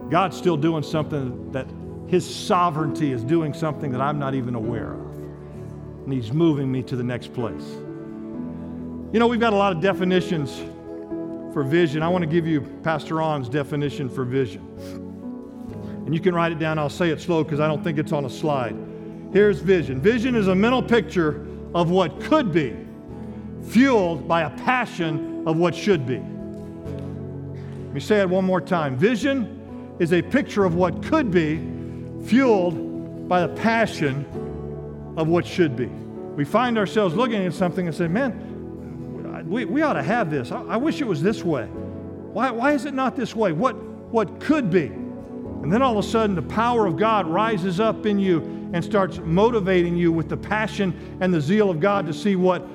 God's 0.09 0.38
still 0.38 0.57
doing 0.57 0.84
something 0.84 1.51
that 1.51 1.67
His 2.07 2.23
sovereignty 2.23 3.11
is 3.11 3.23
doing 3.23 3.53
something 3.53 3.91
that 3.91 4.01
I'm 4.01 4.19
not 4.19 4.36
even 4.36 4.55
aware 4.55 4.93
of. 4.93 5.01
And 6.05 6.13
He's 6.13 6.31
moving 6.31 6.71
me 6.71 6.84
to 6.84 6.95
the 6.95 7.03
next 7.03 7.34
place. 7.34 7.65
You 9.11 9.19
know, 9.19 9.27
we've 9.27 9.39
got 9.39 9.53
a 9.53 9.57
lot 9.57 9.75
of 9.75 9.81
definitions 9.81 10.61
for 11.53 11.63
vision. 11.63 12.01
I 12.01 12.09
want 12.09 12.23
to 12.23 12.29
give 12.29 12.47
you 12.47 12.61
Pastor 12.84 13.15
Ron's 13.15 13.47
definition 13.47 14.09
for 14.09 14.23
vision. 14.25 14.67
And 16.05 16.13
you 16.13 16.19
can 16.19 16.34
write 16.34 16.51
it 16.51 16.59
down. 16.59 16.79
I'll 16.79 16.89
say 16.89 17.11
it 17.11 17.21
slow 17.21 17.43
because 17.43 17.59
I 17.59 17.67
don't 17.67 17.84
think 17.84 17.97
it's 17.99 18.11
on 18.11 18.25
a 18.25 18.29
slide. 18.29 18.75
Here's 19.31 19.59
vision 19.59 20.01
vision 20.01 20.36
is 20.36 20.47
a 20.47 20.55
mental 20.55 20.81
picture 20.81 21.45
of 21.73 21.89
what 21.89 22.19
could 22.21 22.51
be, 22.51 22.75
fueled 23.68 24.28
by 24.28 24.41
a 24.41 24.49
passion 24.49 25.43
of 25.47 25.57
what 25.57 25.76
should 25.76 26.05
be. 26.05 26.18
Let 26.18 27.93
me 27.93 27.99
say 27.99 28.22
it 28.22 28.30
one 28.30 28.45
more 28.45 28.61
time. 28.61 28.97
Vision 28.97 29.95
is 29.99 30.14
a 30.14 30.22
picture 30.22 30.66
of 30.66 30.76
what 30.76 31.03
could 31.03 31.32
be, 31.32 31.57
fueled 32.26 33.28
by 33.28 33.45
the 33.45 33.53
passion 33.55 34.26
of 35.18 35.28
what 35.28 35.45
should 35.45 35.76
be. 35.76 35.86
We 35.86 36.45
find 36.45 36.78
ourselves 36.78 37.16
looking 37.16 37.45
at 37.45 37.53
something 37.53 37.86
and 37.88 37.95
say, 37.95 38.07
man, 38.07 39.45
we, 39.47 39.66
we 39.66 39.82
ought 39.82 39.93
to 39.93 40.03
have 40.03 40.32
this. 40.32 40.51
I, 40.51 40.61
I 40.64 40.78
wish 40.78 41.01
it 41.01 41.07
was 41.07 41.22
this 41.22 41.43
way. 41.43 41.66
Why, 41.66 42.49
why 42.49 42.72
is 42.74 42.86
it 42.86 42.93
not 42.93 43.16
this 43.16 43.36
way? 43.36 43.51
What, 43.51 43.76
what 43.76 44.39
could 44.39 44.70
be? 44.72 44.86
And 44.86 45.72
then 45.72 45.82
all 45.82 45.97
of 45.97 46.03
a 46.03 46.07
sudden, 46.07 46.36
the 46.36 46.41
power 46.41 46.86
of 46.88 46.97
God 46.97 47.28
rises 47.28 47.80
up 47.80 48.05
in 48.05 48.20
you 48.20 48.39
and 48.74 48.84
starts 48.84 49.20
motivating 49.20 49.95
you 49.95 50.11
with 50.11 50.28
the 50.28 50.38
passion 50.38 51.18
and 51.22 51.34
the 51.34 51.39
zeal 51.39 51.70
of 51.70 51.80
God 51.80 52.07
to 52.07 52.14
see 52.14 52.36
what 52.36 52.68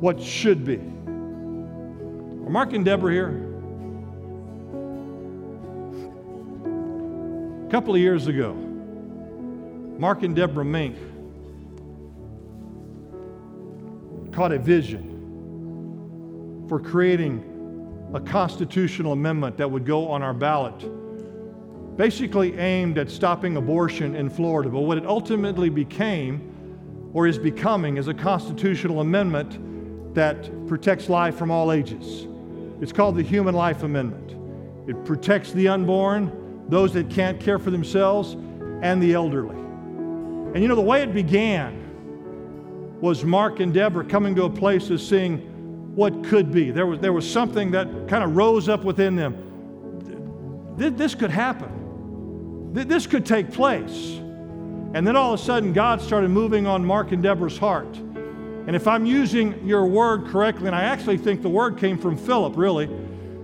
what 0.00 0.20
should 0.20 0.64
be. 0.64 0.76
Are 0.76 2.50
Mark 2.50 2.72
and 2.74 2.84
Deborah 2.84 3.12
here? 3.12 3.42
A 7.66 7.70
couple 7.70 7.94
of 7.94 8.00
years 8.00 8.26
ago, 8.26 8.52
Mark 9.98 10.22
and 10.22 10.36
Deborah 10.36 10.64
Mink 10.64 10.96
caught 14.32 14.52
a 14.52 14.58
vision 14.58 15.14
for 16.68 16.78
creating 16.78 17.54
a 18.12 18.20
constitutional 18.20 19.12
amendment 19.12 19.56
that 19.56 19.70
would 19.70 19.86
go 19.86 20.08
on 20.08 20.22
our 20.22 20.34
ballot, 20.34 21.96
basically 21.96 22.58
aimed 22.58 22.98
at 22.98 23.10
stopping 23.10 23.56
abortion 23.56 24.14
in 24.14 24.28
Florida. 24.28 24.68
But 24.68 24.80
what 24.80 24.98
it 24.98 25.06
ultimately 25.06 25.70
became, 25.70 27.10
or 27.14 27.26
is 27.26 27.38
becoming, 27.38 27.96
is 27.96 28.08
a 28.08 28.14
constitutional 28.14 29.00
amendment 29.00 29.58
that 30.16 30.66
protects 30.66 31.08
life 31.08 31.36
from 31.36 31.50
all 31.50 31.70
ages. 31.70 32.26
It's 32.80 32.92
called 32.92 33.16
the 33.16 33.22
Human 33.22 33.54
Life 33.54 33.84
Amendment. 33.84 34.34
It 34.88 35.04
protects 35.04 35.52
the 35.52 35.68
unborn, 35.68 36.64
those 36.68 36.92
that 36.94 37.08
can't 37.08 37.40
care 37.40 37.58
for 37.58 37.70
themselves, 37.70 38.32
and 38.82 39.02
the 39.02 39.14
elderly. 39.14 39.54
And 39.54 40.62
you 40.62 40.68
know, 40.68 40.74
the 40.74 40.80
way 40.80 41.02
it 41.02 41.14
began 41.14 42.98
was 43.00 43.24
Mark 43.24 43.60
and 43.60 43.72
Deborah 43.72 44.04
coming 44.04 44.34
to 44.36 44.44
a 44.44 44.50
place 44.50 44.90
of 44.90 45.00
seeing 45.00 45.38
what 45.94 46.24
could 46.24 46.50
be. 46.50 46.70
There 46.70 46.86
was, 46.86 46.98
there 47.00 47.12
was 47.12 47.30
something 47.30 47.70
that 47.72 47.86
kind 48.08 48.24
of 48.24 48.36
rose 48.36 48.68
up 48.68 48.84
within 48.84 49.16
them. 49.16 49.42
This 50.76 51.14
could 51.14 51.30
happen, 51.30 52.72
this 52.72 53.06
could 53.06 53.24
take 53.24 53.52
place. 53.52 54.18
And 54.94 55.06
then 55.06 55.16
all 55.16 55.34
of 55.34 55.40
a 55.40 55.42
sudden, 55.42 55.72
God 55.72 56.00
started 56.00 56.30
moving 56.30 56.66
on 56.66 56.84
Mark 56.84 57.12
and 57.12 57.22
Deborah's 57.22 57.58
heart. 57.58 57.98
And 58.66 58.74
if 58.74 58.88
I'm 58.88 59.06
using 59.06 59.66
your 59.66 59.86
word 59.86 60.26
correctly, 60.26 60.66
and 60.66 60.74
I 60.74 60.82
actually 60.82 61.18
think 61.18 61.42
the 61.42 61.48
word 61.48 61.78
came 61.78 61.96
from 61.96 62.16
Philip, 62.16 62.56
really, 62.56 62.90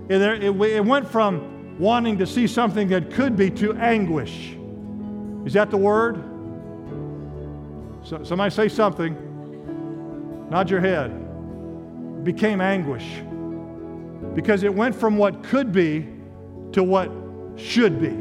it, 0.09 0.85
went 0.85 1.07
from 1.07 1.79
wanting 1.79 2.17
to 2.17 2.27
see 2.27 2.45
something 2.45 2.89
that 2.89 3.11
could 3.11 3.37
be 3.37 3.49
to 3.51 3.73
anguish. 3.75 4.55
Is 5.45 5.53
that 5.53 5.71
the 5.71 5.77
word? 5.77 6.17
So, 8.03 8.21
somebody 8.23 8.53
say 8.53 8.67
something. 8.67 10.49
Nod 10.49 10.69
your 10.69 10.81
head. 10.81 11.11
It 11.11 12.23
became 12.25 12.59
anguish. 12.59 13.21
Because 14.35 14.63
it 14.63 14.73
went 14.73 14.93
from 14.93 15.15
what 15.17 15.41
could 15.43 15.71
be 15.71 16.07
to 16.73 16.83
what 16.83 17.09
should 17.55 18.01
be. 18.01 18.13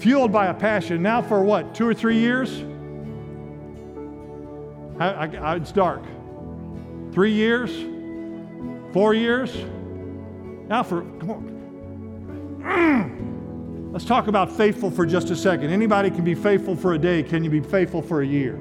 Fueled 0.00 0.30
by 0.30 0.46
a 0.46 0.54
passion. 0.54 1.02
Now, 1.02 1.22
for 1.22 1.42
what, 1.42 1.74
two 1.74 1.88
or 1.88 1.94
three 1.94 2.18
years? 2.18 2.62
I, 4.98 5.26
I, 5.26 5.56
it's 5.56 5.72
dark. 5.72 6.02
Three 7.12 7.32
years? 7.32 7.70
Four 8.92 9.14
years? 9.14 9.54
Now, 10.68 10.82
for, 10.82 11.02
come 11.18 11.30
on. 11.30 11.52
Let's 13.92 14.04
talk 14.04 14.26
about 14.26 14.50
faithful 14.52 14.90
for 14.90 15.06
just 15.06 15.30
a 15.30 15.36
second. 15.36 15.70
Anybody 15.70 16.10
can 16.10 16.24
be 16.24 16.34
faithful 16.34 16.76
for 16.76 16.94
a 16.94 16.98
day. 16.98 17.22
Can 17.22 17.44
you 17.44 17.50
be 17.50 17.60
faithful 17.60 18.02
for 18.02 18.22
a 18.22 18.26
year? 18.26 18.54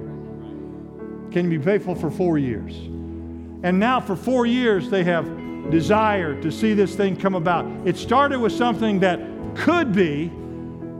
Can 1.32 1.52
you 1.52 1.58
be 1.58 1.64
faithful 1.64 1.96
for 1.96 2.10
four 2.12 2.38
years? 2.38 2.76
And 3.64 3.80
now, 3.80 4.00
for 4.00 4.16
four 4.16 4.46
years, 4.46 4.90
they 4.90 5.04
have 5.04 5.26
desired 5.72 6.42
to 6.44 6.52
see 6.52 6.74
this 6.74 6.96
thing 6.96 7.16
come 7.16 7.36
about. 7.36 7.66
It 7.86 7.98
started 7.98 8.40
with 8.40 8.54
something 8.54 9.00
that 9.00 9.20
could 9.56 9.92
be, 9.94 10.32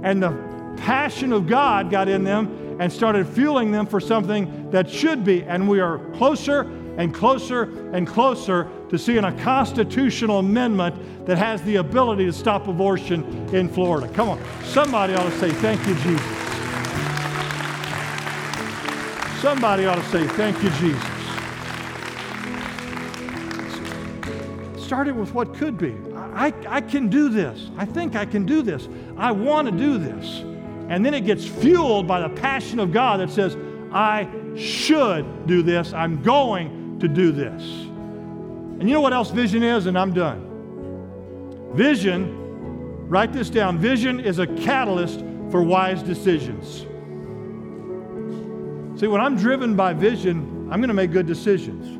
and 0.04 0.24
the 0.24 0.32
passion 0.78 1.32
of 1.32 1.48
God 1.48 1.92
got 1.92 2.08
in 2.08 2.24
them 2.24 2.65
and 2.80 2.92
started 2.92 3.28
fueling 3.28 3.72
them 3.72 3.86
for 3.86 4.00
something 4.00 4.70
that 4.72 4.90
should 4.90 5.24
be. 5.24 5.44
And 5.44 5.68
we 5.70 5.80
are 5.80 6.00
closer 6.16 6.62
and 6.98 7.14
closer 7.14 7.64
and 7.94 8.08
closer 8.08 8.70
to 8.90 8.98
seeing 8.98 9.24
a 9.24 9.44
constitutional 9.44 10.40
amendment 10.40 11.26
that 11.26 11.38
has 11.38 11.62
the 11.64 11.78
ability 11.78 12.26
to 12.26 12.34
stop 12.34 12.68
abortion 12.68 13.24
in 13.54 13.68
Florida. 13.70 14.08
Come 14.14 14.30
on, 14.30 14.42
somebody 14.64 15.14
ought 15.14 15.30
to 15.30 15.40
say, 15.40 15.52
Thank 15.52 15.86
you, 15.88 15.96
Jesus. 15.96 16.46
Somebody 19.42 19.86
ought 19.86 19.96
to 19.96 20.06
say, 20.06 20.28
Thank 20.28 20.64
you, 20.64 20.70
Jesus. 20.72 21.04
Started 24.84 25.16
with 25.16 25.34
what 25.34 25.54
could 25.56 25.78
be. 25.78 25.96
I, 26.16 26.54
I 26.68 26.82
can 26.82 27.10
do 27.10 27.30
this. 27.30 27.70
I 27.78 27.86
think 27.86 28.16
I 28.16 28.26
can 28.26 28.46
do 28.46 28.62
this. 28.62 28.88
I 29.18 29.32
want 29.32 29.68
to 29.68 29.72
do 29.72 29.98
this. 29.98 30.44
And 30.90 31.06
then 31.06 31.14
it 31.14 31.22
gets 31.22 31.46
fueled 31.46 32.08
by 32.08 32.22
the 32.22 32.30
passion 32.30 32.80
of 32.80 32.92
God 32.92 33.20
that 33.20 33.30
says, 33.32 33.58
I 33.92 34.30
should 34.56 35.48
do 35.48 35.64
this. 35.64 35.94
I'm 35.94 36.22
going 36.22 37.00
to 37.00 37.08
do 37.08 37.32
this. 37.32 37.62
And 37.62 38.84
you 38.84 38.94
know 38.94 39.02
what 39.02 39.14
else 39.14 39.32
vision 39.32 39.64
is? 39.64 39.86
And 39.86 39.98
I'm 39.98 40.14
done. 40.14 41.72
Vision, 41.74 43.08
write 43.08 43.34
this 43.34 43.50
down 43.50 43.78
vision 43.78 44.20
is 44.20 44.40
a 44.40 44.48
catalyst 44.48 45.22
for 45.50 45.64
wise 45.64 46.04
decisions. 46.04 46.86
See, 49.00 49.08
when 49.08 49.22
I'm 49.22 49.36
driven 49.36 49.76
by 49.76 49.94
vision, 49.94 50.70
I'm 50.72 50.80
going 50.80 50.88
to 50.90 50.94
make 50.94 51.12
good 51.12 51.26
decisions. 51.26 51.98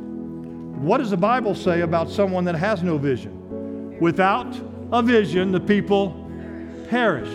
What 0.78 1.00
does 1.00 1.10
the 1.10 1.18
Bible 1.18 1.56
say 1.56 1.82
about 1.82 2.10
someone 2.10 2.46
that 2.46 2.56
has 2.56 2.84
no 2.84 2.98
vision? 2.98 4.00
Without 4.00 4.56
a 4.92 5.02
vision, 5.02 5.52
the 5.52 5.60
people 5.60 6.30
perish. 6.90 7.30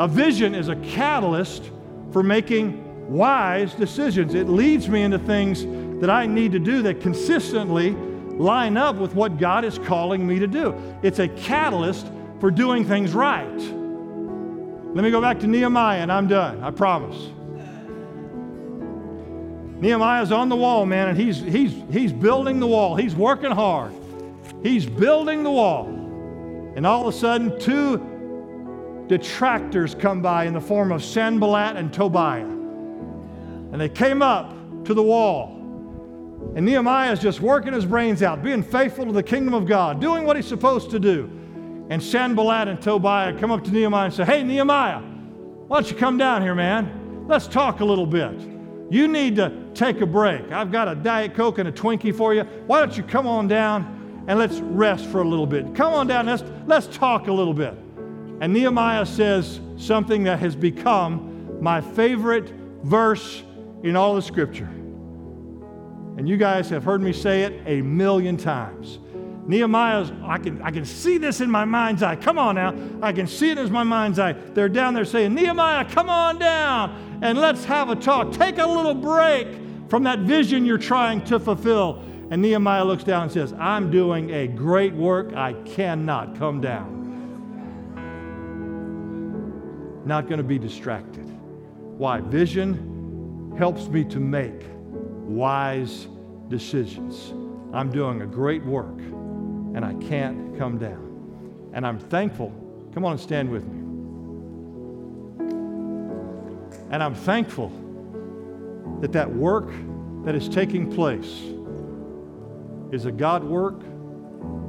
A 0.00 0.08
vision 0.08 0.54
is 0.54 0.68
a 0.68 0.76
catalyst 0.76 1.70
for 2.10 2.22
making 2.22 3.12
wise 3.12 3.74
decisions. 3.74 4.32
It 4.32 4.48
leads 4.48 4.88
me 4.88 5.02
into 5.02 5.18
things 5.18 5.66
that 6.00 6.08
I 6.08 6.24
need 6.24 6.52
to 6.52 6.58
do 6.58 6.80
that 6.84 7.02
consistently 7.02 7.90
line 7.90 8.78
up 8.78 8.96
with 8.96 9.14
what 9.14 9.36
God 9.36 9.62
is 9.62 9.78
calling 9.78 10.26
me 10.26 10.38
to 10.38 10.46
do. 10.46 10.74
It's 11.02 11.18
a 11.18 11.28
catalyst 11.28 12.06
for 12.40 12.50
doing 12.50 12.86
things 12.86 13.12
right. 13.12 13.46
Let 14.94 15.04
me 15.04 15.10
go 15.10 15.20
back 15.20 15.38
to 15.40 15.46
Nehemiah 15.46 16.00
and 16.00 16.10
I'm 16.10 16.28
done, 16.28 16.62
I 16.62 16.70
promise. 16.70 17.28
Nehemiah's 19.82 20.32
on 20.32 20.48
the 20.48 20.56
wall, 20.56 20.86
man, 20.86 21.08
and 21.08 21.18
he's, 21.18 21.40
he's, 21.40 21.74
he's 21.92 22.12
building 22.14 22.58
the 22.58 22.66
wall. 22.66 22.96
He's 22.96 23.14
working 23.14 23.50
hard. 23.50 23.92
He's 24.62 24.86
building 24.86 25.42
the 25.42 25.50
wall. 25.50 25.88
And 26.74 26.86
all 26.86 27.06
of 27.06 27.14
a 27.14 27.18
sudden, 27.18 27.60
two 27.60 28.09
detractors 29.10 29.96
come 29.96 30.22
by 30.22 30.44
in 30.44 30.54
the 30.54 30.60
form 30.60 30.92
of 30.92 31.02
Sanballat 31.02 31.74
and 31.74 31.92
Tobiah. 31.92 32.44
And 32.44 33.80
they 33.80 33.88
came 33.88 34.22
up 34.22 34.54
to 34.84 34.94
the 34.94 35.02
wall. 35.02 35.56
And 36.54 36.64
Nehemiah 36.64 37.10
is 37.10 37.18
just 37.18 37.40
working 37.40 37.72
his 37.72 37.84
brains 37.84 38.22
out, 38.22 38.40
being 38.40 38.62
faithful 38.62 39.04
to 39.06 39.12
the 39.12 39.22
kingdom 39.22 39.52
of 39.52 39.66
God, 39.66 40.00
doing 40.00 40.24
what 40.24 40.36
he's 40.36 40.46
supposed 40.46 40.92
to 40.92 41.00
do. 41.00 41.28
And 41.90 42.00
Sanballat 42.00 42.68
and 42.68 42.80
Tobiah 42.80 43.36
come 43.36 43.50
up 43.50 43.64
to 43.64 43.72
Nehemiah 43.72 44.04
and 44.04 44.14
say, 44.14 44.24
Hey, 44.24 44.44
Nehemiah, 44.44 45.00
why 45.00 45.80
don't 45.80 45.90
you 45.90 45.96
come 45.96 46.16
down 46.16 46.40
here, 46.40 46.54
man? 46.54 47.26
Let's 47.26 47.48
talk 47.48 47.80
a 47.80 47.84
little 47.84 48.06
bit. 48.06 48.40
You 48.90 49.08
need 49.08 49.34
to 49.36 49.70
take 49.74 50.02
a 50.02 50.06
break. 50.06 50.52
I've 50.52 50.70
got 50.70 50.86
a 50.86 50.94
Diet 50.94 51.34
Coke 51.34 51.58
and 51.58 51.68
a 51.68 51.72
Twinkie 51.72 52.14
for 52.14 52.32
you. 52.32 52.44
Why 52.68 52.78
don't 52.78 52.96
you 52.96 53.02
come 53.02 53.26
on 53.26 53.48
down 53.48 54.24
and 54.28 54.38
let's 54.38 54.60
rest 54.60 55.06
for 55.06 55.20
a 55.20 55.28
little 55.28 55.46
bit? 55.46 55.74
Come 55.74 55.94
on 55.94 56.06
down, 56.06 56.26
let's, 56.26 56.44
let's 56.68 56.86
talk 56.86 57.26
a 57.26 57.32
little 57.32 57.54
bit. 57.54 57.74
And 58.40 58.52
Nehemiah 58.52 59.04
says 59.04 59.60
something 59.76 60.24
that 60.24 60.38
has 60.38 60.56
become 60.56 61.58
my 61.60 61.80
favorite 61.80 62.52
verse 62.82 63.42
in 63.82 63.96
all 63.96 64.14
the 64.14 64.22
scripture. 64.22 64.70
And 66.16 66.28
you 66.28 66.36
guys 66.36 66.68
have 66.70 66.82
heard 66.82 67.02
me 67.02 67.12
say 67.12 67.42
it 67.42 67.62
a 67.66 67.82
million 67.82 68.36
times. 68.36 68.98
Nehemiah's, 69.46 70.12
I 70.22 70.38
can, 70.38 70.60
I 70.62 70.70
can 70.70 70.84
see 70.84 71.18
this 71.18 71.40
in 71.40 71.50
my 71.50 71.64
mind's 71.64 72.02
eye. 72.02 72.16
Come 72.16 72.38
on 72.38 72.54
now. 72.54 72.74
I 73.02 73.12
can 73.12 73.26
see 73.26 73.50
it 73.50 73.58
as 73.58 73.70
my 73.70 73.82
mind's 73.82 74.18
eye. 74.18 74.32
They're 74.32 74.68
down 74.68 74.94
there 74.94 75.04
saying, 75.04 75.34
Nehemiah, 75.34 75.84
come 75.90 76.08
on 76.08 76.38
down 76.38 77.18
and 77.22 77.38
let's 77.38 77.64
have 77.64 77.90
a 77.90 77.96
talk. 77.96 78.32
Take 78.32 78.58
a 78.58 78.66
little 78.66 78.94
break 78.94 79.48
from 79.88 80.04
that 80.04 80.20
vision 80.20 80.64
you're 80.64 80.78
trying 80.78 81.24
to 81.24 81.40
fulfill. 81.40 82.02
And 82.30 82.40
Nehemiah 82.40 82.84
looks 82.84 83.02
down 83.02 83.24
and 83.24 83.32
says, 83.32 83.52
I'm 83.54 83.90
doing 83.90 84.30
a 84.30 84.46
great 84.46 84.94
work. 84.94 85.34
I 85.34 85.54
cannot 85.64 86.38
come 86.38 86.60
down. 86.60 86.99
Not 90.04 90.28
going 90.28 90.38
to 90.38 90.44
be 90.44 90.58
distracted. 90.58 91.26
Why? 91.98 92.20
Vision 92.20 93.54
helps 93.58 93.88
me 93.88 94.04
to 94.04 94.18
make 94.18 94.64
wise 95.26 96.08
decisions. 96.48 97.32
I'm 97.72 97.90
doing 97.90 98.22
a 98.22 98.26
great 98.26 98.64
work 98.64 98.98
and 98.98 99.84
I 99.84 99.94
can't 100.08 100.58
come 100.58 100.78
down. 100.78 101.70
And 101.72 101.86
I'm 101.86 101.98
thankful. 101.98 102.52
Come 102.94 103.04
on 103.04 103.12
and 103.12 103.20
stand 103.20 103.50
with 103.50 103.64
me. 103.64 103.78
And 106.90 107.02
I'm 107.02 107.14
thankful 107.14 107.70
that 109.00 109.12
that 109.12 109.32
work 109.32 109.70
that 110.24 110.34
is 110.34 110.48
taking 110.48 110.92
place 110.92 111.40
is 112.92 113.04
a 113.04 113.12
God 113.12 113.44
work 113.44 113.80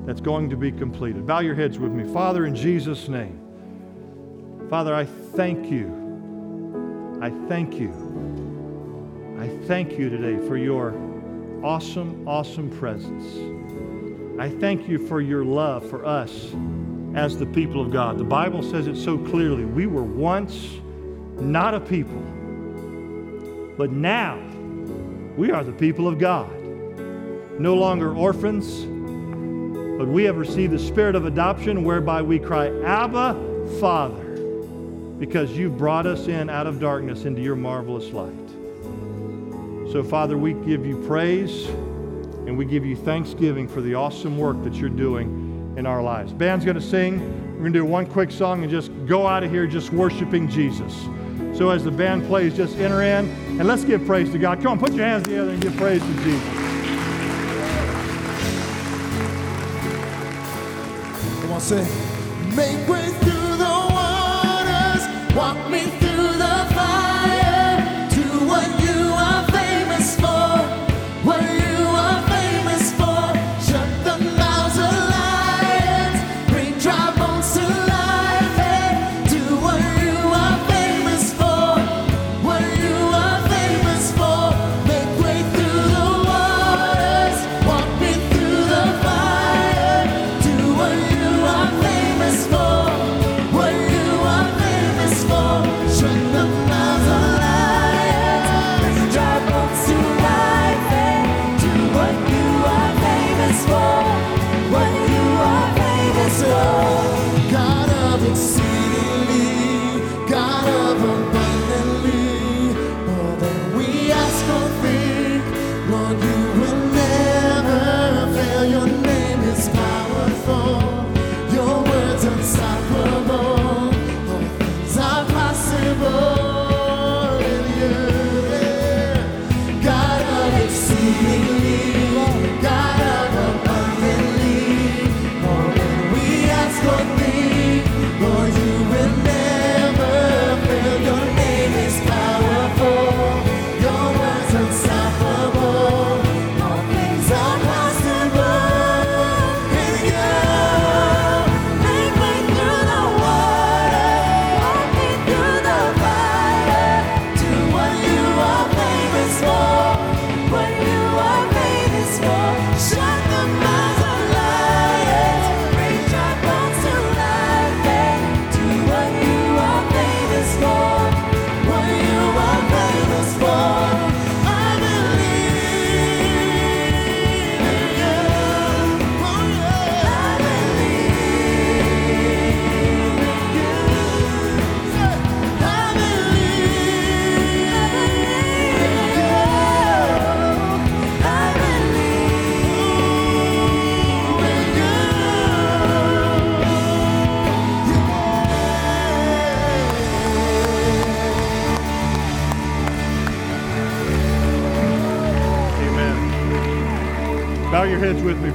that's 0.06 0.22
going 0.22 0.50
to 0.52 0.56
be 0.56 0.72
completed. 0.72 1.26
Bow 1.26 1.40
your 1.40 1.56
heads 1.56 1.80
with 1.80 1.92
me. 1.92 2.04
Father, 2.14 2.46
in 2.46 2.56
Jesus' 2.56 3.08
name, 3.10 3.41
Father, 4.72 4.96
I 4.96 5.04
thank 5.04 5.70
you. 5.70 7.20
I 7.22 7.30
thank 7.50 7.78
you. 7.78 7.92
I 9.38 9.50
thank 9.68 10.00
you 10.00 10.10
today 10.10 10.38
for 10.48 10.56
your 10.56 10.94
awesome, 11.62 12.26
awesome 12.26 12.70
presence. 12.70 14.40
I 14.40 14.48
thank 14.48 14.88
you 14.88 14.98
for 15.08 15.20
your 15.20 15.44
love 15.44 15.90
for 15.90 16.06
us 16.06 16.56
as 17.16 17.38
the 17.38 17.48
people 17.48 17.82
of 17.82 17.92
God. 17.92 18.18
The 18.18 18.24
Bible 18.24 18.64
says 18.64 18.88
it 18.88 18.96
so 18.96 19.18
clearly. 19.18 19.66
We 19.66 19.88
were 19.88 20.04
once 20.04 20.70
not 21.36 21.74
a 21.74 21.82
people, 21.82 22.22
but 23.78 23.92
now 23.92 24.40
we 25.36 25.52
are 25.52 25.66
the 25.66 25.74
people 25.74 26.08
of 26.08 26.18
God. 26.18 26.50
No 27.60 27.76
longer 27.76 28.16
orphans, 28.16 28.86
but 29.98 30.08
we 30.08 30.24
have 30.24 30.38
received 30.38 30.72
the 30.72 30.80
spirit 30.80 31.16
of 31.16 31.26
adoption 31.26 31.84
whereby 31.84 32.22
we 32.22 32.40
cry, 32.40 32.68
Abba, 32.84 33.68
Father, 33.82 34.21
because 35.22 35.52
you've 35.52 35.78
brought 35.78 36.08
us 36.08 36.28
in 36.28 36.50
out 36.50 36.66
of 36.66 36.80
darkness 36.80 37.26
into 37.26 37.44
your 37.44 37.56
marvelous 37.56 38.12
light. 38.12 38.34
So, 39.92 40.04
Father, 40.04 40.36
we 40.36 40.54
give 40.54 40.84
you 40.84 40.98
praise 41.06 41.68
and 42.48 42.58
we 42.58 42.66
give 42.66 42.84
you 42.84 42.96
thanksgiving 42.96 43.68
for 43.68 43.82
the 43.82 43.94
awesome 43.94 44.36
work 44.36 44.64
that 44.64 44.74
you're 44.74 44.90
doing 44.90 45.76
in 45.78 45.86
our 45.86 46.02
lives. 46.02 46.34
Band's 46.34 46.66
going 46.66 46.74
to 46.74 46.82
sing. 46.82 47.20
We're 47.52 47.60
going 47.60 47.74
to 47.74 47.80
do 47.80 47.86
one 47.86 48.08
quick 48.08 48.32
song 48.32 48.64
and 48.64 48.72
just 48.72 48.90
go 49.06 49.28
out 49.28 49.44
of 49.44 49.52
here 49.52 49.68
just 49.68 49.94
worshiping 49.94 50.50
Jesus. 50.50 50.92
So, 51.56 51.70
as 51.70 51.84
the 51.84 51.92
band 51.92 52.26
plays, 52.26 52.58
just 52.58 52.78
enter 52.78 53.04
in 53.04 53.30
and 53.60 53.68
let's 53.68 53.86
give 53.86 54.04
praise 54.08 54.32
to 54.32 54.40
God. 54.40 54.60
Come 54.64 54.72
on, 54.72 54.80
put 54.80 54.94
your 54.94 55.06
hands 55.06 55.26
together 55.26 55.52
and 55.52 55.62
give 55.62 55.78
praise 55.78 56.02
to 56.02 56.14
Jesus. 56.24 56.50
Come 61.42 61.52
on, 61.52 61.62
say, 61.62 62.56
make 62.56 62.88
walk 65.36 65.70
me 65.70 66.01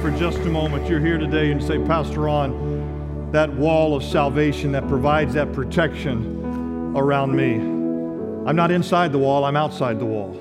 for 0.07 0.17
just 0.17 0.37
a 0.39 0.49
moment. 0.49 0.87
You're 0.87 1.01
here 1.01 1.17
today 1.17 1.51
and 1.51 1.61
say, 1.61 1.79
Pastor 1.79 2.21
Ron, 2.21 3.29
that 3.33 3.51
wall 3.51 3.93
of 3.93 4.01
salvation 4.01 4.71
that 4.71 4.87
provides 4.87 5.33
that 5.33 5.51
protection 5.51 6.93
around 6.95 7.35
me. 7.35 7.55
I'm 8.49 8.55
not 8.55 8.71
inside 8.71 9.11
the 9.11 9.17
wall, 9.17 9.43
I'm 9.43 9.57
outside 9.57 9.99
the 9.99 10.05
wall. 10.05 10.33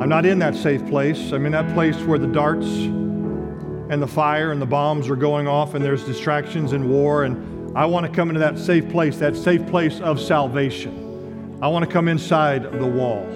I'm 0.00 0.08
not 0.08 0.24
in 0.26 0.38
that 0.38 0.54
safe 0.54 0.86
place. 0.86 1.32
I'm 1.32 1.44
in 1.44 1.50
that 1.52 1.74
place 1.74 1.96
where 2.02 2.20
the 2.20 2.28
darts 2.28 2.66
and 2.66 4.00
the 4.00 4.06
fire 4.06 4.52
and 4.52 4.62
the 4.62 4.66
bombs 4.66 5.08
are 5.08 5.16
going 5.16 5.48
off 5.48 5.74
and 5.74 5.84
there's 5.84 6.04
distractions 6.04 6.72
and 6.72 6.88
war. 6.88 7.24
And 7.24 7.76
I 7.76 7.84
want 7.84 8.06
to 8.06 8.12
come 8.12 8.28
into 8.28 8.38
that 8.38 8.60
safe 8.60 8.88
place, 8.90 9.16
that 9.16 9.34
safe 9.34 9.66
place 9.66 9.98
of 10.00 10.20
salvation. 10.20 11.58
I 11.60 11.66
want 11.66 11.84
to 11.84 11.90
come 11.90 12.06
inside 12.06 12.62
the 12.62 12.86
wall. 12.86 13.26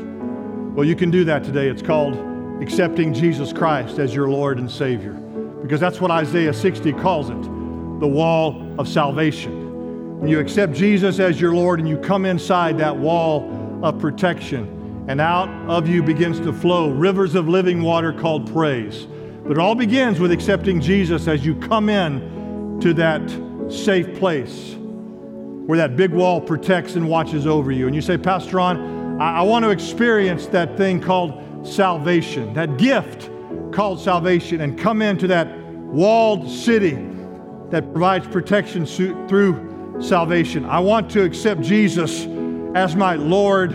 Well, 0.76 0.86
you 0.86 0.94
can 0.94 1.10
do 1.10 1.24
that 1.24 1.42
today. 1.42 1.66
It's 1.66 1.82
called 1.82 2.29
accepting 2.60 3.14
Jesus 3.14 3.52
Christ 3.52 3.98
as 3.98 4.14
your 4.14 4.28
Lord 4.28 4.58
and 4.58 4.70
Savior, 4.70 5.12
because 5.62 5.80
that's 5.80 6.00
what 6.00 6.10
Isaiah 6.10 6.52
60 6.52 6.92
calls 6.94 7.30
it 7.30 7.42
the 8.00 8.08
wall 8.08 8.74
of 8.78 8.88
salvation. 8.88 10.18
When 10.20 10.28
you 10.30 10.40
accept 10.40 10.72
Jesus 10.72 11.18
as 11.18 11.40
your 11.40 11.54
Lord 11.54 11.80
and 11.80 11.88
you 11.88 11.98
come 11.98 12.24
inside 12.24 12.78
that 12.78 12.96
wall 12.96 13.80
of 13.82 13.98
protection, 13.98 15.04
and 15.08 15.20
out 15.20 15.48
of 15.68 15.88
you 15.88 16.02
begins 16.02 16.38
to 16.40 16.52
flow 16.52 16.90
rivers 16.90 17.34
of 17.34 17.48
living 17.48 17.82
water 17.82 18.12
called 18.12 18.52
praise. 18.52 19.06
But 19.42 19.52
it 19.52 19.58
all 19.58 19.74
begins 19.74 20.20
with 20.20 20.30
accepting 20.30 20.80
Jesus 20.80 21.26
as 21.26 21.44
you 21.44 21.56
come 21.56 21.88
in 21.88 22.78
to 22.80 22.94
that 22.94 23.28
safe 23.70 24.18
place 24.18 24.76
where 25.66 25.78
that 25.78 25.96
big 25.96 26.10
wall 26.10 26.40
protects 26.40 26.96
and 26.96 27.08
watches 27.08 27.46
over 27.46 27.70
you. 27.70 27.86
And 27.86 27.94
you 27.94 28.02
say, 28.02 28.18
Pastor 28.18 28.56
Ron, 28.56 29.20
I, 29.20 29.38
I 29.38 29.42
want 29.42 29.64
to 29.64 29.70
experience 29.70 30.46
that 30.48 30.76
thing 30.76 31.00
called 31.00 31.42
salvation, 31.62 32.52
that 32.54 32.76
gift 32.76 33.30
called 33.72 34.00
salvation, 34.00 34.60
and 34.60 34.78
come 34.78 35.02
into 35.02 35.26
that 35.28 35.56
walled 35.58 36.48
city 36.50 36.98
that 37.70 37.92
provides 37.92 38.26
protection 38.26 38.86
through 38.86 39.98
salvation. 40.00 40.64
I 40.64 40.80
want 40.80 41.10
to 41.12 41.22
accept 41.22 41.60
Jesus 41.60 42.26
as 42.74 42.96
my 42.96 43.14
Lord 43.14 43.72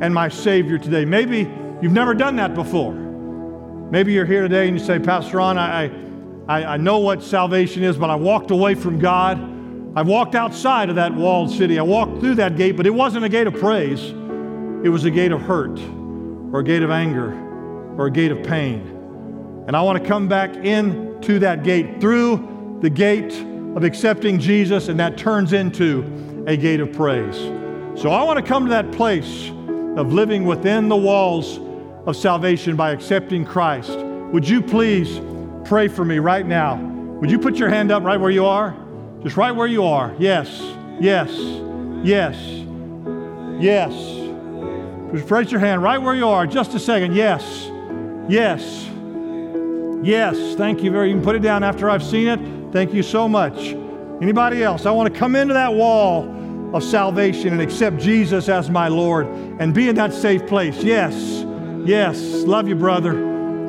and 0.00 0.14
my 0.14 0.28
Savior 0.28 0.78
today. 0.78 1.04
Maybe 1.04 1.50
you've 1.82 1.92
never 1.92 2.14
done 2.14 2.36
that 2.36 2.54
before. 2.54 2.94
Maybe 2.94 4.12
you're 4.12 4.26
here 4.26 4.42
today 4.42 4.68
and 4.68 4.78
you 4.78 4.84
say, 4.84 4.98
Pastor 4.98 5.38
Ron, 5.38 5.58
I, 5.58 5.90
I, 6.48 6.64
I 6.64 6.76
know 6.76 6.98
what 6.98 7.22
salvation 7.22 7.82
is, 7.82 7.96
but 7.96 8.08
I 8.08 8.14
walked 8.14 8.50
away 8.50 8.74
from 8.74 8.98
God. 8.98 9.38
I 9.96 10.02
walked 10.02 10.34
outside 10.36 10.88
of 10.88 10.96
that 10.96 11.12
walled 11.12 11.50
city. 11.50 11.78
I 11.78 11.82
walked 11.82 12.20
through 12.20 12.36
that 12.36 12.56
gate, 12.56 12.76
but 12.76 12.86
it 12.86 12.94
wasn't 12.94 13.24
a 13.24 13.28
gate 13.28 13.48
of 13.48 13.54
praise. 13.54 14.00
It 14.84 14.88
was 14.88 15.04
a 15.04 15.10
gate 15.10 15.32
of 15.32 15.40
hurt, 15.40 15.78
or 16.52 16.60
a 16.60 16.64
gate 16.64 16.82
of 16.82 16.90
anger, 16.90 17.32
or 17.96 18.06
a 18.06 18.10
gate 18.10 18.32
of 18.32 18.42
pain. 18.42 18.80
And 19.66 19.76
I 19.76 19.82
want 19.82 20.02
to 20.02 20.08
come 20.08 20.28
back 20.28 20.54
into 20.56 21.38
that 21.40 21.62
gate 21.62 22.00
through 22.00 22.78
the 22.80 22.90
gate 22.90 23.32
of 23.76 23.84
accepting 23.84 24.38
Jesus, 24.38 24.88
and 24.88 24.98
that 24.98 25.16
turns 25.16 25.52
into 25.52 26.44
a 26.46 26.56
gate 26.56 26.80
of 26.80 26.92
praise. 26.92 27.36
So 28.00 28.10
I 28.10 28.22
want 28.22 28.38
to 28.38 28.44
come 28.44 28.64
to 28.64 28.70
that 28.70 28.90
place 28.92 29.50
of 29.96 30.12
living 30.12 30.44
within 30.44 30.88
the 30.88 30.96
walls 30.96 31.58
of 32.06 32.16
salvation 32.16 32.76
by 32.76 32.92
accepting 32.92 33.44
Christ, 33.44 33.98
would 34.32 34.48
you 34.48 34.62
please 34.62 35.20
pray 35.64 35.88
for 35.88 36.04
me 36.04 36.18
right 36.18 36.46
now? 36.46 36.76
Would 37.20 37.30
you 37.30 37.38
put 37.38 37.56
your 37.56 37.68
hand 37.68 37.92
up 37.92 38.02
right 38.02 38.18
where 38.18 38.30
you 38.30 38.46
are? 38.46 38.76
Just 39.22 39.36
right 39.36 39.52
where 39.52 39.66
you 39.66 39.84
are. 39.84 40.14
Yes, 40.18 40.48
yes, 41.00 41.30
yes, 42.02 42.36
yes. 43.60 44.19
Just 45.12 45.30
raise 45.30 45.50
your 45.50 45.60
hand 45.60 45.82
right 45.82 46.00
where 46.00 46.14
you 46.14 46.28
are. 46.28 46.46
Just 46.46 46.74
a 46.74 46.78
second. 46.78 47.14
Yes, 47.14 47.70
yes, 48.28 48.88
yes. 50.04 50.54
Thank 50.56 50.82
you 50.82 50.90
very. 50.90 51.08
You 51.08 51.16
can 51.16 51.24
put 51.24 51.34
it 51.34 51.42
down 51.42 51.64
after 51.64 51.90
I've 51.90 52.02
seen 52.02 52.28
it. 52.28 52.72
Thank 52.72 52.94
you 52.94 53.02
so 53.02 53.28
much. 53.28 53.58
Anybody 54.22 54.62
else? 54.62 54.86
I 54.86 54.92
want 54.92 55.12
to 55.12 55.18
come 55.18 55.34
into 55.34 55.54
that 55.54 55.74
wall 55.74 56.36
of 56.76 56.84
salvation 56.84 57.52
and 57.52 57.60
accept 57.60 57.98
Jesus 57.98 58.48
as 58.48 58.70
my 58.70 58.86
Lord 58.86 59.26
and 59.26 59.74
be 59.74 59.88
in 59.88 59.96
that 59.96 60.12
safe 60.12 60.46
place. 60.46 60.82
Yes, 60.82 61.44
yes. 61.84 62.20
Love 62.44 62.68
you, 62.68 62.76
brother. 62.76 63.12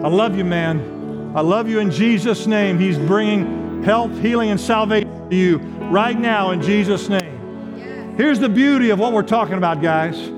I 0.06 0.10
love 0.10 0.36
you, 0.36 0.46
man. 0.46 1.34
I 1.36 1.42
love 1.42 1.68
you 1.68 1.80
in 1.80 1.90
Jesus' 1.90 2.46
name. 2.46 2.78
He's 2.78 3.00
bringing 3.00 3.84
health, 3.84 4.16
healing, 4.20 4.52
and 4.52 4.60
salvation 4.60 5.30
to 5.30 5.36
you 5.36 5.58
right 5.90 6.20
now 6.20 6.52
in 6.52 6.62
Jesus' 6.62 7.10
name. 7.10 8.16
Here's 8.18 8.40
the 8.40 8.50
beauty 8.50 8.92
of 8.92 9.00
what 9.00 9.14
we're 9.14 9.24
talking 9.24 9.56
about, 9.56 9.82
guys. 9.82 10.32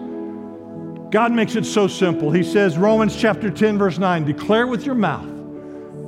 God 1.14 1.32
makes 1.32 1.56
it 1.56 1.64
so 1.64 1.88
simple. 1.88 2.32
He 2.32 2.42
says, 2.42 2.76
Romans 2.76 3.16
chapter 3.16 3.52
10, 3.52 3.78
verse 3.78 4.00
9, 4.00 4.26
declare 4.26 4.66
with 4.66 4.84
your 4.84 4.96
mouth, 4.96 5.30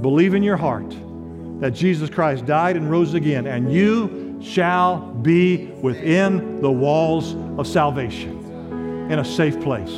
believe 0.01 0.33
in 0.33 0.41
your 0.41 0.57
heart 0.57 0.95
that 1.59 1.75
Jesus 1.75 2.09
Christ 2.09 2.47
died 2.47 2.75
and 2.75 2.89
rose 2.89 3.13
again, 3.13 3.45
and 3.45 3.71
you 3.71 4.39
shall 4.41 4.97
be 4.97 5.67
within 5.83 6.59
the 6.59 6.71
walls 6.71 7.35
of 7.59 7.67
salvation 7.67 9.11
in 9.11 9.19
a 9.19 9.23
safe 9.23 9.61
place. 9.61 9.91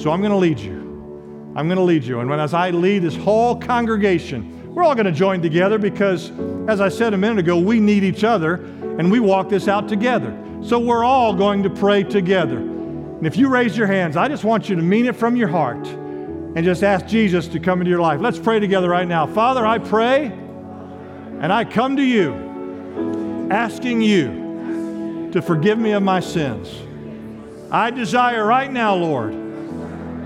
So 0.00 0.12
I'm 0.12 0.22
going 0.22 0.30
to 0.30 0.36
lead 0.38 0.58
you. 0.58 1.52
I'm 1.54 1.68
going 1.68 1.76
to 1.76 1.82
lead 1.82 2.04
you. 2.04 2.20
And 2.20 2.30
when, 2.30 2.40
as 2.40 2.54
I 2.54 2.70
lead 2.70 3.02
this 3.02 3.16
whole 3.16 3.54
congregation, 3.54 4.74
we're 4.74 4.82
all 4.82 4.94
going 4.94 5.04
to 5.04 5.12
join 5.12 5.42
together 5.42 5.76
because, 5.76 6.30
as 6.70 6.80
I 6.80 6.88
said 6.88 7.12
a 7.12 7.18
minute 7.18 7.40
ago, 7.40 7.58
we 7.58 7.80
need 7.80 8.02
each 8.02 8.24
other 8.24 8.54
and 8.54 9.12
we 9.12 9.20
walk 9.20 9.50
this 9.50 9.68
out 9.68 9.90
together. 9.90 10.34
So 10.62 10.78
we're 10.78 11.04
all 11.04 11.34
going 11.34 11.64
to 11.64 11.70
pray 11.70 12.02
together. 12.02 12.77
And 13.18 13.26
if 13.26 13.36
you 13.36 13.48
raise 13.48 13.76
your 13.76 13.88
hands, 13.88 14.16
I 14.16 14.28
just 14.28 14.44
want 14.44 14.68
you 14.68 14.76
to 14.76 14.82
mean 14.82 15.06
it 15.06 15.16
from 15.16 15.34
your 15.34 15.48
heart 15.48 15.84
and 15.88 16.64
just 16.64 16.84
ask 16.84 17.04
Jesus 17.06 17.48
to 17.48 17.58
come 17.58 17.80
into 17.80 17.90
your 17.90 18.00
life. 18.00 18.20
Let's 18.20 18.38
pray 18.38 18.60
together 18.60 18.88
right 18.88 19.08
now. 19.08 19.26
Father, 19.26 19.66
I 19.66 19.78
pray 19.78 20.26
and 20.26 21.52
I 21.52 21.64
come 21.64 21.96
to 21.96 22.02
you 22.02 23.48
asking 23.50 24.02
you 24.02 25.30
to 25.32 25.42
forgive 25.42 25.78
me 25.78 25.90
of 25.92 26.02
my 26.04 26.20
sins. 26.20 26.72
I 27.72 27.90
desire 27.90 28.46
right 28.46 28.72
now, 28.72 28.94
Lord, 28.94 29.32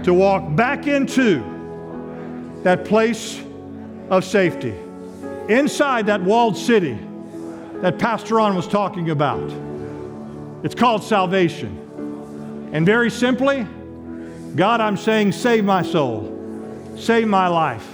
to 0.05 0.12
walk 0.12 0.55
back 0.55 0.86
into 0.86 1.43
that 2.62 2.84
place 2.84 3.43
of 4.11 4.22
safety, 4.22 4.74
inside 5.49 6.07
that 6.07 6.22
walled 6.22 6.59
city 6.59 6.99
that 7.76 7.99
Pastor 7.99 8.34
Ron 8.34 8.55
was 8.55 8.68
talking 8.68 9.09
about. 9.09 9.51
It's 10.62 10.74
called 10.74 11.03
salvation. 11.03 11.82
And 12.73 12.87
very 12.87 13.11
simply, 13.11 13.66
God, 14.57 14.81
I'm 14.81 14.97
saying, 14.97 15.33
save 15.33 15.62
my 15.64 15.83
soul, 15.83 16.95
save 16.97 17.29
my 17.29 17.47
life, 17.47 17.87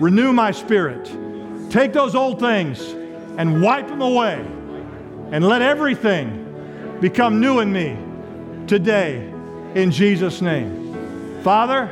renew 0.00 0.32
my 0.32 0.50
spirit, 0.50 1.04
take 1.70 1.92
those 1.92 2.14
old 2.14 2.40
things 2.40 2.80
and 3.36 3.62
wipe 3.62 3.86
them 3.86 4.00
away, 4.00 4.40
and 5.30 5.46
let 5.46 5.60
everything 5.60 6.98
become 7.00 7.38
new 7.38 7.60
in 7.60 7.70
me 7.70 7.98
today 8.66 9.30
in 9.74 9.90
Jesus' 9.90 10.40
name. 10.40 11.42
Father, 11.42 11.90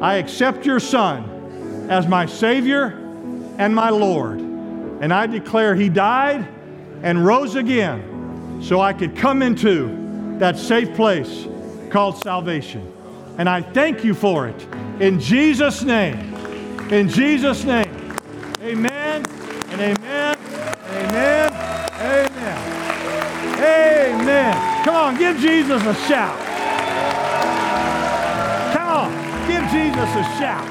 I 0.00 0.16
accept 0.16 0.66
your 0.66 0.80
Son 0.80 1.88
as 1.88 2.06
my 2.06 2.26
Savior 2.26 2.88
and 3.56 3.74
my 3.74 3.88
Lord, 3.88 4.38
and 4.38 5.14
I 5.14 5.26
declare 5.26 5.74
He 5.74 5.88
died 5.88 6.46
and 7.02 7.24
rose 7.24 7.54
again 7.54 8.60
so 8.62 8.80
I 8.82 8.92
could 8.92 9.16
come 9.16 9.40
into 9.40 10.36
that 10.38 10.58
safe 10.58 10.94
place 10.94 11.46
called 11.94 12.18
salvation. 12.18 12.92
And 13.38 13.48
I 13.48 13.62
thank 13.62 14.04
you 14.04 14.14
for 14.14 14.48
it. 14.48 14.66
In 15.00 15.18
Jesus' 15.20 15.82
name. 15.82 16.34
In 16.90 17.08
Jesus' 17.08 17.64
name. 17.64 18.18
Amen 18.60 19.24
and 19.70 19.80
amen 19.80 20.34
amen. 21.14 21.52
Amen. 22.00 22.58
Amen. 23.58 24.84
Come 24.84 24.94
on, 24.94 25.18
give 25.18 25.38
Jesus 25.38 25.82
a 25.82 25.94
shout. 26.06 26.38
Come 28.74 28.88
on, 28.88 29.12
give 29.46 29.62
Jesus 29.70 30.10
a 30.16 30.24
shout. 30.38 30.68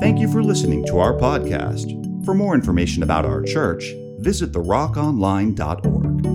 Thank 0.00 0.18
you 0.18 0.30
for 0.30 0.42
listening 0.42 0.84
to 0.86 0.98
our 0.98 1.14
podcast. 1.14 2.24
For 2.24 2.34
more 2.34 2.54
information 2.54 3.02
about 3.02 3.24
our 3.24 3.42
church, 3.42 3.92
visit 4.18 4.52
therockonline.org. 4.52 6.33